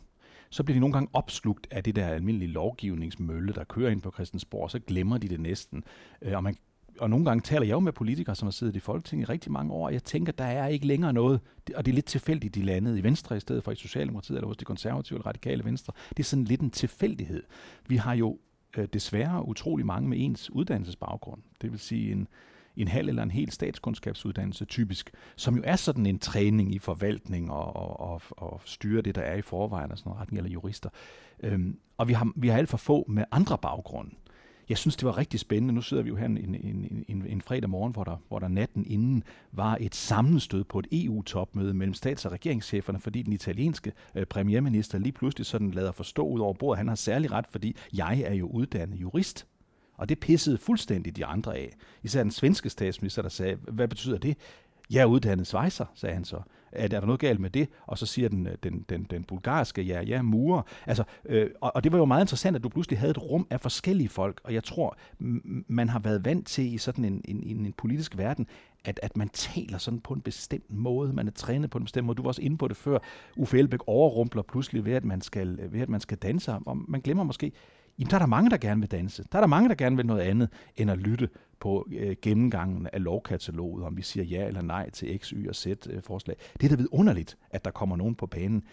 Så 0.50 0.64
bliver 0.64 0.76
de 0.76 0.80
nogle 0.80 0.94
gange 0.94 1.10
opslugt 1.14 1.68
af 1.72 1.84
det 1.84 1.96
der 1.96 2.08
almindelige 2.08 2.52
lovgivningsmølle, 2.52 3.54
der 3.54 3.64
kører 3.64 3.92
ind 3.92 4.02
på 4.02 4.12
Christiansborg, 4.12 4.72
så 4.72 4.80
glemmer 4.80 5.18
de 5.18 5.28
det 5.30 5.40
næsten. 5.40 5.84
Øh, 6.22 6.36
og 6.36 6.44
man 6.44 6.58
og 7.00 7.10
nogle 7.10 7.26
gange 7.26 7.42
taler 7.42 7.66
jeg 7.66 7.74
jo 7.74 7.80
med 7.80 7.92
politikere, 7.92 8.36
som 8.36 8.46
har 8.46 8.52
siddet 8.52 8.76
i 8.76 8.80
Folketinget 8.80 9.28
i 9.28 9.32
rigtig 9.32 9.52
mange 9.52 9.74
år, 9.74 9.86
og 9.86 9.94
jeg 9.94 10.04
tænker, 10.04 10.32
der 10.32 10.44
er 10.44 10.68
ikke 10.68 10.88
længere 10.88 11.14
noget, 11.14 11.40
og 11.76 11.86
det 11.86 11.92
er 11.92 11.96
lidt 11.96 12.06
tilfældigt, 12.06 12.56
de 12.56 12.62
landede 12.62 13.00
i 13.00 13.04
Venstre 13.04 13.38
i 13.38 13.40
stedet 13.40 13.64
for 13.64 13.72
i 13.72 13.76
Socialdemokratiet, 13.76 14.38
eller 14.38 14.48
hos 14.48 14.58
de 14.58 14.66
konservative 14.66 15.18
eller 15.18 15.28
radikale 15.28 15.66
Venstre. 15.66 15.94
Det 16.10 16.20
er 16.20 16.24
sådan 16.24 16.46
lidt 16.46 16.62
en 16.62 16.72
tilfældighed. 16.72 17.44
Vi 17.88 17.96
har 17.96 18.14
jo 18.14 18.38
øh, 18.78 18.88
desværre 18.94 19.48
utrolig 19.48 19.86
mange 19.86 20.10
med 20.10 20.18
ens 20.22 20.52
uddannelsesbaggrund. 20.52 21.42
Det 21.62 21.72
vil 21.72 21.80
sige 21.80 22.12
en, 22.12 22.28
en 22.78 22.88
halv 22.88 23.10
eller 23.10 23.24
en 23.24 23.32
hel 23.32 23.52
statskundskabsuddannelse 23.52 24.66
typisk, 24.66 25.12
som 25.36 25.56
jo 25.56 25.62
er 25.66 25.76
sådan 25.76 26.06
en 26.06 26.20
træning 26.20 26.76
i 26.76 26.80
forvaltning 26.80 27.52
og, 27.52 27.76
og, 27.76 28.00
og, 28.00 28.22
og 28.30 28.62
styre 28.66 29.02
det, 29.02 29.16
der 29.16 29.22
er 29.22 29.36
i 29.36 29.42
forvejen, 29.42 29.92
og 29.92 29.98
sådan 29.98 30.10
noget 30.10 30.22
retning, 30.22 30.38
eller 30.38 30.52
jurister. 30.52 30.90
Øhm, 31.40 31.78
og 31.98 32.08
vi 32.08 32.14
har, 32.14 32.32
vi 32.36 32.48
har 32.48 32.58
alt 32.58 32.70
for 32.70 32.78
få 32.78 33.06
med 33.08 33.24
andre 33.32 33.58
baggrunde 33.58 34.12
jeg 34.70 34.78
synes, 34.78 34.96
det 34.96 35.06
var 35.06 35.18
rigtig 35.18 35.40
spændende. 35.40 35.74
Nu 35.74 35.82
sidder 35.82 36.04
vi 36.04 36.10
jo 36.10 36.16
her 36.16 36.26
en, 36.26 36.38
en, 36.38 37.06
en, 37.08 37.26
en, 37.28 37.42
fredag 37.42 37.70
morgen, 37.70 37.94
hvor 37.94 38.04
der, 38.04 38.18
hvor 38.28 38.40
der 38.40 38.48
natten 38.48 38.86
inden 38.86 39.24
var 39.52 39.78
et 39.82 39.96
sammenstød 39.96 40.64
på 40.64 40.80
et 40.80 40.88
EU-topmøde 40.92 41.74
mellem 41.74 41.94
stats- 41.94 42.26
og 42.26 42.32
regeringscheferne, 42.32 43.00
fordi 43.00 43.22
den 43.22 43.34
italienske 43.34 43.92
øh, 44.16 44.26
premierminister 44.26 44.98
lige 44.98 45.12
pludselig 45.12 45.46
sådan 45.46 45.72
lader 45.72 45.92
forstå 45.92 46.28
ud 46.28 46.40
over 46.40 46.54
bordet, 46.54 46.78
han 46.78 46.88
har 46.88 46.96
særlig 46.96 47.32
ret, 47.32 47.46
fordi 47.48 47.76
jeg 47.94 48.20
er 48.20 48.34
jo 48.34 48.48
uddannet 48.48 49.02
jurist. 49.02 49.48
Og 49.98 50.10
det 50.10 50.20
pissede 50.20 50.58
fuldstændig 50.58 51.16
de 51.16 51.26
andre 51.26 51.58
af. 51.58 51.74
Især 52.04 52.24
den 52.24 52.32
svenske 52.32 52.70
statsminister, 52.70 53.22
der 53.22 53.30
sagde, 53.30 53.56
hvad 53.56 53.88
betyder 53.88 54.18
det? 54.18 54.38
Jeg 54.92 55.02
er 55.02 55.06
uddannet 55.06 55.48
svejser, 55.48 55.86
sagde 55.96 56.16
han 56.16 56.26
så. 56.26 56.42
Er 56.76 56.88
der 56.88 57.06
noget 57.06 57.20
galt 57.20 57.40
med 57.40 57.50
det? 57.50 57.70
Og 57.86 57.98
så 57.98 58.06
siger 58.06 58.30
den, 58.30 58.48
øh, 58.48 58.56
den, 58.64 58.86
den, 58.90 59.04
den 59.04 59.24
bulgarske, 59.24 59.82
ja, 59.82 60.02
ja, 60.02 60.22
murer. 60.22 60.62
Altså, 60.86 61.04
øh, 61.26 61.50
og, 61.62 61.72
og 61.76 61.84
det 61.84 61.92
var 61.92 61.98
jo 61.98 62.06
meget 62.06 62.24
interessant, 62.24 62.56
at 62.56 62.64
du 62.64 62.70
pludselig 62.70 63.00
havde 63.00 63.12
et 63.12 63.22
rum 63.22 63.48
af 63.50 63.62
forskellige 63.62 64.10
folk, 64.10 64.42
og 64.44 64.54
jeg 64.54 64.64
tror, 64.64 64.98
man 65.68 65.90
har 65.90 66.00
været 66.00 66.26
vant 66.26 66.48
til 66.48 66.74
i 66.74 66.78
sådan 66.78 67.06
en, 67.06 67.22
en, 67.26 67.44
en, 67.44 67.66
en 67.66 67.74
politisk 67.74 68.18
verden, 68.18 68.48
at, 68.86 69.00
at 69.04 69.18
man 69.18 69.30
taler 69.30 69.78
sådan 69.78 70.00
på 70.00 70.14
en 70.14 70.22
bestemt 70.22 70.72
måde, 70.72 71.14
man 71.14 71.28
er 71.28 71.32
trænet 71.32 71.70
på 71.70 71.78
en 71.78 71.84
bestemt 71.84 72.06
måde. 72.06 72.16
Du 72.16 72.22
var 72.22 72.28
også 72.28 72.42
inde 72.42 72.58
på 72.58 72.68
det 72.68 72.78
før. 72.78 72.98
Uffe 73.38 73.60
Elbæk 73.60 73.80
overrumpler 73.88 74.42
pludselig 74.42 74.86
ved, 74.86 74.94
at 74.94 75.06
man 75.06 75.22
skal, 75.22 75.60
øh, 75.60 75.74
ved, 75.74 75.82
at 75.82 75.90
man 75.90 76.00
skal 76.00 76.18
danse, 76.18 76.54
og 76.54 76.78
man 76.88 77.02
glemmer 77.02 77.24
måske, 77.24 77.52
jamen 78.00 78.10
der 78.10 78.16
er 78.16 78.20
der 78.20 78.26
mange, 78.26 78.50
der 78.50 78.58
gerne 78.58 78.82
vil 78.82 78.92
danse. 78.92 79.24
Der 79.32 79.38
er 79.38 79.42
der 79.42 79.48
mange, 79.48 79.70
der 79.70 79.76
gerne 79.76 79.96
vil 79.96 80.06
noget 80.06 80.22
andet, 80.22 80.50
end 80.76 80.92
at 80.92 80.98
lytte 80.98 81.30
på 81.60 81.88
øh, 81.92 82.16
gennemgangen 82.22 82.88
af 82.94 83.04
lovkataloget, 83.04 83.86
om 83.86 83.98
vi 83.98 84.02
siger 84.02 84.24
ja 84.24 84.48
eller 84.48 84.62
nej 84.62 84.90
til 84.90 85.20
X, 85.20 85.30
Y 85.30 85.48
og 85.50 85.56
Z 85.56 85.68
øh, 85.68 86.02
forslag. 86.02 86.36
Det 86.54 86.64
er 86.64 86.70
da 86.70 86.76
vidunderligt, 86.76 87.38
at 87.50 87.66
der 87.66 87.72
kommer 87.72 87.96
nogen 87.96 88.16
på 88.16 88.26
banen, 88.26 88.64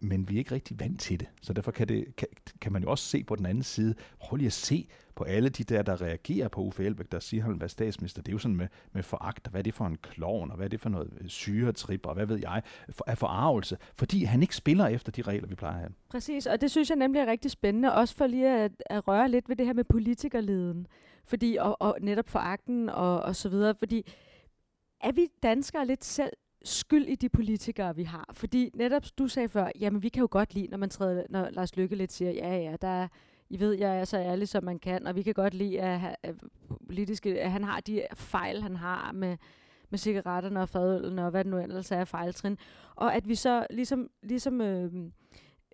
men 0.00 0.28
vi 0.28 0.34
er 0.34 0.38
ikke 0.38 0.54
rigtig 0.54 0.80
vant 0.80 1.00
til 1.00 1.20
det. 1.20 1.28
Så 1.42 1.52
derfor 1.52 1.70
kan, 1.70 1.88
det, 1.88 2.16
kan, 2.16 2.28
kan 2.60 2.72
man 2.72 2.82
jo 2.82 2.90
også 2.90 3.04
se 3.04 3.24
på 3.24 3.36
den 3.36 3.46
anden 3.46 3.62
side, 3.62 3.94
prøv 4.20 4.36
lige 4.36 4.46
at 4.46 4.52
se 4.52 4.88
på 5.14 5.24
alle 5.24 5.48
de 5.48 5.64
der, 5.64 5.82
der 5.82 6.02
reagerer 6.02 6.48
på 6.48 6.60
Uffe 6.60 6.84
Elbæk, 6.84 7.12
der 7.12 7.20
siger, 7.20 7.40
at 7.40 7.44
han 7.44 7.52
vil 7.52 7.60
være 7.60 7.68
statsminister. 7.68 8.22
Det 8.22 8.28
er 8.28 8.32
jo 8.32 8.38
sådan 8.38 8.56
med, 8.56 8.68
med 8.92 9.02
foragt, 9.02 9.48
hvad 9.48 9.60
er 9.60 9.62
det 9.62 9.74
for 9.74 9.86
en 9.86 9.96
klovn, 9.96 10.50
og 10.50 10.56
hvad 10.56 10.66
er 10.66 10.68
det 10.68 10.80
for 10.80 10.88
noget 10.88 11.12
øh, 11.20 11.28
syretrip, 11.28 12.06
og 12.06 12.14
hvad 12.14 12.26
ved 12.26 12.38
jeg, 12.38 12.62
for, 12.90 13.04
af 13.06 13.18
forarvelse, 13.18 13.76
fordi 13.94 14.24
han 14.24 14.42
ikke 14.42 14.56
spiller 14.56 14.86
efter 14.86 15.12
de 15.12 15.22
regler, 15.22 15.48
vi 15.48 15.54
plejer 15.54 15.74
at 15.74 15.80
have. 15.80 15.92
Præcis, 16.10 16.46
og 16.46 16.60
det 16.60 16.70
synes 16.70 16.90
jeg 16.90 16.96
nemlig 16.96 17.20
er 17.20 17.26
rigtig 17.26 17.50
spændende, 17.50 17.94
også 17.94 18.16
for 18.16 18.26
lige 18.26 18.48
at, 18.48 18.72
at 18.86 19.08
røre 19.08 19.28
lidt 19.28 19.48
ved 19.48 19.56
det 19.56 19.66
her 19.66 19.72
med 19.72 19.84
politikerleden, 19.84 20.86
fordi, 21.24 21.56
og, 21.60 21.82
og 21.82 21.96
netop 22.00 22.28
foragten 22.28 22.88
og, 22.88 23.22
og 23.22 23.36
så 23.36 23.48
videre, 23.48 23.74
fordi 23.74 24.12
er 25.00 25.12
vi 25.12 25.26
danskere 25.42 25.86
lidt 25.86 26.04
selv 26.04 26.32
skyld 26.64 27.06
i 27.06 27.14
de 27.14 27.28
politikere, 27.28 27.96
vi 27.96 28.02
har. 28.02 28.30
Fordi 28.32 28.70
netop 28.74 29.02
du 29.18 29.28
sagde 29.28 29.48
før, 29.48 29.70
jamen 29.80 30.02
vi 30.02 30.08
kan 30.08 30.20
jo 30.20 30.28
godt 30.30 30.54
lide, 30.54 30.66
når 30.66 30.78
man 30.78 30.90
træder, 30.90 31.22
når 31.28 31.48
Lars 31.50 31.76
Lykke 31.76 31.96
lidt 31.96 32.12
siger, 32.12 32.30
ja 32.30 32.56
ja, 32.56 32.76
der 32.80 32.88
er, 32.88 33.08
I 33.50 33.60
ved, 33.60 33.72
jeg 33.72 34.00
er 34.00 34.04
så 34.04 34.18
ærlig, 34.18 34.48
som 34.48 34.64
man 34.64 34.78
kan, 34.78 35.06
og 35.06 35.16
vi 35.16 35.22
kan 35.22 35.34
godt 35.34 35.54
lide, 35.54 35.80
at, 35.80 36.16
at, 36.22 36.34
politiske, 36.86 37.40
at 37.40 37.50
han 37.50 37.64
har 37.64 37.80
de 37.80 38.02
fejl, 38.14 38.62
han 38.62 38.76
har 38.76 39.12
med, 39.12 39.36
med 39.90 39.98
cigaretterne 39.98 40.60
og 40.60 40.68
fadøllen 40.68 41.18
og 41.18 41.30
hvad 41.30 41.44
det 41.44 41.50
nu 41.50 41.58
ellers 41.58 41.92
er 41.92 42.04
fejltrin. 42.04 42.58
Og 42.94 43.14
at 43.14 43.28
vi 43.28 43.34
så 43.34 43.66
ligesom, 43.70 44.10
ligesom 44.22 44.60
øh, 44.60 44.92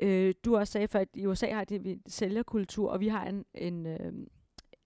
øh, 0.02 0.34
du 0.44 0.56
også 0.56 0.72
sagde 0.72 0.88
før, 0.88 1.00
at 1.00 1.08
i 1.14 1.26
USA 1.26 1.52
har 1.52 1.64
de 1.64 1.78
vi 1.78 1.98
sælgerkultur, 2.08 2.90
og 2.90 3.00
vi 3.00 3.08
har 3.08 3.24
en, 3.24 3.44
en 3.54 3.86
øh, 3.86 4.12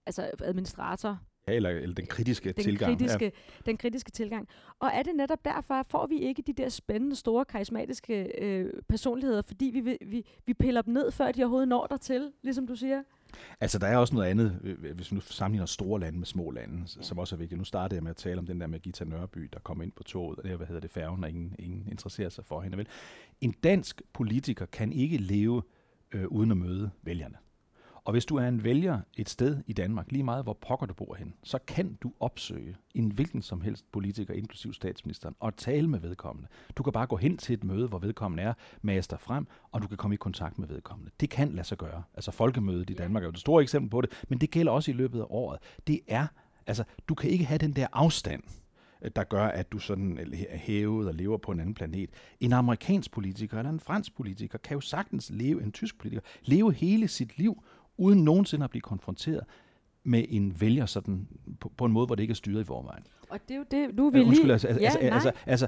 altså 0.05 0.31
administrator, 0.43 1.19
Ja, 1.51 1.55
eller, 1.55 1.69
eller 1.69 1.95
den 1.95 2.05
kritiske 2.05 2.51
den 2.51 2.63
tilgang. 2.63 2.97
Kritiske, 2.97 3.25
ja. 3.25 3.61
Den 3.65 3.77
kritiske 3.77 4.11
tilgang. 4.11 4.47
Og 4.79 4.89
er 4.93 5.03
det 5.03 5.15
netop 5.15 5.45
derfor, 5.45 5.85
får 5.89 6.07
vi 6.07 6.19
ikke 6.19 6.41
de 6.41 6.53
der 6.53 6.69
spændende, 6.69 7.15
store, 7.15 7.45
karismatiske 7.45 8.43
øh, 8.43 8.73
personligheder, 8.89 9.41
fordi 9.41 9.65
vi, 9.65 9.97
vi, 10.07 10.25
vi 10.45 10.53
piller 10.53 10.81
dem 10.81 10.93
ned, 10.93 11.11
før 11.11 11.31
de 11.31 11.43
overhovedet 11.43 11.67
når 11.67 11.87
dertil, 11.87 12.31
ligesom 12.43 12.67
du 12.67 12.75
siger? 12.75 13.03
Altså, 13.61 13.79
der 13.79 13.87
er 13.87 13.97
også 13.97 14.15
noget 14.15 14.27
andet, 14.27 14.51
hvis 14.95 15.11
vi 15.11 15.15
nu 15.15 15.21
sammenligner 15.21 15.65
store 15.65 15.99
lande 15.99 16.17
med 16.19 16.25
små 16.25 16.51
lande, 16.51 16.77
ja. 16.97 17.01
som 17.01 17.19
også 17.19 17.35
er 17.35 17.37
vigtigt. 17.37 17.57
Nu 17.57 17.65
startede 17.65 17.95
jeg 17.95 18.03
med 18.03 18.11
at 18.11 18.17
tale 18.17 18.39
om 18.39 18.45
den 18.45 18.61
der 18.61 18.67
med 18.67 18.79
Gita 18.79 19.03
Nørby, 19.03 19.49
der 19.53 19.59
kom 19.59 19.81
ind 19.81 19.91
på 19.91 20.03
toget, 20.03 20.37
og 20.37 20.43
det 20.43 20.51
er, 20.51 20.57
hvad 20.57 20.67
hedder 20.67 20.81
det, 20.81 20.91
færgen, 20.91 21.23
og 21.23 21.29
ingen, 21.29 21.55
ingen 21.59 21.87
interesserer 21.91 22.29
sig 22.29 22.45
for 22.45 22.61
hende. 22.61 22.77
Vel? 22.77 22.87
En 23.41 23.51
dansk 23.63 24.01
politiker 24.13 24.65
kan 24.65 24.93
ikke 24.93 25.17
leve 25.17 25.61
øh, 26.11 26.27
uden 26.27 26.51
at 26.51 26.57
møde 26.57 26.91
vælgerne. 27.01 27.35
Og 28.05 28.11
hvis 28.11 28.25
du 28.25 28.35
er 28.35 28.47
en 28.47 28.63
vælger 28.63 28.99
et 29.17 29.29
sted 29.29 29.57
i 29.67 29.73
Danmark, 29.73 30.11
lige 30.11 30.23
meget 30.23 30.43
hvor 30.43 30.53
pokker 30.53 30.85
du 30.85 30.93
bor 30.93 31.15
hen, 31.15 31.33
så 31.43 31.59
kan 31.67 31.97
du 32.01 32.13
opsøge 32.19 32.75
en 32.95 33.11
hvilken 33.11 33.41
som 33.41 33.61
helst 33.61 33.91
politiker, 33.91 34.33
inklusiv 34.33 34.73
statsministeren, 34.73 35.35
og 35.39 35.55
tale 35.55 35.87
med 35.87 35.99
vedkommende. 35.99 36.49
Du 36.75 36.83
kan 36.83 36.93
bare 36.93 37.07
gå 37.07 37.15
hen 37.15 37.37
til 37.37 37.53
et 37.53 37.63
møde, 37.63 37.87
hvor 37.87 37.99
vedkommende 37.99 38.43
er, 38.43 38.53
master 38.81 39.17
frem, 39.17 39.47
og 39.71 39.81
du 39.81 39.87
kan 39.87 39.97
komme 39.97 40.13
i 40.13 40.17
kontakt 40.17 40.59
med 40.59 40.67
vedkommende. 40.67 41.11
Det 41.19 41.29
kan 41.29 41.51
lade 41.51 41.67
sig 41.67 41.77
gøre. 41.77 42.03
Altså 42.13 42.31
folkemødet 42.31 42.89
i 42.89 42.93
Danmark 42.93 43.23
er 43.23 43.27
jo 43.27 43.31
et 43.31 43.39
stort 43.39 43.63
eksempel 43.63 43.89
på 43.89 44.01
det, 44.01 44.23
men 44.29 44.41
det 44.41 44.51
gælder 44.51 44.71
også 44.71 44.91
i 44.91 44.93
løbet 44.93 45.19
af 45.19 45.25
året. 45.29 45.59
Det 45.87 45.99
er, 46.07 46.27
altså, 46.67 46.83
du 47.07 47.15
kan 47.15 47.29
ikke 47.29 47.45
have 47.45 47.57
den 47.57 47.73
der 47.73 47.87
afstand 47.93 48.43
der 49.15 49.23
gør, 49.23 49.45
at 49.45 49.71
du 49.71 49.79
sådan 49.79 50.17
er 50.49 50.57
hævet 50.57 51.07
og 51.07 51.13
lever 51.13 51.37
på 51.37 51.51
en 51.51 51.59
anden 51.59 51.73
planet. 51.73 52.09
En 52.39 52.53
amerikansk 52.53 53.11
politiker 53.11 53.57
eller 53.57 53.69
en 53.69 53.79
fransk 53.79 54.15
politiker 54.15 54.57
kan 54.57 54.75
jo 54.75 54.81
sagtens 54.81 55.29
leve, 55.33 55.63
en 55.63 55.71
tysk 55.71 55.97
politiker, 55.97 56.21
leve 56.43 56.73
hele 56.73 57.07
sit 57.07 57.37
liv 57.37 57.63
uden 58.01 58.23
nogensinde 58.23 58.63
at 58.63 58.69
blive 58.69 58.81
konfronteret 58.81 59.43
med 60.03 60.25
en 60.29 60.61
vælger 60.61 60.85
sådan, 60.85 61.27
på, 61.59 61.71
på 61.77 61.85
en 61.85 61.91
måde, 61.91 62.05
hvor 62.05 62.15
det 62.15 62.23
ikke 62.23 62.31
er 62.31 62.35
styret 62.35 62.61
i 62.61 62.63
forvejen. 62.63 63.03
Og 63.29 63.39
det 63.47 63.53
er 63.53 63.57
jo 63.57 63.65
det, 63.71 63.95
nu 63.95 64.09
vil 64.09 64.25
lige... 64.27 64.51
Altså, 64.51 64.67
altså, 64.67 64.99
ja, 65.01 65.13
altså, 65.13 65.31
altså, 65.45 65.67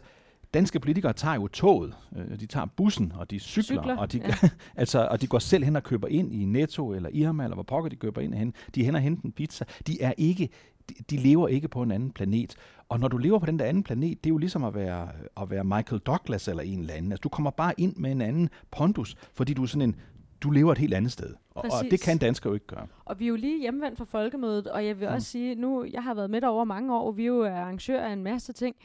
danske 0.53 0.79
politikere 0.79 1.13
tager 1.13 1.35
jo 1.35 1.47
toget, 1.47 1.93
øh, 2.15 2.39
de 2.39 2.45
tager 2.45 2.65
bussen, 2.65 3.11
og 3.15 3.31
de 3.31 3.39
cykler, 3.39 3.63
cykler 3.63 3.97
og, 3.97 4.11
de, 4.11 4.17
ja. 4.17 4.49
altså, 4.81 5.07
og 5.11 5.21
de 5.21 5.27
går 5.27 5.39
selv 5.39 5.63
hen 5.63 5.75
og 5.75 5.83
køber 5.83 6.07
ind 6.07 6.33
i 6.33 6.45
Netto 6.45 6.93
eller 6.93 7.09
Irma, 7.13 7.43
eller 7.43 7.55
hvor 7.55 7.63
pokker 7.63 7.89
de 7.89 7.95
køber 7.95 8.21
ind 8.21 8.33
hen. 8.33 8.53
De 8.75 8.81
er 8.81 8.85
hen 8.85 8.95
og 8.95 9.01
henter 9.01 9.23
en 9.23 9.31
pizza. 9.31 9.65
De 9.87 10.01
er 10.01 10.13
ikke, 10.17 10.49
de, 10.89 10.95
de 11.09 11.17
lever 11.17 11.47
ikke 11.47 11.67
på 11.67 11.81
en 11.81 11.91
anden 11.91 12.11
planet. 12.11 12.55
Og 12.89 12.99
når 12.99 13.07
du 13.07 13.17
lever 13.17 13.39
på 13.39 13.45
den 13.45 13.59
der 13.59 13.65
anden 13.65 13.83
planet, 13.83 14.23
det 14.23 14.29
er 14.29 14.33
jo 14.33 14.37
ligesom 14.37 14.63
at 14.63 14.75
være, 14.75 15.09
at 15.41 15.49
være 15.49 15.63
Michael 15.63 16.01
Douglas 16.01 16.47
eller 16.47 16.63
en 16.63 16.79
eller 16.79 16.93
anden. 16.93 17.11
Altså, 17.11 17.21
du 17.21 17.29
kommer 17.29 17.51
bare 17.51 17.73
ind 17.77 17.95
med 17.95 18.11
en 18.11 18.21
anden 18.21 18.49
pondus, 18.71 19.15
fordi 19.33 19.53
du 19.53 19.63
er 19.63 19.67
sådan 19.67 19.89
en 19.89 19.95
du 20.43 20.51
lever 20.51 20.71
et 20.71 20.77
helt 20.77 20.93
andet 20.93 21.11
sted. 21.11 21.33
Og, 21.49 21.63
og 21.63 21.91
det 21.91 22.01
kan 22.01 22.17
danskere 22.17 22.49
jo 22.49 22.53
ikke 22.53 22.67
gøre. 22.67 22.87
Og 23.05 23.19
vi 23.19 23.25
er 23.25 23.29
jo 23.29 23.35
lige 23.35 23.59
hjemvendt 23.59 23.97
fra 23.97 24.05
folkemødet, 24.05 24.67
og 24.67 24.85
jeg 24.85 24.99
vil 24.99 25.07
mm. 25.07 25.13
også 25.13 25.27
sige, 25.27 25.55
nu 25.55 25.85
jeg 25.85 26.03
har 26.03 26.13
været 26.13 26.29
med 26.29 26.43
over 26.43 26.63
mange 26.63 26.95
år, 26.95 27.07
og 27.07 27.17
vi 27.17 27.23
er 27.23 27.27
jo 27.27 27.45
arrangør 27.45 28.01
af 28.01 28.13
en 28.13 28.23
masse 28.23 28.53
ting. 28.53 28.75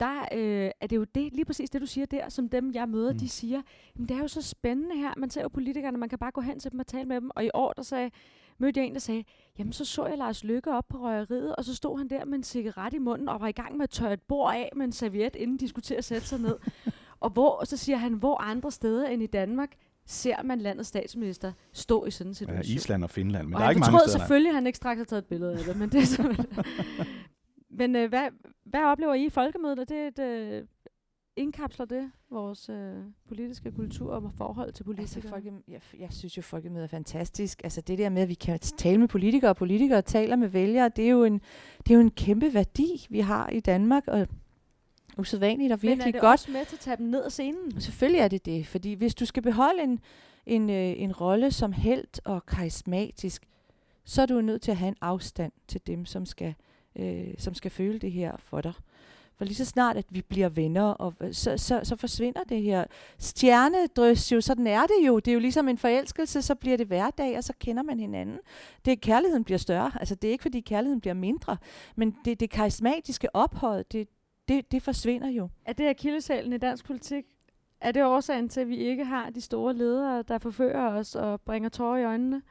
Der 0.00 0.20
øh, 0.32 0.70
er 0.80 0.86
det 0.86 0.96
jo 0.96 1.04
det, 1.04 1.32
lige 1.32 1.44
præcis 1.44 1.70
det, 1.70 1.80
du 1.80 1.86
siger 1.86 2.06
der, 2.06 2.28
som 2.28 2.48
dem, 2.48 2.72
jeg 2.74 2.88
møder, 2.88 3.12
mm. 3.12 3.18
de 3.18 3.28
siger, 3.28 3.62
jamen 3.96 4.08
det 4.08 4.16
er 4.16 4.20
jo 4.20 4.28
så 4.28 4.42
spændende 4.42 4.96
her. 4.96 5.12
Man 5.16 5.30
ser 5.30 5.42
jo 5.42 5.48
politikerne, 5.48 5.98
man 5.98 6.08
kan 6.08 6.18
bare 6.18 6.30
gå 6.30 6.40
hen 6.40 6.60
til 6.60 6.72
dem 6.72 6.80
og 6.80 6.86
tale 6.86 7.04
med 7.04 7.20
dem. 7.20 7.30
Og 7.34 7.44
i 7.44 7.50
år, 7.54 7.72
der 7.72 7.82
sagde 7.82 8.10
mødte 8.58 8.80
jeg 8.80 8.86
en, 8.86 8.94
der 8.94 9.00
sagde, 9.00 9.24
jamen 9.58 9.72
så 9.72 9.84
så 9.84 10.06
jeg 10.06 10.18
Lars 10.18 10.44
Lykke 10.44 10.72
op 10.72 10.84
på 10.88 10.98
røgeriet, 10.98 11.56
og 11.56 11.64
så 11.64 11.74
stod 11.74 11.98
han 11.98 12.08
der 12.08 12.24
med 12.24 12.34
en 12.38 12.42
cigaret 12.42 12.94
i 12.94 12.98
munden 12.98 13.28
og 13.28 13.40
var 13.40 13.48
i 13.48 13.52
gang 13.52 13.76
med 13.76 13.82
at 13.82 13.90
tørre 13.90 14.12
et 14.12 14.22
bord 14.22 14.54
af 14.54 14.70
med 14.76 14.84
en 14.84 14.92
serviet, 14.92 15.36
inden 15.36 15.56
de 15.56 15.68
skulle 15.68 15.82
til 15.82 15.94
at 15.94 16.04
sætte 16.04 16.26
sig 16.26 16.40
ned. 16.40 16.58
og 17.20 17.30
hvor, 17.30 17.64
så 17.64 17.76
siger 17.76 17.96
han, 17.96 18.12
hvor 18.12 18.40
andre 18.40 18.70
steder 18.70 19.08
end 19.08 19.22
i 19.22 19.26
Danmark 19.26 19.76
ser 20.06 20.42
man 20.42 20.58
landets 20.58 20.88
statsminister 20.88 21.52
stå 21.72 22.04
i 22.04 22.10
sådan 22.10 22.30
en 22.30 22.34
situation. 22.34 22.64
Ja, 22.64 22.74
Island 22.74 23.04
og 23.04 23.10
Finland, 23.10 23.46
men 23.46 23.54
og 23.54 23.60
der 23.60 23.66
er 23.66 23.70
ikke 23.70 23.80
mange 23.80 23.98
steder. 23.98 24.18
selvfølgelig, 24.18 24.48
at 24.50 24.54
han 24.54 24.66
ikke 24.66 24.76
straks 24.76 24.98
har 24.98 25.04
taget 25.04 25.22
et 25.22 25.28
billede 25.28 25.58
af 25.58 25.64
det, 25.64 25.76
men 25.76 25.88
det 25.88 26.00
er 26.00 26.04
simpelthen... 26.06 26.46
men 27.80 27.96
øh, 27.96 28.08
hvad, 28.08 28.28
hvad 28.64 28.84
oplever 28.84 29.14
I 29.14 29.24
i 29.24 29.30
folkemødet? 29.30 29.78
Er 29.78 29.84
det 29.84 30.06
et, 30.06 30.18
øh, 30.18 30.64
indkapsler 31.36 31.86
det 31.86 32.10
vores 32.30 32.68
øh, 32.68 32.94
politiske 33.28 33.72
kultur 33.72 34.12
og 34.12 34.32
forhold 34.38 34.72
til 34.72 34.72
Altså, 34.72 34.84
politikere? 34.84 35.30
folke, 35.30 35.52
jeg, 35.68 35.80
jeg 35.98 36.08
synes 36.10 36.36
jo, 36.36 36.42
folkemødet 36.42 36.84
er 36.84 36.88
fantastisk. 36.88 37.60
Altså 37.64 37.80
det 37.80 37.98
der 37.98 38.08
med, 38.08 38.22
at 38.22 38.28
vi 38.28 38.34
kan 38.34 38.58
tale 38.58 38.98
med 38.98 39.08
politikere, 39.08 39.50
og 39.50 39.56
politikere 39.56 40.02
taler 40.02 40.36
med 40.36 40.48
vælgere, 40.48 40.90
det 40.96 41.04
er 41.04 41.10
jo 41.10 41.24
en, 41.24 41.40
det 41.78 41.90
er 41.90 41.94
jo 41.94 42.00
en 42.00 42.10
kæmpe 42.10 42.54
værdi, 42.54 43.06
vi 43.10 43.20
har 43.20 43.48
i 43.48 43.60
Danmark, 43.60 44.02
og 44.06 44.28
usædvanligt 45.18 45.72
og 45.72 45.78
men 45.82 45.88
er 45.88 45.94
virkelig 45.94 46.14
det 46.14 46.20
godt. 46.20 46.32
også 46.32 46.50
med 46.50 46.64
til 46.64 46.76
at 46.76 46.80
tage 46.80 46.96
dem 46.96 47.06
ned 47.06 47.22
af 47.22 47.32
scenen? 47.32 47.80
Selvfølgelig 47.80 48.20
er 48.20 48.28
det 48.28 48.46
det, 48.46 48.66
fordi 48.66 48.92
hvis 48.92 49.14
du 49.14 49.24
skal 49.24 49.42
beholde 49.42 49.82
en, 49.82 50.00
en, 50.46 50.70
øh, 50.70 50.94
en 50.96 51.12
rolle 51.12 51.50
som 51.50 51.72
held 51.72 52.24
og 52.24 52.46
karismatisk, 52.46 53.42
så 54.04 54.22
er 54.22 54.26
du 54.26 54.40
nødt 54.40 54.62
til 54.62 54.70
at 54.70 54.76
have 54.76 54.88
en 54.88 54.96
afstand 55.00 55.52
til 55.68 55.80
dem, 55.86 56.06
som 56.06 56.26
skal, 56.26 56.54
øh, 56.96 57.34
som 57.38 57.54
skal 57.54 57.70
føle 57.70 57.98
det 57.98 58.12
her 58.12 58.36
for 58.36 58.60
dig. 58.60 58.72
For 59.36 59.44
lige 59.44 59.54
så 59.54 59.64
snart, 59.64 59.96
at 59.96 60.04
vi 60.10 60.22
bliver 60.22 60.48
venner, 60.48 60.82
og 60.82 61.14
så, 61.32 61.58
så, 61.58 61.80
så 61.82 61.96
forsvinder 61.96 62.40
det 62.48 62.62
her 62.62 62.84
stjernedrys 63.18 64.32
jo, 64.32 64.40
sådan 64.40 64.66
er 64.66 64.82
det 64.82 65.06
jo. 65.06 65.18
Det 65.18 65.30
er 65.30 65.34
jo 65.34 65.40
ligesom 65.40 65.68
en 65.68 65.78
forelskelse, 65.78 66.42
så 66.42 66.54
bliver 66.54 66.76
det 66.76 66.86
hverdag, 66.86 67.36
og 67.36 67.44
så 67.44 67.52
kender 67.60 67.82
man 67.82 68.00
hinanden. 68.00 68.38
Det 68.84 69.00
kærligheden 69.00 69.44
bliver 69.44 69.58
større. 69.58 69.92
Altså 70.00 70.14
det 70.14 70.28
er 70.28 70.32
ikke, 70.32 70.42
fordi 70.42 70.60
kærligheden 70.60 71.00
bliver 71.00 71.14
mindre, 71.14 71.56
men 71.96 72.16
det, 72.24 72.40
det 72.40 72.50
karismatiske 72.50 73.36
ophøjet, 73.36 73.92
det, 73.92 74.08
det, 74.48 74.72
det 74.72 74.82
forsvinder 74.82 75.28
jo. 75.28 75.48
Er 75.64 75.72
det 75.72 75.88
akilleshælen 75.88 76.52
i 76.52 76.58
dansk 76.58 76.84
politik? 76.84 77.24
Er 77.80 77.92
det 77.92 78.04
årsagen 78.04 78.48
til, 78.48 78.60
at 78.60 78.68
vi 78.68 78.76
ikke 78.76 79.04
har 79.04 79.30
de 79.30 79.40
store 79.40 79.74
ledere, 79.74 80.22
der 80.22 80.38
forfører 80.38 80.92
os 80.98 81.14
og 81.14 81.40
bringer 81.40 81.68
tårer 81.68 81.98
i 81.98 82.04
øjnene? 82.04 82.42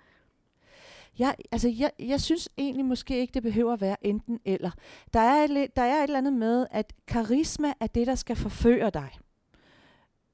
Jeg, 1.20 1.36
altså 1.52 1.70
jeg, 1.70 1.92
jeg 2.00 2.22
synes 2.22 2.50
egentlig 2.58 2.86
måske 2.86 3.18
ikke, 3.20 3.32
det 3.34 3.44
behøver 3.44 3.74
at 3.74 3.82
være 3.82 3.96
enten 4.08 4.40
eller. 4.46 4.72
Der 5.14 5.20
er, 5.20 5.44
et, 5.44 5.76
der 5.76 5.82
er 5.82 5.98
et 5.98 6.04
eller 6.04 6.18
andet 6.18 6.34
med, 6.34 6.68
at 6.72 6.94
karisma 7.08 7.74
er 7.80 7.88
det, 7.88 8.08
der 8.08 8.16
skal 8.16 8.36
forføre 8.36 8.90
dig. 8.90 9.10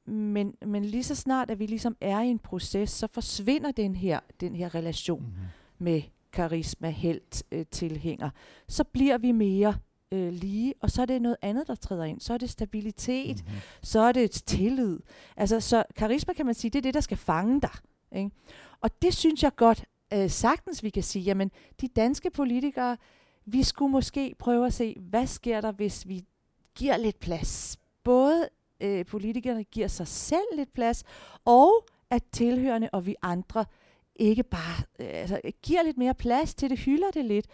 Men, 0.05 0.53
men 0.65 0.85
lige 0.85 1.03
så 1.03 1.15
snart, 1.15 1.49
at 1.51 1.59
vi 1.59 1.65
ligesom 1.65 1.97
er 2.01 2.19
i 2.21 2.27
en 2.27 2.39
proces, 2.39 2.89
så 2.89 3.07
forsvinder 3.07 3.71
den 3.71 3.95
her, 3.95 4.19
den 4.39 4.55
her 4.55 4.75
relation 4.75 5.21
Mhm. 5.23 5.31
med 5.77 6.01
karisma, 6.33 6.89
helt 6.89 7.43
øh, 7.51 7.65
tilhænger. 7.71 8.29
Så 8.67 8.83
bliver 8.83 9.17
vi 9.17 9.31
mere 9.31 9.75
øh, 10.11 10.33
lige, 10.33 10.73
og 10.81 10.91
så 10.91 11.01
er 11.01 11.05
det 11.05 11.21
noget 11.21 11.37
andet, 11.41 11.67
der 11.67 11.75
træder 11.75 12.03
ind. 12.03 12.19
Så 12.21 12.33
er 12.33 12.37
det 12.37 12.49
stabilitet, 12.49 13.45
Mhm. 13.45 13.53
så 13.83 13.99
er 13.99 14.11
det 14.11 14.31
tillid. 14.31 14.99
Altså, 15.37 15.59
så 15.59 15.83
karisma 15.95 16.33
kan 16.33 16.45
man 16.45 16.55
sige, 16.55 16.71
det 16.71 16.77
er 16.77 16.81
det, 16.81 16.93
der 16.93 17.01
skal 17.01 17.17
fange 17.17 17.61
dig. 17.61 17.69
Ikke? 18.15 18.31
Og 18.81 19.01
det 19.01 19.13
synes 19.15 19.43
jeg 19.43 19.55
godt 19.55 19.85
øh, 20.13 20.29
sagtens, 20.29 20.83
vi 20.83 20.89
kan 20.89 21.03
sige, 21.03 21.23
jamen, 21.23 21.51
de 21.81 21.87
danske 21.87 22.29
politikere, 22.31 22.97
vi 23.45 23.63
skulle 23.63 23.91
måske 23.91 24.35
prøve 24.39 24.65
at 24.65 24.73
se, 24.73 24.95
hvad 24.99 25.27
sker 25.27 25.61
der, 25.61 25.71
hvis 25.71 26.07
vi 26.07 26.23
giver 26.75 26.97
lidt 26.97 27.19
plads. 27.19 27.77
Både 28.03 28.49
øh, 28.81 29.05
politikerne 29.05 29.63
giver 29.63 29.87
sig 29.87 30.07
selv 30.07 30.45
lidt 30.55 30.73
plads, 30.73 31.03
og 31.45 31.85
at 32.09 32.23
tilhørende 32.31 32.89
og 32.93 33.05
vi 33.05 33.15
andre 33.21 33.65
ikke 34.15 34.43
bare 34.43 34.83
øh, 34.99 35.07
altså, 35.11 35.41
giver 35.63 35.83
lidt 35.83 35.97
mere 35.97 36.13
plads 36.13 36.53
til 36.55 36.69
det, 36.69 36.79
hylder 36.79 37.11
det 37.11 37.25
lidt, 37.25 37.45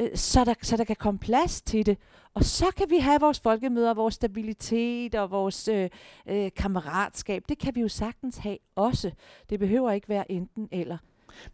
øh, 0.00 0.08
så, 0.14 0.44
der, 0.44 0.54
så 0.62 0.76
der 0.76 0.84
kan 0.84 0.96
komme 0.96 1.18
plads 1.18 1.62
til 1.62 1.86
det. 1.86 1.98
Og 2.34 2.44
så 2.44 2.66
kan 2.76 2.86
vi 2.90 2.98
have 2.98 3.20
vores 3.20 3.40
folkemøder, 3.40 3.94
vores 3.94 4.14
stabilitet 4.14 5.14
og 5.14 5.30
vores 5.30 5.68
øh, 5.68 5.90
øh, 6.26 6.50
kammeratskab. 6.56 7.42
Det 7.48 7.58
kan 7.58 7.74
vi 7.74 7.80
jo 7.80 7.88
sagtens 7.88 8.36
have 8.36 8.58
også. 8.74 9.10
Det 9.50 9.58
behøver 9.58 9.90
ikke 9.90 10.08
være 10.08 10.32
enten 10.32 10.68
eller. 10.72 10.98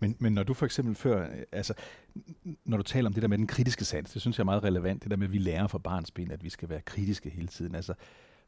Men, 0.00 0.16
men 0.18 0.32
når 0.32 0.42
du 0.42 0.54
for 0.54 0.66
eksempel 0.66 0.94
før, 0.94 1.22
øh, 1.22 1.42
altså, 1.52 1.74
når 2.64 2.76
du 2.76 2.82
taler 2.82 3.08
om 3.08 3.14
det 3.14 3.22
der 3.22 3.28
med 3.28 3.38
den 3.38 3.46
kritiske 3.46 3.84
sans, 3.84 4.12
det 4.12 4.20
synes 4.20 4.38
jeg 4.38 4.42
er 4.42 4.44
meget 4.44 4.64
relevant, 4.64 5.02
det 5.02 5.10
der 5.10 5.16
med, 5.16 5.26
at 5.26 5.32
vi 5.32 5.38
lærer 5.38 5.66
fra 5.66 5.78
barnsben, 5.78 6.30
at 6.30 6.44
vi 6.44 6.50
skal 6.50 6.68
være 6.68 6.80
kritiske 6.80 7.30
hele 7.30 7.46
tiden. 7.46 7.74
Altså, 7.74 7.94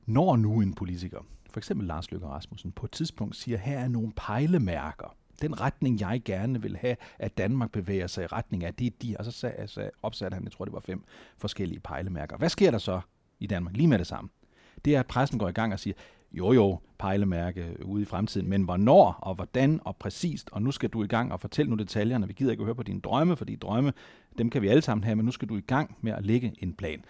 når 0.07 0.37
nu 0.37 0.61
en 0.61 0.75
politiker, 0.75 1.19
for 1.51 1.61
eksempel 1.61 1.87
Lars 1.87 2.11
Løkke 2.11 2.27
Rasmussen, 2.27 2.73
på 2.73 2.87
et 2.87 2.93
tidspunkt 2.93 3.37
siger, 3.37 3.59
her 3.59 3.79
er 3.79 3.89
nogle 3.89 4.13
pejlemærker, 4.17 5.17
den 5.43 5.61
retning, 5.61 6.01
jeg 6.01 6.23
gerne 6.25 6.63
vil 6.63 6.77
have, 6.77 6.97
at 7.19 7.39
Danmark 7.39 7.73
bevæger 7.73 8.07
sig 8.07 8.25
i 8.25 8.27
retning 8.27 8.65
af, 8.65 8.75
det 8.75 8.87
er 8.87 8.91
de, 9.03 9.17
og 9.19 9.25
så 9.25 9.31
sag, 9.31 9.69
sag, 9.69 9.91
opsatte 10.03 10.35
han, 10.35 10.45
jeg 10.45 10.53
tror 10.53 10.65
det 10.65 10.75
var 10.75 10.81
fem 10.81 11.05
forskellige 11.39 11.81
pejlemærker. 11.81 12.37
Hvad 12.37 12.49
sker 12.49 12.71
der 12.71 12.79
så 12.79 13.01
i 13.41 13.47
Danmark 13.47 13.77
lige 13.77 13.89
med 13.89 13.99
det 13.99 14.07
samme? 14.07 14.31
Det 14.85 14.95
er, 14.95 15.01
at 15.01 15.07
pressen 15.07 15.39
går 15.39 15.49
i 15.49 15.53
gang 15.53 15.73
og 15.73 15.79
siger, 15.79 15.95
jo 16.33 16.53
jo, 16.53 16.79
pejlemærke 16.99 17.77
ude 17.85 18.03
i 18.03 18.05
fremtiden, 18.05 18.49
men 18.49 18.63
hvornår 18.63 19.13
og 19.13 19.35
hvordan 19.35 19.81
og 19.85 19.97
præcist, 19.97 20.51
og 20.53 20.63
nu 20.63 20.71
skal 20.71 20.91
du 20.91 21.05
i 21.05 21.07
gang 21.07 21.33
og 21.33 21.41
fortælle 21.41 21.71
nu 21.71 21.77
detaljerne. 21.77 22.27
Vi 22.27 22.33
gider 22.33 22.51
ikke 22.51 22.61
at 22.61 22.65
høre 22.65 22.75
på 22.75 22.83
dine 22.83 23.01
drømme, 23.01 23.37
fordi 23.37 23.57
drømme, 23.57 23.93
dem 24.39 24.51
kan 24.51 24.63
vi 24.63 24.69
alle 24.69 24.83
sammen 24.83 25.05
have, 25.05 25.17
men 25.17 25.25
nu 25.25 25.31
skal 25.31 25.49
du 25.49 25.57
i 25.57 25.61
gang 25.61 25.97
med 26.01 26.13
at 26.13 26.27
lægge 26.27 26.55
en 26.59 26.73
plan. 26.73 27.05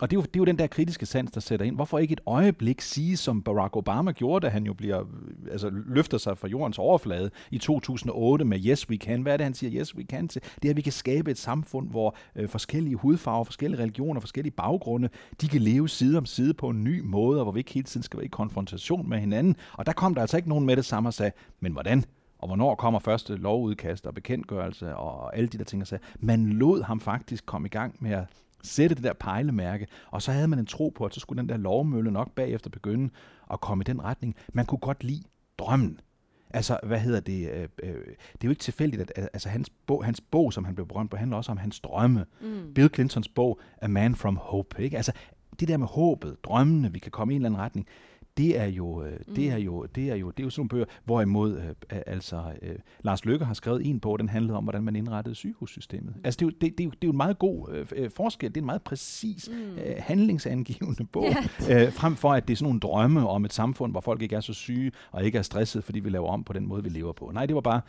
Og 0.00 0.10
det 0.10 0.16
er, 0.16 0.20
jo, 0.20 0.22
det 0.22 0.36
er 0.36 0.40
jo 0.40 0.44
den 0.44 0.58
der 0.58 0.66
kritiske 0.66 1.06
sans, 1.06 1.32
der 1.32 1.40
sætter 1.40 1.66
ind. 1.66 1.74
Hvorfor 1.74 1.98
ikke 1.98 2.12
et 2.12 2.20
øjeblik 2.26 2.80
sige, 2.80 3.16
som 3.16 3.42
Barack 3.42 3.76
Obama 3.76 4.12
gjorde, 4.12 4.46
da 4.46 4.50
han 4.50 4.66
jo 4.66 4.74
bliver, 4.74 5.04
altså 5.50 5.70
løfter 5.86 6.18
sig 6.18 6.38
fra 6.38 6.48
jordens 6.48 6.78
overflade 6.78 7.30
i 7.50 7.58
2008 7.58 8.44
med 8.44 8.58
Yes 8.66 8.90
We 8.90 8.96
Can. 8.96 9.22
Hvad 9.22 9.32
er 9.32 9.36
det, 9.36 9.44
han 9.44 9.54
siger 9.54 9.80
Yes 9.80 9.96
We 9.96 10.02
Can 10.02 10.28
til? 10.28 10.42
Det 10.62 10.68
er, 10.68 10.70
at 10.70 10.76
vi 10.76 10.82
kan 10.82 10.92
skabe 10.92 11.30
et 11.30 11.38
samfund, 11.38 11.90
hvor 11.90 12.16
øh, 12.36 12.48
forskellige 12.48 12.96
hudfarver, 12.96 13.44
forskellige 13.44 13.80
religioner, 13.82 14.20
forskellige 14.20 14.52
baggrunde, 14.52 15.08
de 15.40 15.48
kan 15.48 15.60
leve 15.60 15.88
side 15.88 16.18
om 16.18 16.26
side 16.26 16.54
på 16.54 16.68
en 16.68 16.84
ny 16.84 17.00
måde, 17.04 17.40
og 17.40 17.44
hvor 17.44 17.52
vi 17.52 17.60
ikke 17.60 17.72
hele 17.72 17.84
tiden 17.84 18.02
skal 18.02 18.16
være 18.16 18.26
i 18.26 18.28
konfrontation 18.28 19.08
med 19.08 19.18
hinanden. 19.18 19.56
Og 19.72 19.86
der 19.86 19.92
kom 19.92 20.14
der 20.14 20.20
altså 20.20 20.36
ikke 20.36 20.48
nogen 20.48 20.66
med 20.66 20.76
det 20.76 20.84
samme 20.84 21.08
og 21.08 21.14
sagde, 21.14 21.32
men 21.60 21.72
hvordan? 21.72 22.04
Og 22.38 22.46
hvornår 22.46 22.74
kommer 22.74 23.00
første 23.00 23.36
lovudkast 23.36 24.06
og 24.06 24.14
bekendtgørelse 24.14 24.96
og 24.96 25.36
alle 25.36 25.48
de 25.48 25.58
der 25.58 25.64
ting, 25.64 25.82
og 25.82 25.86
sagde, 25.86 26.04
man 26.18 26.46
lod 26.46 26.82
ham 26.82 27.00
faktisk 27.00 27.46
komme 27.46 27.66
i 27.66 27.70
gang 27.70 27.96
med 27.98 28.10
at 28.10 28.24
sætte 28.62 28.94
det 28.96 29.04
der 29.04 29.12
pejlemærke, 29.12 29.86
og 30.10 30.22
så 30.22 30.32
havde 30.32 30.48
man 30.48 30.58
en 30.58 30.66
tro 30.66 30.88
på, 30.88 31.04
at 31.04 31.14
så 31.14 31.20
skulle 31.20 31.40
den 31.40 31.48
der 31.48 31.56
lovmølle 31.56 32.10
nok 32.10 32.34
bagefter 32.34 32.70
begynde 32.70 33.10
at 33.52 33.60
komme 33.60 33.82
i 33.82 33.84
den 33.84 34.04
retning. 34.04 34.34
Man 34.52 34.66
kunne 34.66 34.78
godt 34.78 35.04
lide 35.04 35.22
drømmen. 35.58 36.00
Altså, 36.50 36.78
hvad 36.82 36.98
hedder 36.98 37.20
det? 37.20 37.50
Øh, 37.50 37.68
øh, 37.82 37.94
det 37.94 38.44
er 38.44 38.44
jo 38.44 38.50
ikke 38.50 38.60
tilfældigt, 38.60 39.02
at 39.02 39.28
altså, 39.32 39.48
hans, 39.48 39.70
bog, 39.86 40.04
hans 40.04 40.20
bog, 40.20 40.52
som 40.52 40.64
han 40.64 40.74
blev 40.74 40.86
berømt 40.86 41.10
på, 41.10 41.16
handler 41.16 41.36
også 41.36 41.52
om 41.52 41.58
hans 41.58 41.80
drømme. 41.80 42.24
Mm. 42.40 42.74
Bill 42.74 42.90
Clintons 42.94 43.28
bog, 43.28 43.60
A 43.78 43.86
Man 43.86 44.14
From 44.14 44.36
Hope. 44.36 44.82
Ikke? 44.82 44.96
Altså, 44.96 45.12
det 45.60 45.68
der 45.68 45.76
med 45.76 45.86
håbet, 45.86 46.44
drømmene, 46.44 46.92
vi 46.92 46.98
kan 46.98 47.10
komme 47.10 47.32
i 47.32 47.36
en 47.36 47.42
eller 47.42 47.48
anden 47.48 47.60
retning, 47.60 47.86
det 48.40 48.58
er 48.58 48.66
jo, 48.66 49.04
øh, 49.04 49.18
det 49.36 49.50
er 49.50 49.56
jo, 49.56 49.86
det 49.94 50.10
er 50.10 50.14
jo, 50.14 50.30
det 50.30 50.40
er 50.40 50.44
jo 50.44 50.50
sådan 50.50 50.60
nogle 50.60 50.68
bøger, 50.68 50.84
hvorimod 51.04 51.56
øh, 51.56 51.68
øh, 51.68 52.02
altså, 52.06 52.42
øh, 52.62 52.74
Lars 53.02 53.24
Løkke 53.24 53.44
har 53.44 53.54
skrevet 53.54 53.86
en 53.86 54.00
bog, 54.00 54.18
den 54.18 54.28
handlede 54.28 54.56
om, 54.56 54.64
hvordan 54.64 54.82
man 54.82 54.96
indrettede 54.96 55.34
sygehussystemet. 55.34 56.14
Altså, 56.24 56.38
det 56.38 56.44
er 56.44 56.46
jo, 56.46 56.50
det, 56.60 56.78
det 56.78 56.80
er 56.80 56.84
jo, 56.84 56.90
det 56.90 57.04
er 57.04 57.06
jo 57.06 57.10
en 57.10 57.16
meget 57.16 57.38
god 57.38 57.68
øh, 57.72 57.86
øh, 57.96 58.10
forskel, 58.10 58.48
det 58.48 58.56
er 58.56 58.60
en 58.60 58.66
meget 58.66 58.82
præcis 58.82 59.48
mm. 59.52 59.78
øh, 59.78 59.94
handlingsangivende 59.98 61.04
bog, 61.04 61.24
øh, 61.70 61.92
frem 61.92 62.16
for 62.16 62.32
at 62.32 62.48
det 62.48 62.54
er 62.54 62.56
sådan 62.56 62.66
nogle 62.66 62.80
drømme 62.80 63.28
om 63.28 63.44
et 63.44 63.52
samfund, 63.52 63.92
hvor 63.92 64.00
folk 64.00 64.22
ikke 64.22 64.36
er 64.36 64.40
så 64.40 64.54
syge 64.54 64.92
og 65.12 65.24
ikke 65.24 65.38
er 65.38 65.42
stresset, 65.42 65.84
fordi 65.84 66.00
vi 66.00 66.10
laver 66.10 66.28
om 66.28 66.44
på 66.44 66.52
den 66.52 66.66
måde, 66.66 66.82
vi 66.82 66.88
lever 66.88 67.12
på. 67.12 67.30
Nej, 67.34 67.46
det 67.46 67.54
var 67.54 67.60
bare, 67.60 67.80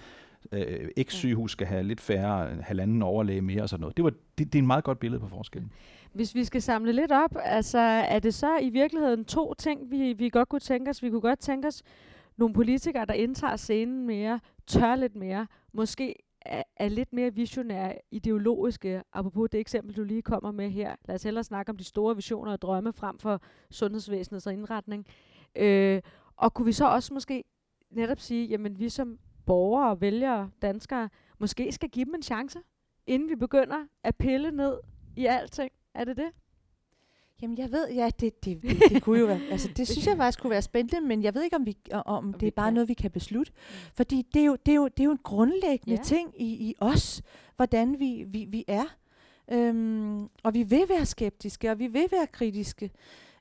øh, 0.52 0.89
X-sygehus 1.04 1.52
skal 1.52 1.68
have 1.68 1.84
lidt 1.84 2.02
færre, 2.02 2.56
halvanden 2.62 3.02
overlæge 3.02 3.42
mere 3.42 3.64
og 3.64 3.70
sådan 3.70 3.82
noget. 3.82 3.98
Det, 3.98 4.06
var, 4.06 4.10
det, 4.10 4.54
det 4.54 4.56
er 4.56 4.60
en 4.60 4.68
meget 4.68 4.84
godt 4.84 5.00
billede 5.00 5.20
på 5.20 5.28
forskellen. 5.28 5.72
Hvis 6.14 6.36
vi 6.36 6.44
skal 6.44 6.62
samle 6.62 6.94
lidt 6.94 7.12
op, 7.12 7.38
altså 7.44 7.80
er 7.80 8.20
det 8.20 8.34
så 8.34 8.58
i 8.58 8.70
virkeligheden 8.70 9.26
to 9.26 9.54
ting, 9.54 9.92
vi, 9.92 10.14
vi 10.14 10.30
godt 10.30 10.50
kunne 10.50 10.60
tænke 10.60 10.89
os? 10.89 11.04
Vi 11.04 11.10
kunne 11.10 11.22
godt 11.22 11.39
tænke 11.39 11.68
os 11.68 11.84
nogle 12.38 12.54
politikere, 12.54 13.06
der 13.06 13.14
indtager 13.14 13.56
scenen 13.56 14.08
mere, 14.08 14.39
tør 14.68 14.96
lidt 14.96 15.16
mere, 15.16 15.48
måske 15.74 16.16
er, 16.42 16.64
er 16.78 16.89
lidt 16.89 17.14
mere 17.14 17.34
visionære, 17.34 17.94
ideologiske, 18.12 19.02
apropos 19.14 19.50
det 19.50 19.60
eksempel, 19.60 19.96
du 19.96 20.04
lige 20.04 20.22
kommer 20.22 20.52
med 20.52 20.70
her. 20.70 20.96
Lad 21.06 21.16
os 21.16 21.24
hellere 21.24 21.44
snakke 21.44 21.70
om 21.70 21.78
de 21.78 21.84
store 21.84 22.16
visioner 22.16 22.52
og 22.52 22.62
drømme 22.62 22.94
frem 22.94 23.20
for 23.20 23.42
sundhedsvæsenets 23.72 24.46
indretning. 24.46 25.06
Øh, 25.56 26.02
og 26.36 26.54
kunne 26.54 26.66
vi 26.66 26.72
så 26.72 26.86
også 26.86 27.14
måske 27.14 27.44
netop 27.92 28.20
sige, 28.20 28.48
jamen 28.48 28.80
vi 28.80 28.89
som 28.89 29.20
borgere, 29.52 30.02
vælgere, 30.02 30.49
danskere, 30.62 31.10
måske 31.39 31.72
skal 31.72 31.89
give 31.89 32.06
dem 32.06 32.16
en 32.16 32.24
chance, 32.24 32.60
inden 33.08 33.30
vi 33.30 33.36
begynder 33.36 33.78
at 34.04 34.16
pille 34.16 34.52
ned 34.52 34.78
i 35.16 35.26
alting. 35.26 35.72
Er 35.93 36.04
det 36.04 36.18
det? 36.18 36.30
Jamen, 37.41 37.58
jeg 37.58 37.72
ved, 37.72 37.89
ja, 37.89 38.10
det, 38.20 38.45
det, 38.45 38.62
det, 38.62 38.80
det 38.89 39.04
kunne 39.04 39.20
jo 39.20 39.26
være, 39.26 39.41
altså 39.52 39.70
det 39.78 39.88
synes 39.88 40.08
jeg 40.08 40.18
faktisk 40.18 40.41
kunne 40.41 40.52
være 40.52 40.62
spændende, 40.62 41.08
men 41.08 41.24
jeg 41.24 41.36
ved 41.36 41.43
ikke, 41.43 41.56
om, 41.56 41.66
vi, 41.66 41.78
om 41.91 42.34
det 42.34 42.47
er 42.47 42.52
bare 42.52 42.72
noget, 42.72 42.89
vi 42.89 42.93
kan 42.93 43.12
beslutte. 43.12 43.52
Fordi 43.93 44.28
det 44.34 44.41
er 44.41 44.45
jo, 44.45 44.58
det 44.66 44.72
er 44.72 44.76
jo, 44.76 44.88
det 44.88 44.99
er 44.99 45.04
jo 45.04 45.12
en 45.12 45.24
grundlæggende 45.24 45.95
ja. 45.95 46.04
ting 46.04 46.41
i, 46.41 46.70
i 46.70 46.76
os, 46.80 47.22
hvordan 47.56 47.99
vi, 47.99 48.24
vi, 48.28 48.45
vi 48.49 48.66
er. 48.68 48.86
Øhm, 49.52 50.24
og 50.43 50.54
vi 50.54 50.64
vil 50.64 50.84
være 50.89 51.06
skeptiske, 51.06 51.72
og 51.72 51.80
vi 51.80 51.88
vil 51.88 52.08
være 52.12 52.28
kritiske. 52.28 52.91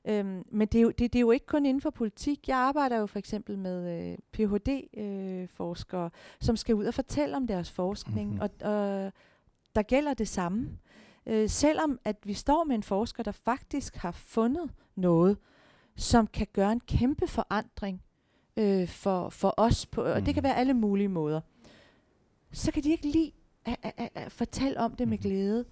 Øhm, 0.05 0.43
men 0.51 0.67
det 0.67 0.77
er, 0.77 0.81
jo, 0.81 0.89
det, 0.89 1.13
det 1.13 1.15
er 1.15 1.21
jo 1.21 1.31
ikke 1.31 1.45
kun 1.45 1.65
inden 1.65 1.81
for 1.81 1.89
politik. 1.89 2.47
Jeg 2.47 2.57
arbejder 2.57 2.97
jo 2.97 3.05
for 3.05 3.19
eksempel 3.19 3.57
med 3.57 4.11
øh, 4.11 4.17
Ph.D.-forskere, 4.31 6.05
øh, 6.05 6.11
som 6.39 6.55
skal 6.57 6.75
ud 6.75 6.85
og 6.85 6.93
fortælle 6.93 7.37
om 7.37 7.47
deres 7.47 7.71
forskning, 7.71 8.29
Mhm. 8.29 8.39
mm-hmm. 8.39 8.57
og, 8.61 8.71
og 9.05 9.11
der 9.75 9.81
gælder 9.81 10.13
det 10.13 10.27
samme. 10.27 10.77
Øh, 11.25 11.49
selvom 11.49 11.99
at 12.05 12.17
vi 12.23 12.33
står 12.33 12.63
med 12.63 12.75
en 12.75 12.83
forsker, 12.83 13.23
der 13.23 13.31
faktisk 13.31 13.95
har 13.95 14.11
fundet 14.11 14.71
noget, 14.95 15.37
som 15.95 16.27
kan 16.27 16.47
gøre 16.53 16.71
en 16.71 16.79
kæmpe 16.79 17.27
forandring 17.27 18.01
øh, 18.57 18.87
for, 18.87 19.29
for 19.29 19.53
os, 19.57 19.85
på, 19.85 20.01
og 20.03 20.25
det 20.25 20.33
kan 20.33 20.41
Mhm. 20.41 20.43
være 20.43 20.55
alle 20.57 20.73
mulige 20.73 21.07
måder, 21.09 21.41
så 22.51 22.71
kan 22.71 22.83
de 22.83 22.91
ikke 22.91 23.07
lide 23.07 23.31
at, 23.65 23.75
at, 23.83 23.93
at, 23.97 24.09
at 24.15 24.31
fortælle 24.31 24.79
om 24.79 24.91
det 24.95 25.07
med 25.07 25.17
Mhm. 25.17 25.21
glæde. 25.23 25.65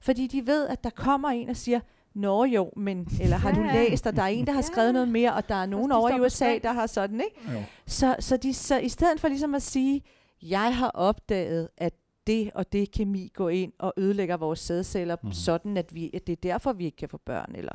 Fordi 0.00 0.26
de 0.26 0.46
ved, 0.46 0.66
at 0.68 0.84
der 0.84 0.90
kommer 0.90 1.28
en 1.28 1.48
og 1.48 1.56
siger, 1.56 1.80
Nå 2.16 2.44
jo, 2.44 2.72
men, 2.76 3.08
eller 3.20 3.36
har 3.36 3.52
du 3.52 3.60
Ja, 3.62 3.72
læst, 3.72 4.06
og 4.06 4.16
der 4.16 4.22
er 4.22 4.26
en, 4.26 4.46
der 4.46 4.52
har 4.52 4.58
Ja. 4.58 4.62
skrevet 4.62 4.92
noget 4.92 5.08
mere, 5.08 5.34
og 5.34 5.48
der 5.48 5.54
er 5.54 5.66
nogen 5.66 5.92
over 5.92 6.10
i 6.10 6.20
USA, 6.20 6.58
der 6.62 6.72
har 6.72 6.86
sådan, 6.86 7.20
ikke? 7.20 7.52
Jo. 7.58 7.62
Så, 7.86 8.16
så, 8.20 8.36
de, 8.36 8.54
så 8.54 8.78
i 8.78 8.88
stedet 8.88 9.20
for 9.20 9.28
ligesom 9.28 9.54
at 9.54 9.62
sige, 9.62 10.02
jeg 10.42 10.76
har 10.76 10.90
opdaget, 10.90 11.68
at 11.76 11.94
det 12.26 12.50
og 12.54 12.72
det 12.72 12.90
kemi 12.90 13.30
går 13.34 13.50
ind 13.50 13.72
og 13.78 13.92
ødelægger 13.96 14.36
vores 14.36 14.58
sædceller, 14.58 15.16
mm. 15.22 15.32
sådan 15.32 15.76
at, 15.76 15.94
vi, 15.94 16.10
at 16.14 16.26
det 16.26 16.32
er 16.32 16.36
derfor, 16.42 16.72
vi 16.72 16.84
ikke 16.84 16.96
kan 16.96 17.08
få 17.08 17.20
børn. 17.26 17.52
Eller 17.54 17.72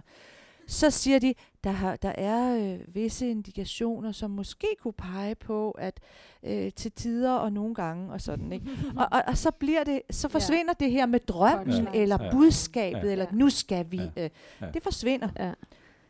så 0.72 0.90
siger 0.90 1.20
de, 1.20 1.34
der, 1.64 1.72
har, 1.72 1.96
der 1.96 2.10
er 2.18 2.74
øh, 2.74 2.96
visse 2.96 3.30
indikationer, 3.30 4.12
som 4.12 4.32
måske 4.32 4.68
kunne 4.80 4.94
pege 4.94 5.36
på, 5.36 5.72
at 5.72 6.00
øh, 6.44 6.72
til 6.76 6.92
tider 6.92 7.32
og 7.34 7.54
nogle 7.54 7.76
gange 7.76 8.12
og 8.14 8.22
sådan, 8.22 8.52
ikke? 8.52 8.66
og, 8.98 9.08
og, 9.12 9.22
og 9.28 9.38
så 9.38 9.52
bliver 9.52 9.84
det, 9.84 10.02
så 10.10 10.30
forsvinder 10.30 10.74
ja. 10.80 10.86
det 10.86 10.92
her 10.94 11.06
med 11.06 11.20
drømmen, 11.20 11.88
Ja. 11.94 12.02
eller 12.02 12.24
Ja. 12.24 12.32
budskabet, 12.32 13.08
Ja. 13.08 13.12
eller 13.12 13.26
nu 13.34 13.50
skal 13.50 13.86
vi. 13.92 13.98
Ja. 14.16 14.24
Øh, 14.24 14.30
Ja. 14.62 14.66
Det 14.74 14.84
forsvinder. 14.84 15.30
Ja. 15.40 15.52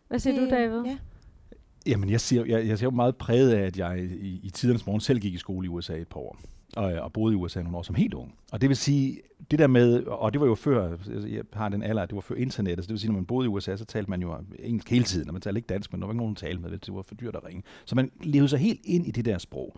Hvad 0.08 0.20
siger 0.20 0.40
det, 0.40 0.50
du, 0.50 0.56
David? 0.56 0.82
Ja. 0.86 0.98
Jamen, 1.86 2.10
jeg 2.10 2.22
siger, 2.22 2.46
jeg, 2.46 2.68
jeg 2.68 2.78
ser 2.80 2.86
jo 2.86 2.92
meget 2.92 3.16
præget 3.16 3.54
af, 3.54 3.62
at 3.66 3.78
jeg 3.78 4.00
i, 4.04 4.40
i 4.44 4.50
tidernes 4.50 4.86
morgen 4.86 5.02
selv 5.02 5.20
gik 5.20 5.34
i 5.34 5.38
skole 5.38 5.66
i 5.66 5.70
USA 5.70 5.94
et 5.98 6.08
par 6.08 6.20
år, 6.20 6.38
og, 6.76 6.94
øh, 6.94 7.04
og 7.04 7.14
boede 7.14 7.34
i 7.34 7.36
USA 7.38 7.62
nogle 7.62 7.78
år 7.78 7.84
som 7.84 7.96
helt 7.96 8.14
ung. 8.14 8.36
Og 8.52 8.62
det 8.62 8.70
vil 8.70 8.78
sige, 8.78 9.22
det 9.52 9.60
der 9.60 9.68
med, 9.68 10.04
og 10.04 10.34
det 10.34 10.42
var 10.42 10.48
jo 10.48 10.56
før, 10.56 10.98
jeg 11.30 11.44
har 11.54 11.70
den 11.70 11.84
alder, 11.84 12.06
det 12.06 12.16
var 12.16 12.22
før 12.22 12.36
internettet, 12.36 12.86
så 12.86 12.88
det 12.88 12.94
vil 12.94 13.00
sige, 13.00 13.12
når 13.12 13.16
man 13.16 13.26
boede 13.26 13.46
i 13.46 13.50
USA, 13.50 13.76
så 13.76 13.86
talte 13.86 14.10
man 14.10 14.22
jo 14.22 14.36
engelsk 14.60 14.90
hele 14.90 15.04
tiden, 15.04 15.30
og 15.30 15.34
man 15.34 15.42
talte 15.42 15.58
ikke 15.58 15.68
dansk, 15.68 15.92
men 15.92 16.02
der 16.02 16.08
var 16.08 16.14
ikke 16.14 16.18
nogen, 16.18 16.36
der 16.36 16.40
talte 16.40 16.62
med 16.62 16.72
det, 16.72 16.86
det 16.86 16.94
var 16.94 17.02
for 17.02 17.16
dyrt 17.16 17.36
at 17.36 17.46
ringe. 17.46 17.64
Så 17.86 17.96
man 17.96 18.12
levede 18.24 18.50
sig 18.50 18.60
helt 18.60 18.80
ind 18.84 19.08
i 19.08 19.12
det 19.12 19.26
der 19.26 19.38
sprog, 19.38 19.78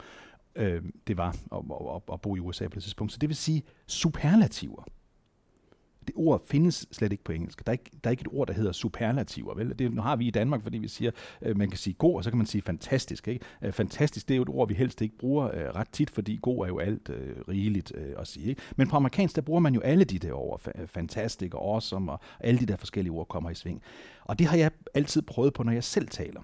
øh, 0.56 0.82
det 1.08 1.18
var 1.18 1.30
at, 1.30 1.36
at, 1.52 1.96
at, 1.96 2.14
at 2.14 2.22
bo 2.22 2.36
i 2.36 2.40
USA 2.40 2.68
på 2.68 2.76
det 2.76 2.84
tidspunkt. 2.84 3.14
Så 3.14 3.18
det 3.22 3.30
vil 3.30 3.36
sige 3.36 3.64
superlativer. 3.88 4.88
Det 6.08 6.16
ord 6.16 6.46
findes 6.46 6.88
slet 6.92 7.12
ikke 7.12 7.24
på 7.24 7.32
engelsk. 7.32 7.66
Der 7.66 7.72
er 7.72 7.74
ikke, 7.74 7.92
der 8.04 8.10
er 8.10 8.12
ikke 8.12 8.22
et 8.22 8.28
ord, 8.32 8.48
der 8.48 8.54
hedder 8.54 8.72
superlativer. 8.72 9.56
Vel? 9.56 9.80
Det 9.80 9.94
nu 9.94 10.02
har 10.02 10.16
vi 10.16 10.28
i 10.28 10.32
Danmark, 10.32 10.64
fordi 10.64 10.78
vi 10.78 10.88
siger, 10.88 11.12
øh, 11.42 11.58
man 11.58 11.70
kan 11.70 11.78
sige 11.78 11.94
god, 11.94 12.16
og 12.16 12.24
så 12.24 12.30
kan 12.30 12.38
man 12.38 12.48
sige 12.48 12.62
fantastisk. 12.62 13.28
Ikke? 13.28 13.46
Øh, 13.62 13.72
fantastisk, 13.72 14.28
det 14.28 14.34
er 14.34 14.38
jo 14.38 14.44
et 14.44 14.50
ord, 14.50 14.68
vi 14.68 14.74
helst 14.74 15.02
ikke 15.02 15.18
bruger 15.18 15.46
øh, 15.46 15.76
ret 15.76 15.90
tit, 15.92 16.10
fordi 16.10 16.40
god 16.42 16.64
er 16.64 16.68
jo 16.68 16.80
alt 16.80 17.10
øh, 17.10 17.36
rigeligt 17.50 17.92
øh, 17.96 18.14
at 18.18 18.28
sige. 18.28 18.46
Ikke? 18.46 18.62
Men 18.76 18.88
på 18.88 18.96
amerikansk, 18.96 19.36
der 19.36 19.42
bruger 19.42 19.60
man 19.60 19.74
jo 19.74 19.82
alle 19.82 20.04
de 20.04 20.20
der 20.20 20.34
ord. 20.34 20.60
fantastisk 20.60 20.94
fantastic 21.24 21.54
og 21.54 21.74
awesome, 21.74 22.12
og 22.12 22.20
alle 22.40 22.60
de 22.60 22.66
der 22.66 22.76
forskellige 22.76 23.14
ord 23.14 23.28
kommer 23.28 23.50
i 23.50 23.56
sving. 23.56 23.82
Og 24.24 24.40
det 24.40 24.48
har 24.48 24.58
jeg 24.58 24.72
altid 24.94 25.22
prøvet 25.22 25.54
på, 25.54 25.64
når 25.64 25.72
jeg 25.72 25.84
selv 25.84 26.08
taler 26.08 26.42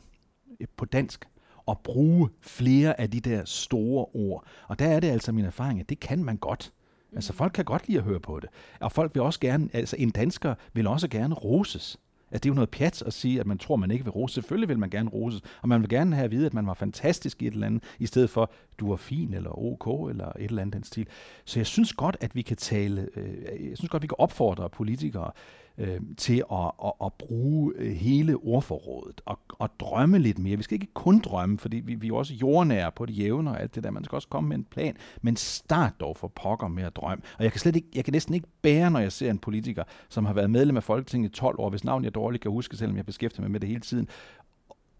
øh, 0.59 0.67
på 0.77 0.85
dansk 0.85 1.25
at 1.67 1.77
bruge 1.83 2.29
flere 2.41 2.99
af 2.99 3.11
de 3.11 3.19
der 3.19 3.45
store 3.45 4.05
ord. 4.13 4.45
Og 4.67 4.79
der 4.79 4.85
er 4.85 4.99
det 4.99 5.07
altså 5.07 5.31
min 5.31 5.45
erfaring, 5.45 5.79
at 5.79 5.89
det 5.89 5.99
kan 5.99 6.23
man 6.23 6.37
godt. 6.37 6.73
Altså 7.15 7.33
folk 7.33 7.53
kan 7.53 7.65
godt 7.65 7.87
lide 7.87 7.97
at 7.97 8.03
høre 8.03 8.19
på 8.19 8.39
det. 8.39 8.49
Og 8.79 8.91
folk 8.91 9.15
vil 9.15 9.21
også 9.21 9.39
gerne, 9.39 9.69
altså 9.73 9.95
en 9.99 10.09
dansker 10.09 10.55
vil 10.73 10.87
også 10.87 11.07
gerne 11.07 11.35
roses. 11.35 11.99
Altså, 12.31 12.43
det 12.43 12.45
er 12.45 12.49
jo 12.49 12.55
noget 12.55 12.69
pjat 12.69 13.01
at 13.01 13.13
sige, 13.13 13.39
at 13.39 13.47
man 13.47 13.57
tror, 13.57 13.75
man 13.75 13.91
ikke 13.91 14.03
vil 14.03 14.11
rose. 14.11 14.33
Selvfølgelig 14.33 14.69
vil 14.69 14.79
man 14.79 14.89
gerne 14.89 15.09
roses, 15.09 15.41
og 15.61 15.69
man 15.69 15.81
vil 15.81 15.89
gerne 15.89 16.15
have 16.15 16.25
at 16.25 16.31
vide, 16.31 16.45
at 16.45 16.53
man 16.53 16.67
var 16.67 16.73
fantastisk 16.73 17.41
i 17.41 17.47
et 17.47 17.53
eller 17.53 17.67
andet, 17.67 17.83
i 17.99 18.05
stedet 18.05 18.29
for, 18.29 18.51
du 18.79 18.89
var 18.89 18.95
fin, 18.95 19.33
eller 19.33 19.59
ok, 19.59 20.09
eller 20.09 20.25
et 20.25 20.33
eller 20.43 20.61
andet 20.61 20.73
den 20.73 20.83
stil. 20.83 21.07
Så 21.45 21.59
jeg 21.59 21.67
synes 21.67 21.93
godt, 21.93 22.17
at 22.21 22.35
vi 22.35 22.41
kan 22.41 22.57
tale, 22.57 23.09
øh, 23.15 23.69
jeg 23.69 23.77
synes 23.77 23.89
godt, 23.89 23.99
at 23.99 24.03
vi 24.03 24.07
kan 24.07 24.19
opfordre 24.19 24.69
politikere 24.69 25.31
øh, 25.79 25.99
til 26.17 26.43
at, 26.51 26.71
at, 26.85 26.91
at 27.05 27.13
bruge 27.13 27.73
øh, 27.75 27.91
hele 27.91 28.35
ordforrådet 28.35 29.21
og, 29.25 29.39
og 29.49 29.69
drømme 29.79 30.19
lidt 30.19 30.39
mere. 30.39 30.57
Vi 30.57 30.63
skal 30.63 30.75
ikke 30.75 30.93
kun 30.93 31.19
drømme, 31.19 31.59
fordi 31.59 31.77
vi, 31.77 31.95
vi 31.95 32.05
er 32.05 32.07
jo 32.07 32.15
også 32.15 32.33
jordnære 32.33 32.91
på 32.91 33.05
det 33.05 33.17
jævne 33.17 33.49
og 33.49 33.61
alt 33.61 33.75
det 33.75 33.83
der. 33.83 33.91
Man 33.91 34.03
skal 34.03 34.15
også 34.15 34.27
komme 34.27 34.49
med 34.49 34.57
en 34.57 34.63
plan, 34.63 34.95
men 35.21 35.35
start 35.35 35.93
dog 35.99 36.17
for 36.17 36.27
pokker 36.27 36.67
med 36.67 36.83
at 36.83 36.95
drømme. 36.95 37.23
Og 37.37 37.43
jeg 37.43 37.51
kan, 37.51 37.59
slet 37.59 37.75
ikke, 37.75 37.87
jeg 37.95 38.05
kan 38.05 38.11
næsten 38.11 38.33
ikke 38.33 38.47
bære, 38.61 38.91
når 38.91 38.99
jeg 38.99 39.11
ser 39.11 39.29
en 39.29 39.39
politiker, 39.39 39.83
som 40.09 40.25
har 40.25 40.33
været 40.33 40.49
medlem 40.49 40.77
af 40.77 40.83
Folketinget 40.83 41.29
i 41.29 41.31
12 41.31 41.59
år, 41.59 41.69
hvis 41.69 41.83
navn 41.83 42.03
jeg 42.03 42.15
dårligt 42.15 42.41
kan 42.41 42.51
huske, 42.51 42.77
selvom 42.77 42.97
jeg 42.97 43.05
beskæftiger 43.05 43.41
mig 43.41 43.51
med 43.51 43.59
det 43.59 43.69
hele 43.69 43.81
tiden, 43.81 44.07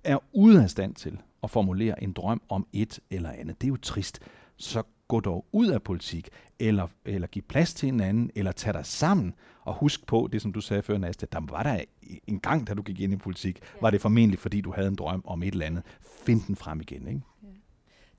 er 0.04 0.18
ude 0.34 0.64
af 0.64 0.70
stand 0.70 0.96
til 0.96 1.18
at 1.44 1.50
formulere 1.50 2.04
en 2.04 2.14
drøm 2.14 2.42
om 2.50 2.68
et 2.74 3.00
eller 3.12 3.32
andet. 3.32 3.62
Det 3.62 3.68
er 3.68 3.72
jo 3.72 3.78
trist. 3.78 4.20
Så 4.58 4.84
gå 5.08 5.20
dog 5.20 5.46
ud 5.52 5.68
af 5.68 5.84
politik, 5.84 6.30
eller, 6.60 6.88
eller 7.06 7.28
giv 7.28 7.44
plads 7.44 7.74
til 7.74 7.90
en 7.90 8.00
anden, 8.00 8.32
eller 8.36 8.52
tag 8.52 8.74
dig 8.74 8.86
sammen, 8.86 9.34
og 9.62 9.74
husk 9.74 10.08
på 10.08 10.30
det, 10.32 10.42
som 10.42 10.54
du 10.54 10.62
sagde 10.62 10.82
før, 10.82 10.98
Naste, 10.98 11.28
der 11.32 11.40
var 11.50 11.64
der 11.64 11.80
en 12.28 12.40
gang, 12.40 12.68
da 12.68 12.74
du 12.74 12.82
gik 12.82 13.00
ind 13.00 13.14
i 13.14 13.16
politik, 13.16 13.60
var 13.82 13.90
det 13.90 14.02
formentlig, 14.02 14.40
fordi 14.40 14.62
du 14.62 14.72
havde 14.72 14.88
en 14.88 14.96
drøm 14.96 15.22
om 15.26 15.44
et 15.44 15.52
eller 15.54 15.66
andet. 15.66 15.84
Find 16.26 16.42
den 16.48 16.56
frem 16.56 16.82
igen, 16.82 17.08
ikke? 17.08 17.22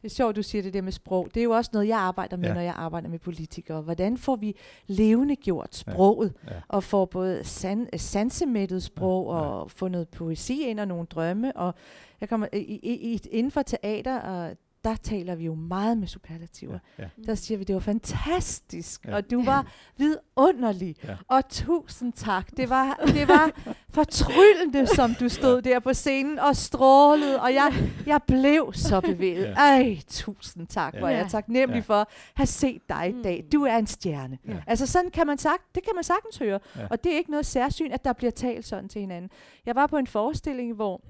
Det 0.02 0.10
er 0.10 0.14
sjovt, 0.14 0.36
du 0.36 0.42
siger 0.42 0.62
det 0.62 0.74
der 0.74 0.82
med 0.82 0.92
sprog. 0.92 1.28
Det 1.34 1.40
er 1.40 1.44
jo 1.44 1.50
også 1.50 1.70
noget, 1.72 1.88
jeg 1.88 1.98
arbejder 1.98 2.36
med, 2.36 2.48
Ja. 2.48 2.54
når 2.54 2.60
jeg 2.60 2.74
arbejder 2.76 3.08
med 3.08 3.18
politikere. 3.18 3.82
Hvordan 3.82 4.18
får 4.18 4.36
vi 4.36 4.56
levende 4.86 5.36
gjort 5.36 5.74
sproget, 5.76 6.32
Ja. 6.48 6.54
Ja. 6.54 6.60
og 6.68 6.84
får 6.84 7.04
både 7.04 7.44
san, 7.44 7.88
sansemættet 7.96 8.82
sprog, 8.82 9.26
Ja, 9.32 9.36
ja. 9.38 9.42
og 9.44 9.70
få 9.70 9.88
noget 9.88 10.08
poesi 10.08 10.62
ind 10.66 10.80
og 10.80 10.88
nogle 10.88 11.06
drømme. 11.06 11.56
Og 11.56 11.74
jeg 12.20 12.28
kommer 12.28 12.46
i, 12.52 12.58
i, 12.58 13.12
i, 13.14 13.20
inden 13.30 13.50
for 13.50 13.62
teater, 13.62 14.18
og 14.20 14.56
der 14.84 14.96
taler 14.96 15.34
vi 15.34 15.44
jo 15.44 15.54
meget 15.54 15.98
med 15.98 16.06
superlativer. 16.08 16.78
Ja, 16.98 17.02
ja. 17.02 17.08
Der 17.26 17.34
siger 17.34 17.58
vi, 17.58 17.64
det 17.64 17.74
var 17.74 17.80
fantastisk, 17.80 19.04
Ja. 19.06 19.14
og 19.16 19.30
du 19.30 19.42
var 19.44 19.66
vidunderlig, 19.96 20.96
Ja. 21.04 21.16
og 21.28 21.48
tusind 21.48 22.12
tak. 22.12 22.50
Det 22.56 22.70
var, 22.70 22.94
det 23.06 23.28
var 23.28 23.50
fortryllende, 23.90 24.86
som 24.96 25.14
du 25.14 25.28
stod 25.28 25.62
der 25.62 25.78
på 25.80 25.94
scenen 25.94 26.38
og 26.38 26.56
strålede, 26.56 27.40
og 27.42 27.54
jeg, 27.54 27.72
jeg 28.06 28.20
blev 28.26 28.70
så 28.74 29.00
bevæget. 29.00 29.44
Ja. 29.44 29.52
Ej, 29.52 29.98
tusind 30.08 30.66
tak, 30.66 30.94
Ja. 30.94 30.98
hvor 30.98 31.08
er 31.08 31.12
jeg 31.12 31.22
Ja. 31.22 31.28
taknemmelig 31.28 31.80
Ja. 31.88 31.94
for 31.94 32.00
at 32.00 32.06
have 32.34 32.46
set 32.46 32.82
dig 32.88 33.14
i 33.18 33.22
dag. 33.22 33.44
Du 33.52 33.62
er 33.64 33.76
en 33.76 33.86
stjerne. 33.86 34.38
Ja. 34.48 34.56
Altså 34.66 34.86
sådan 34.86 35.10
kan 35.10 35.26
man 35.26 35.38
sagt, 35.38 35.62
det 35.74 35.82
kan 35.84 35.92
man 35.94 36.04
sagtens 36.04 36.38
høre. 36.38 36.60
Ja. 36.76 36.86
Og 36.90 37.04
det 37.04 37.12
er 37.12 37.16
ikke 37.16 37.30
noget 37.30 37.46
særsyn, 37.46 37.92
at 37.92 38.04
der 38.04 38.12
bliver 38.12 38.30
talt 38.30 38.66
sådan 38.66 38.88
til 38.88 39.00
hinanden. 39.00 39.30
Jeg 39.66 39.74
var 39.74 39.86
på 39.86 39.96
en 39.96 40.06
forestilling, 40.06 40.74
hvor 40.74 41.00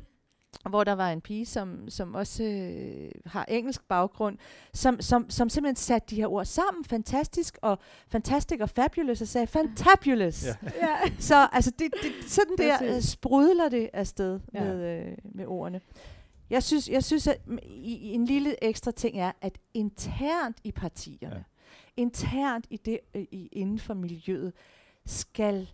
hvor 0.69 0.85
der 0.85 0.93
var 0.93 1.11
en 1.13 1.21
pige, 1.21 1.47
som, 1.47 1.89
som 1.89 2.15
også 2.15 2.43
øh, 2.45 3.11
har 3.27 3.45
engelsk 3.49 3.89
baggrund, 3.89 4.39
som, 4.75 5.01
som, 5.01 5.31
som 5.31 5.49
simpelthen 5.49 5.77
satte 5.77 6.11
de 6.11 6.17
her 6.17 6.27
ord 6.27 6.45
sammen, 6.45 6.85
fantastisk 6.85 7.59
og 7.63 7.79
fantastic 8.09 8.61
og 8.61 8.71
fabulous, 8.71 9.21
og 9.21 9.29
sagde 9.29 9.47
fantabulous. 9.47 10.45
Ja. 10.45 10.55
ja. 10.81 10.97
Så 11.19 11.49
altså, 11.53 11.71
det, 11.71 11.93
det, 12.03 12.31
sådan 12.31 12.57
der 12.59 12.95
øh, 12.97 13.01
sprudler 13.03 13.69
det 13.69 13.91
afsted 13.93 14.41
Ja. 14.55 14.65
med, 14.65 15.01
øh, 15.07 15.13
med 15.25 15.47
ordene. 15.47 15.81
Jeg 16.51 16.63
synes, 16.63 16.89
jeg 16.89 17.05
synes 17.05 17.27
at 17.27 17.41
i, 17.63 17.95
i 17.97 18.13
en 18.13 18.25
lille 18.25 18.65
ekstra 18.65 18.91
ting 18.91 19.19
er, 19.21 19.33
at 19.41 19.59
internt 19.75 20.57
i 20.65 20.73
partierne, 20.73 21.35
Ja. 21.37 21.43
internt 22.03 22.67
i 22.71 22.77
det 22.77 22.99
øh, 23.15 23.23
i, 23.31 23.49
inden 23.53 23.79
for 23.79 23.95
miljøet, 23.95 24.53
skal 25.07 25.71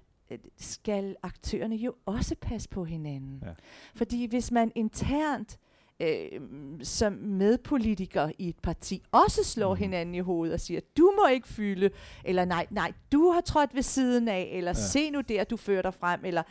skal 0.57 1.17
aktørerne 1.23 1.77
jo 1.77 1.95
også 2.07 2.35
passe 2.41 2.69
på 2.69 2.85
hinanden. 2.85 3.43
Ja. 3.47 3.53
Fordi 3.95 4.27
hvis 4.27 4.51
man 4.53 4.73
internt 4.75 5.59
øh, 6.01 6.41
som 6.83 7.13
medpolitiker 7.13 8.31
i 8.39 8.49
et 8.49 8.59
parti 8.63 9.03
også 9.13 9.45
slår 9.45 9.75
Mhm. 9.75 9.83
hinanden 9.83 10.15
i 10.15 10.19
hovedet 10.21 10.55
og 10.55 10.61
siger, 10.61 10.81
du 10.97 11.13
må 11.23 11.27
ikke 11.29 11.49
fylde, 11.49 11.91
eller 12.25 12.45
nej, 12.45 12.67
nej, 12.71 12.93
du 13.13 13.31
har 13.31 13.41
trådt 13.41 13.75
ved 13.75 13.83
siden 13.83 14.29
af, 14.29 14.51
eller 14.53 14.71
Ja. 14.71 14.75
se 14.75 15.11
nu 15.11 15.21
der, 15.21 15.45
du 15.45 15.57
fører 15.57 15.83
dig 15.83 15.95
frem, 15.95 16.21
eller 16.25 16.43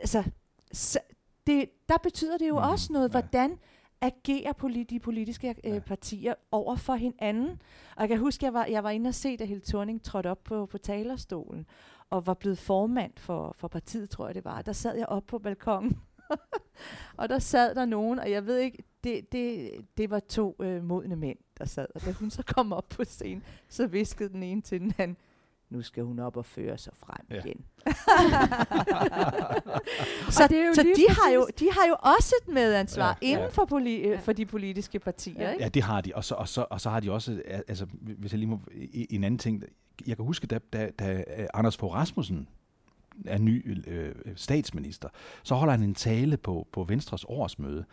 altså, 0.00 0.22
så 0.72 0.98
det, 1.46 1.68
der 1.88 1.96
betyder 2.02 2.38
det 2.38 2.48
jo 2.48 2.58
mm. 2.58 2.70
også 2.70 2.92
noget, 2.92 3.08
Ja. 3.08 3.12
hvordan 3.12 3.58
agerer 4.00 4.52
polit- 4.52 4.90
de 4.90 5.00
politiske 5.00 5.54
øh, 5.64 5.74
Ja. 5.74 5.78
partier 5.78 6.34
over 6.50 6.76
for 6.76 6.94
hinanden. 6.94 7.48
Og 7.96 8.00
jeg 8.00 8.08
kan 8.08 8.18
huske, 8.18 8.44
jeg 8.44 8.52
var, 8.54 8.66
jeg 8.66 8.84
var 8.84 8.90
inde 8.90 9.08
og 9.08 9.14
se, 9.14 9.36
da 9.36 9.44
Helle 9.44 9.62
Thorning 9.68 10.02
trådte 10.02 10.30
op 10.30 10.44
på, 10.44 10.66
på 10.66 10.78
talerstolen, 10.78 11.66
og 12.10 12.26
var 12.26 12.34
blevet 12.34 12.58
formand 12.58 13.12
for, 13.16 13.54
for 13.56 13.68
partiet, 13.68 14.10
tror 14.10 14.26
jeg 14.26 14.34
det 14.34 14.44
var. 14.44 14.62
Der 14.62 14.72
sad 14.72 14.96
jeg 14.96 15.06
op 15.06 15.26
på 15.26 15.38
balkongen, 15.38 16.00
og 17.18 17.28
der 17.28 17.38
sad 17.38 17.74
der 17.74 17.84
nogen, 17.84 18.18
og 18.18 18.30
jeg 18.30 18.46
ved 18.46 18.58
ikke, 18.58 18.82
det, 19.04 19.32
det, 19.32 19.70
det 19.96 20.10
var 20.10 20.20
to 20.20 20.56
øh, 20.60 20.84
modne 20.84 21.16
mænd, 21.16 21.38
der 21.58 21.64
sad. 21.64 21.86
Og 21.94 22.04
da 22.04 22.12
hun 22.12 22.30
så 22.30 22.42
kom 22.42 22.72
op 22.72 22.88
på 22.88 23.04
scenen, 23.04 23.42
så 23.68 23.86
viskede 23.86 24.28
den 24.28 24.42
ene 24.42 24.62
til 24.62 24.80
den 24.80 24.92
anden, 24.98 25.16
nu 25.70 25.82
skal 25.82 26.04
hun 26.04 26.18
op 26.18 26.36
og 26.36 26.44
føre 26.44 26.78
sig 26.78 26.92
frem 26.96 27.26
Ja. 27.30 27.36
igen. 27.44 27.64
så 30.30 30.46
det 30.48 30.58
er 30.58 30.66
jo 30.66 30.74
så 30.74 30.82
de, 30.82 31.04
har 31.08 31.32
jo, 31.34 31.46
de 31.58 31.68
har 31.72 31.86
jo 31.88 31.96
også 32.16 32.34
et 32.42 32.54
medansvar 32.54 33.18
Ja, 33.22 33.26
ja, 33.26 33.32
ja. 33.32 33.38
inden 33.38 33.52
for, 33.52 33.64
poli, 33.64 33.96
øh, 33.96 34.10
Ja. 34.10 34.18
for 34.18 34.32
de 34.32 34.46
politiske 34.46 34.98
partier. 34.98 35.42
Ja. 35.42 35.50
Ikke? 35.52 35.64
Ja, 35.64 35.68
det 35.68 35.82
har 35.82 36.00
de. 36.00 36.12
Og 36.14 36.24
så, 36.24 36.34
og 36.34 36.48
så, 36.48 36.66
og 36.70 36.80
så 36.80 36.90
har 36.90 37.00
de 37.00 37.12
også, 37.12 37.42
al- 37.44 37.62
altså, 37.68 37.86
hvis 38.18 38.32
jeg 38.32 38.38
lige 38.38 38.48
må, 38.50 38.60
en 39.10 39.24
anden 39.24 39.38
ting. 39.38 39.62
Jeg 40.06 40.16
kan 40.16 40.24
huske, 40.24 40.46
da, 40.46 40.58
da, 40.72 40.90
da 40.98 41.24
øh, 41.38 41.46
Anders 41.54 41.76
Fogh 41.76 41.94
Rasmussen 41.94 42.48
er 43.26 43.38
ny 43.38 43.78
øh, 43.86 44.14
statsminister, 44.36 45.08
så 45.42 45.54
holder 45.54 45.72
han 45.74 45.82
en 45.82 45.94
tale 45.94 46.36
på, 46.36 46.66
på 46.72 46.84
Venstres 46.84 47.24
årsmøde. 47.28 47.84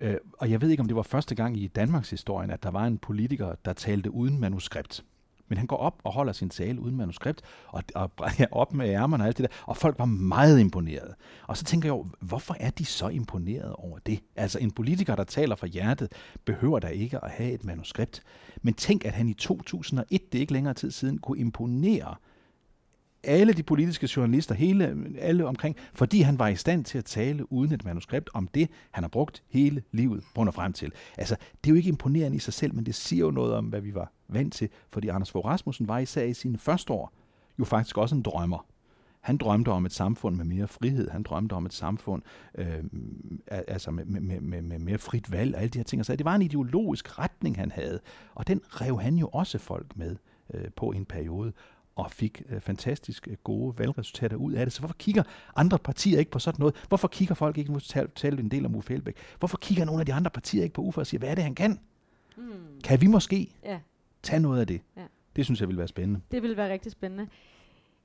Øh, 0.00 0.16
og 0.32 0.50
jeg 0.50 0.60
ved 0.60 0.70
ikke, 0.70 0.80
om 0.80 0.86
det 0.86 0.96
var 0.96 1.02
første 1.02 1.34
gang 1.34 1.56
i 1.56 1.66
Danmarks 1.66 2.10
historie, 2.10 2.52
at 2.52 2.62
der 2.62 2.70
var 2.70 2.86
en 2.86 2.98
politiker, 2.98 3.54
der 3.64 3.72
talte 3.72 4.10
uden 4.10 4.40
manuskript. 4.40 5.04
Men 5.48 5.58
han 5.58 5.66
går 5.66 5.76
op 5.76 6.00
og 6.04 6.12
holder 6.12 6.32
sin 6.32 6.50
tale 6.50 6.80
uden 6.80 6.96
manuskript, 6.96 7.42
og, 7.68 7.82
og 7.94 8.10
ja, 8.38 8.44
op 8.50 8.74
med 8.74 8.88
ærmerne 8.88 9.24
og 9.24 9.26
alt 9.26 9.38
det 9.38 9.50
der, 9.50 9.56
og 9.66 9.76
folk 9.76 9.98
var 9.98 10.04
meget 10.04 10.60
imponeret. 10.60 11.14
Og 11.46 11.56
så 11.56 11.64
tænker 11.64 11.88
jeg 11.88 11.92
jo, 11.92 12.06
hvorfor 12.20 12.56
er 12.60 12.70
de 12.70 12.84
så 12.84 13.08
imponeret 13.08 13.72
over 13.72 13.98
det? 13.98 14.20
Altså 14.36 14.58
en 14.58 14.70
politiker, 14.70 15.16
der 15.16 15.24
taler 15.24 15.56
fra 15.56 15.66
hjertet, 15.66 16.12
behøver 16.44 16.78
da 16.78 16.86
ikke 16.86 17.24
at 17.24 17.30
have 17.30 17.52
et 17.52 17.64
manuskript. 17.64 18.22
Men 18.62 18.74
tænk, 18.74 19.04
at 19.04 19.12
han 19.12 19.28
i 19.28 19.34
2001, 19.34 20.32
det 20.32 20.38
er 20.38 20.40
ikke 20.40 20.52
længere 20.52 20.74
tid 20.74 20.90
siden, 20.90 21.18
kunne 21.18 21.38
imponere 21.38 22.14
alle 23.26 23.52
de 23.52 23.62
politiske 23.62 24.08
journalister, 24.16 24.54
hele, 24.54 24.96
alle 25.18 25.46
omkring, 25.46 25.76
fordi 25.92 26.20
han 26.20 26.38
var 26.38 26.48
i 26.48 26.56
stand 26.56 26.84
til 26.84 26.98
at 26.98 27.04
tale 27.04 27.52
uden 27.52 27.72
et 27.72 27.84
manuskript 27.84 28.30
om 28.34 28.48
det, 28.48 28.70
han 28.90 29.04
har 29.04 29.08
brugt 29.08 29.42
hele 29.48 29.82
livet 29.92 30.24
på 30.34 30.50
frem 30.50 30.72
til. 30.72 30.92
Altså, 31.18 31.36
det 31.64 31.70
er 31.70 31.72
jo 31.72 31.76
ikke 31.76 31.88
imponerende 31.88 32.36
i 32.36 32.40
sig 32.40 32.54
selv, 32.54 32.74
men 32.74 32.86
det 32.86 32.94
siger 32.94 33.24
jo 33.24 33.30
noget 33.30 33.54
om, 33.54 33.64
hvad 33.64 33.80
vi 33.80 33.94
var 33.94 34.12
vant 34.28 34.52
til, 34.52 34.68
fordi 34.90 35.08
Anders 35.08 35.30
Fogh 35.30 35.46
Rasmussen 35.46 35.88
var 35.88 35.98
især 35.98 36.24
i 36.24 36.34
sine 36.34 36.58
første 36.58 36.92
år 36.92 37.12
jo 37.58 37.64
faktisk 37.64 37.98
også 37.98 38.14
en 38.14 38.22
drømmer. 38.22 38.66
Han 39.20 39.36
drømte 39.36 39.68
om 39.68 39.86
et 39.86 39.92
samfund 39.92 40.36
med 40.36 40.44
mere 40.44 40.68
frihed. 40.68 41.10
Han 41.10 41.22
drømte 41.22 41.52
om 41.52 41.66
et 41.66 41.72
samfund 41.72 42.22
øh, 42.54 42.84
altså 43.48 43.90
med, 43.90 44.04
med, 44.04 44.40
med, 44.40 44.62
med 44.62 44.78
mere 44.78 44.98
frit 44.98 45.32
valg 45.32 45.54
og 45.54 45.60
alle 45.60 45.70
de 45.70 45.78
her 45.78 45.84
ting. 45.84 46.06
Så 46.06 46.16
det 46.16 46.24
var 46.24 46.34
en 46.34 46.42
ideologisk 46.42 47.18
retning, 47.18 47.56
han 47.56 47.70
havde. 47.70 48.00
Og 48.34 48.48
den 48.48 48.60
rev 48.68 49.00
han 49.00 49.14
jo 49.14 49.28
også 49.32 49.58
folk 49.58 49.96
med 49.96 50.16
øh, 50.54 50.64
på 50.76 50.90
en 50.90 51.04
periode 51.04 51.52
og 51.96 52.10
fik 52.10 52.42
øh, 52.48 52.60
fantastisk 52.60 53.28
øh, 53.30 53.36
gode 53.44 53.78
valgresultater 53.78 54.36
ud 54.36 54.52
af 54.52 54.66
det. 54.66 54.72
Så 54.72 54.80
hvorfor 54.80 54.94
kigger 54.98 55.22
andre 55.56 55.78
partier 55.78 56.18
ikke 56.18 56.30
på 56.30 56.38
sådan 56.38 56.60
noget? 56.60 56.84
Hvorfor 56.88 57.08
kigger 57.08 57.34
folk 57.34 57.58
ikke, 57.58 57.72
nu 57.72 57.78
talte 58.14 58.42
en 58.42 58.50
del 58.50 58.66
om 58.66 58.74
Uffe 58.74 58.94
Elbæk, 58.94 59.16
hvorfor 59.38 59.56
kigger 59.56 59.84
nogle 59.84 60.00
af 60.00 60.06
de 60.06 60.12
andre 60.12 60.30
partier 60.30 60.62
ikke 60.62 60.74
på 60.74 60.82
Uffe 60.82 61.00
og 61.00 61.06
siger, 61.06 61.18
hvad 61.18 61.28
er 61.28 61.34
det, 61.34 61.44
han 61.44 61.54
kan? 61.54 61.80
Mm. 62.36 62.44
Kan 62.84 63.00
vi 63.00 63.06
måske 63.06 63.50
ja. 63.64 63.78
tage 64.22 64.40
noget 64.40 64.60
af 64.60 64.66
det? 64.66 64.80
Ja. 64.96 65.02
Det 65.36 65.44
synes 65.44 65.60
jeg 65.60 65.68
vil 65.68 65.78
være 65.78 65.88
spændende. 65.88 66.20
Det 66.30 66.42
vil 66.42 66.56
være 66.56 66.72
rigtig 66.72 66.92
spændende. 66.92 67.28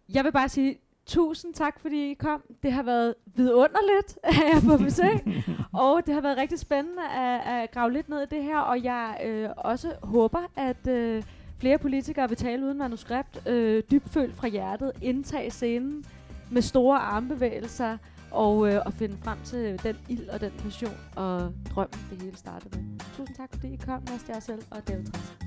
Jeg 0.10 0.24
vil 0.24 0.32
bare 0.32 0.50
sige 0.50 0.78
tusind 1.06 1.54
tak, 1.54 1.80
fordi 1.80 2.12
I 2.12 2.14
kom. 2.14 2.44
Det 2.64 2.72
har 2.72 2.84
været 2.84 3.16
vidunderligt 3.26 4.20
at 4.24 4.36
jeg 4.54 4.62
på 4.66 4.84
besøg, 4.84 5.44
og 5.84 6.02
det 6.06 6.14
har 6.14 6.22
været 6.22 6.38
rigtig 6.38 6.60
spændende 6.60 7.10
at, 7.10 7.42
at 7.46 7.72
grave 7.72 7.94
lidt 7.94 8.10
ned 8.10 8.22
i 8.22 8.26
det 8.36 8.44
her, 8.44 8.60
og 8.60 8.84
jeg 8.84 9.22
øh, 9.26 9.50
også 9.58 9.94
håber, 10.04 10.40
at 10.56 10.88
øh, 10.88 11.24
flere 11.60 11.78
politikere 11.78 12.30
vil 12.30 12.38
tale 12.38 12.66
uden 12.66 12.78
manuskript, 12.78 13.48
øh, 13.48 13.84
dybfølt 13.92 14.36
fra 14.36 14.48
hjertet, 14.48 14.92
indtage 15.02 15.52
scenen 15.52 16.06
med 16.52 16.62
store 16.62 17.00
armbevægelser, 17.00 17.98
og, 18.32 18.74
øh, 18.74 18.82
og 18.86 18.94
finde 18.94 19.18
frem 19.24 19.38
til 19.44 19.84
den 19.84 19.96
ild 20.10 20.30
og 20.30 20.42
den 20.42 20.52
passion 20.64 20.98
og 21.16 21.54
drøm, 21.76 21.90
det 22.10 22.22
hele 22.22 22.38
startede 22.38 22.78
med. 22.78 23.00
Tusind 23.18 23.36
tak, 23.36 23.50
fordi 23.54 23.74
I 23.74 23.80
kom, 23.86 24.02
Nastia 24.10 24.40
selv 24.40 24.62
og 24.72 24.88
David 24.88 25.06
Træs. 25.06 25.38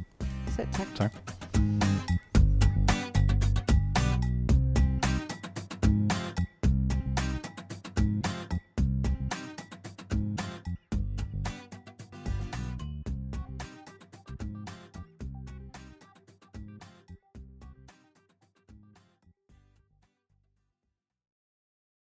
Selv 0.57 0.69
tak. 0.73 0.87
Tak. 0.95 1.42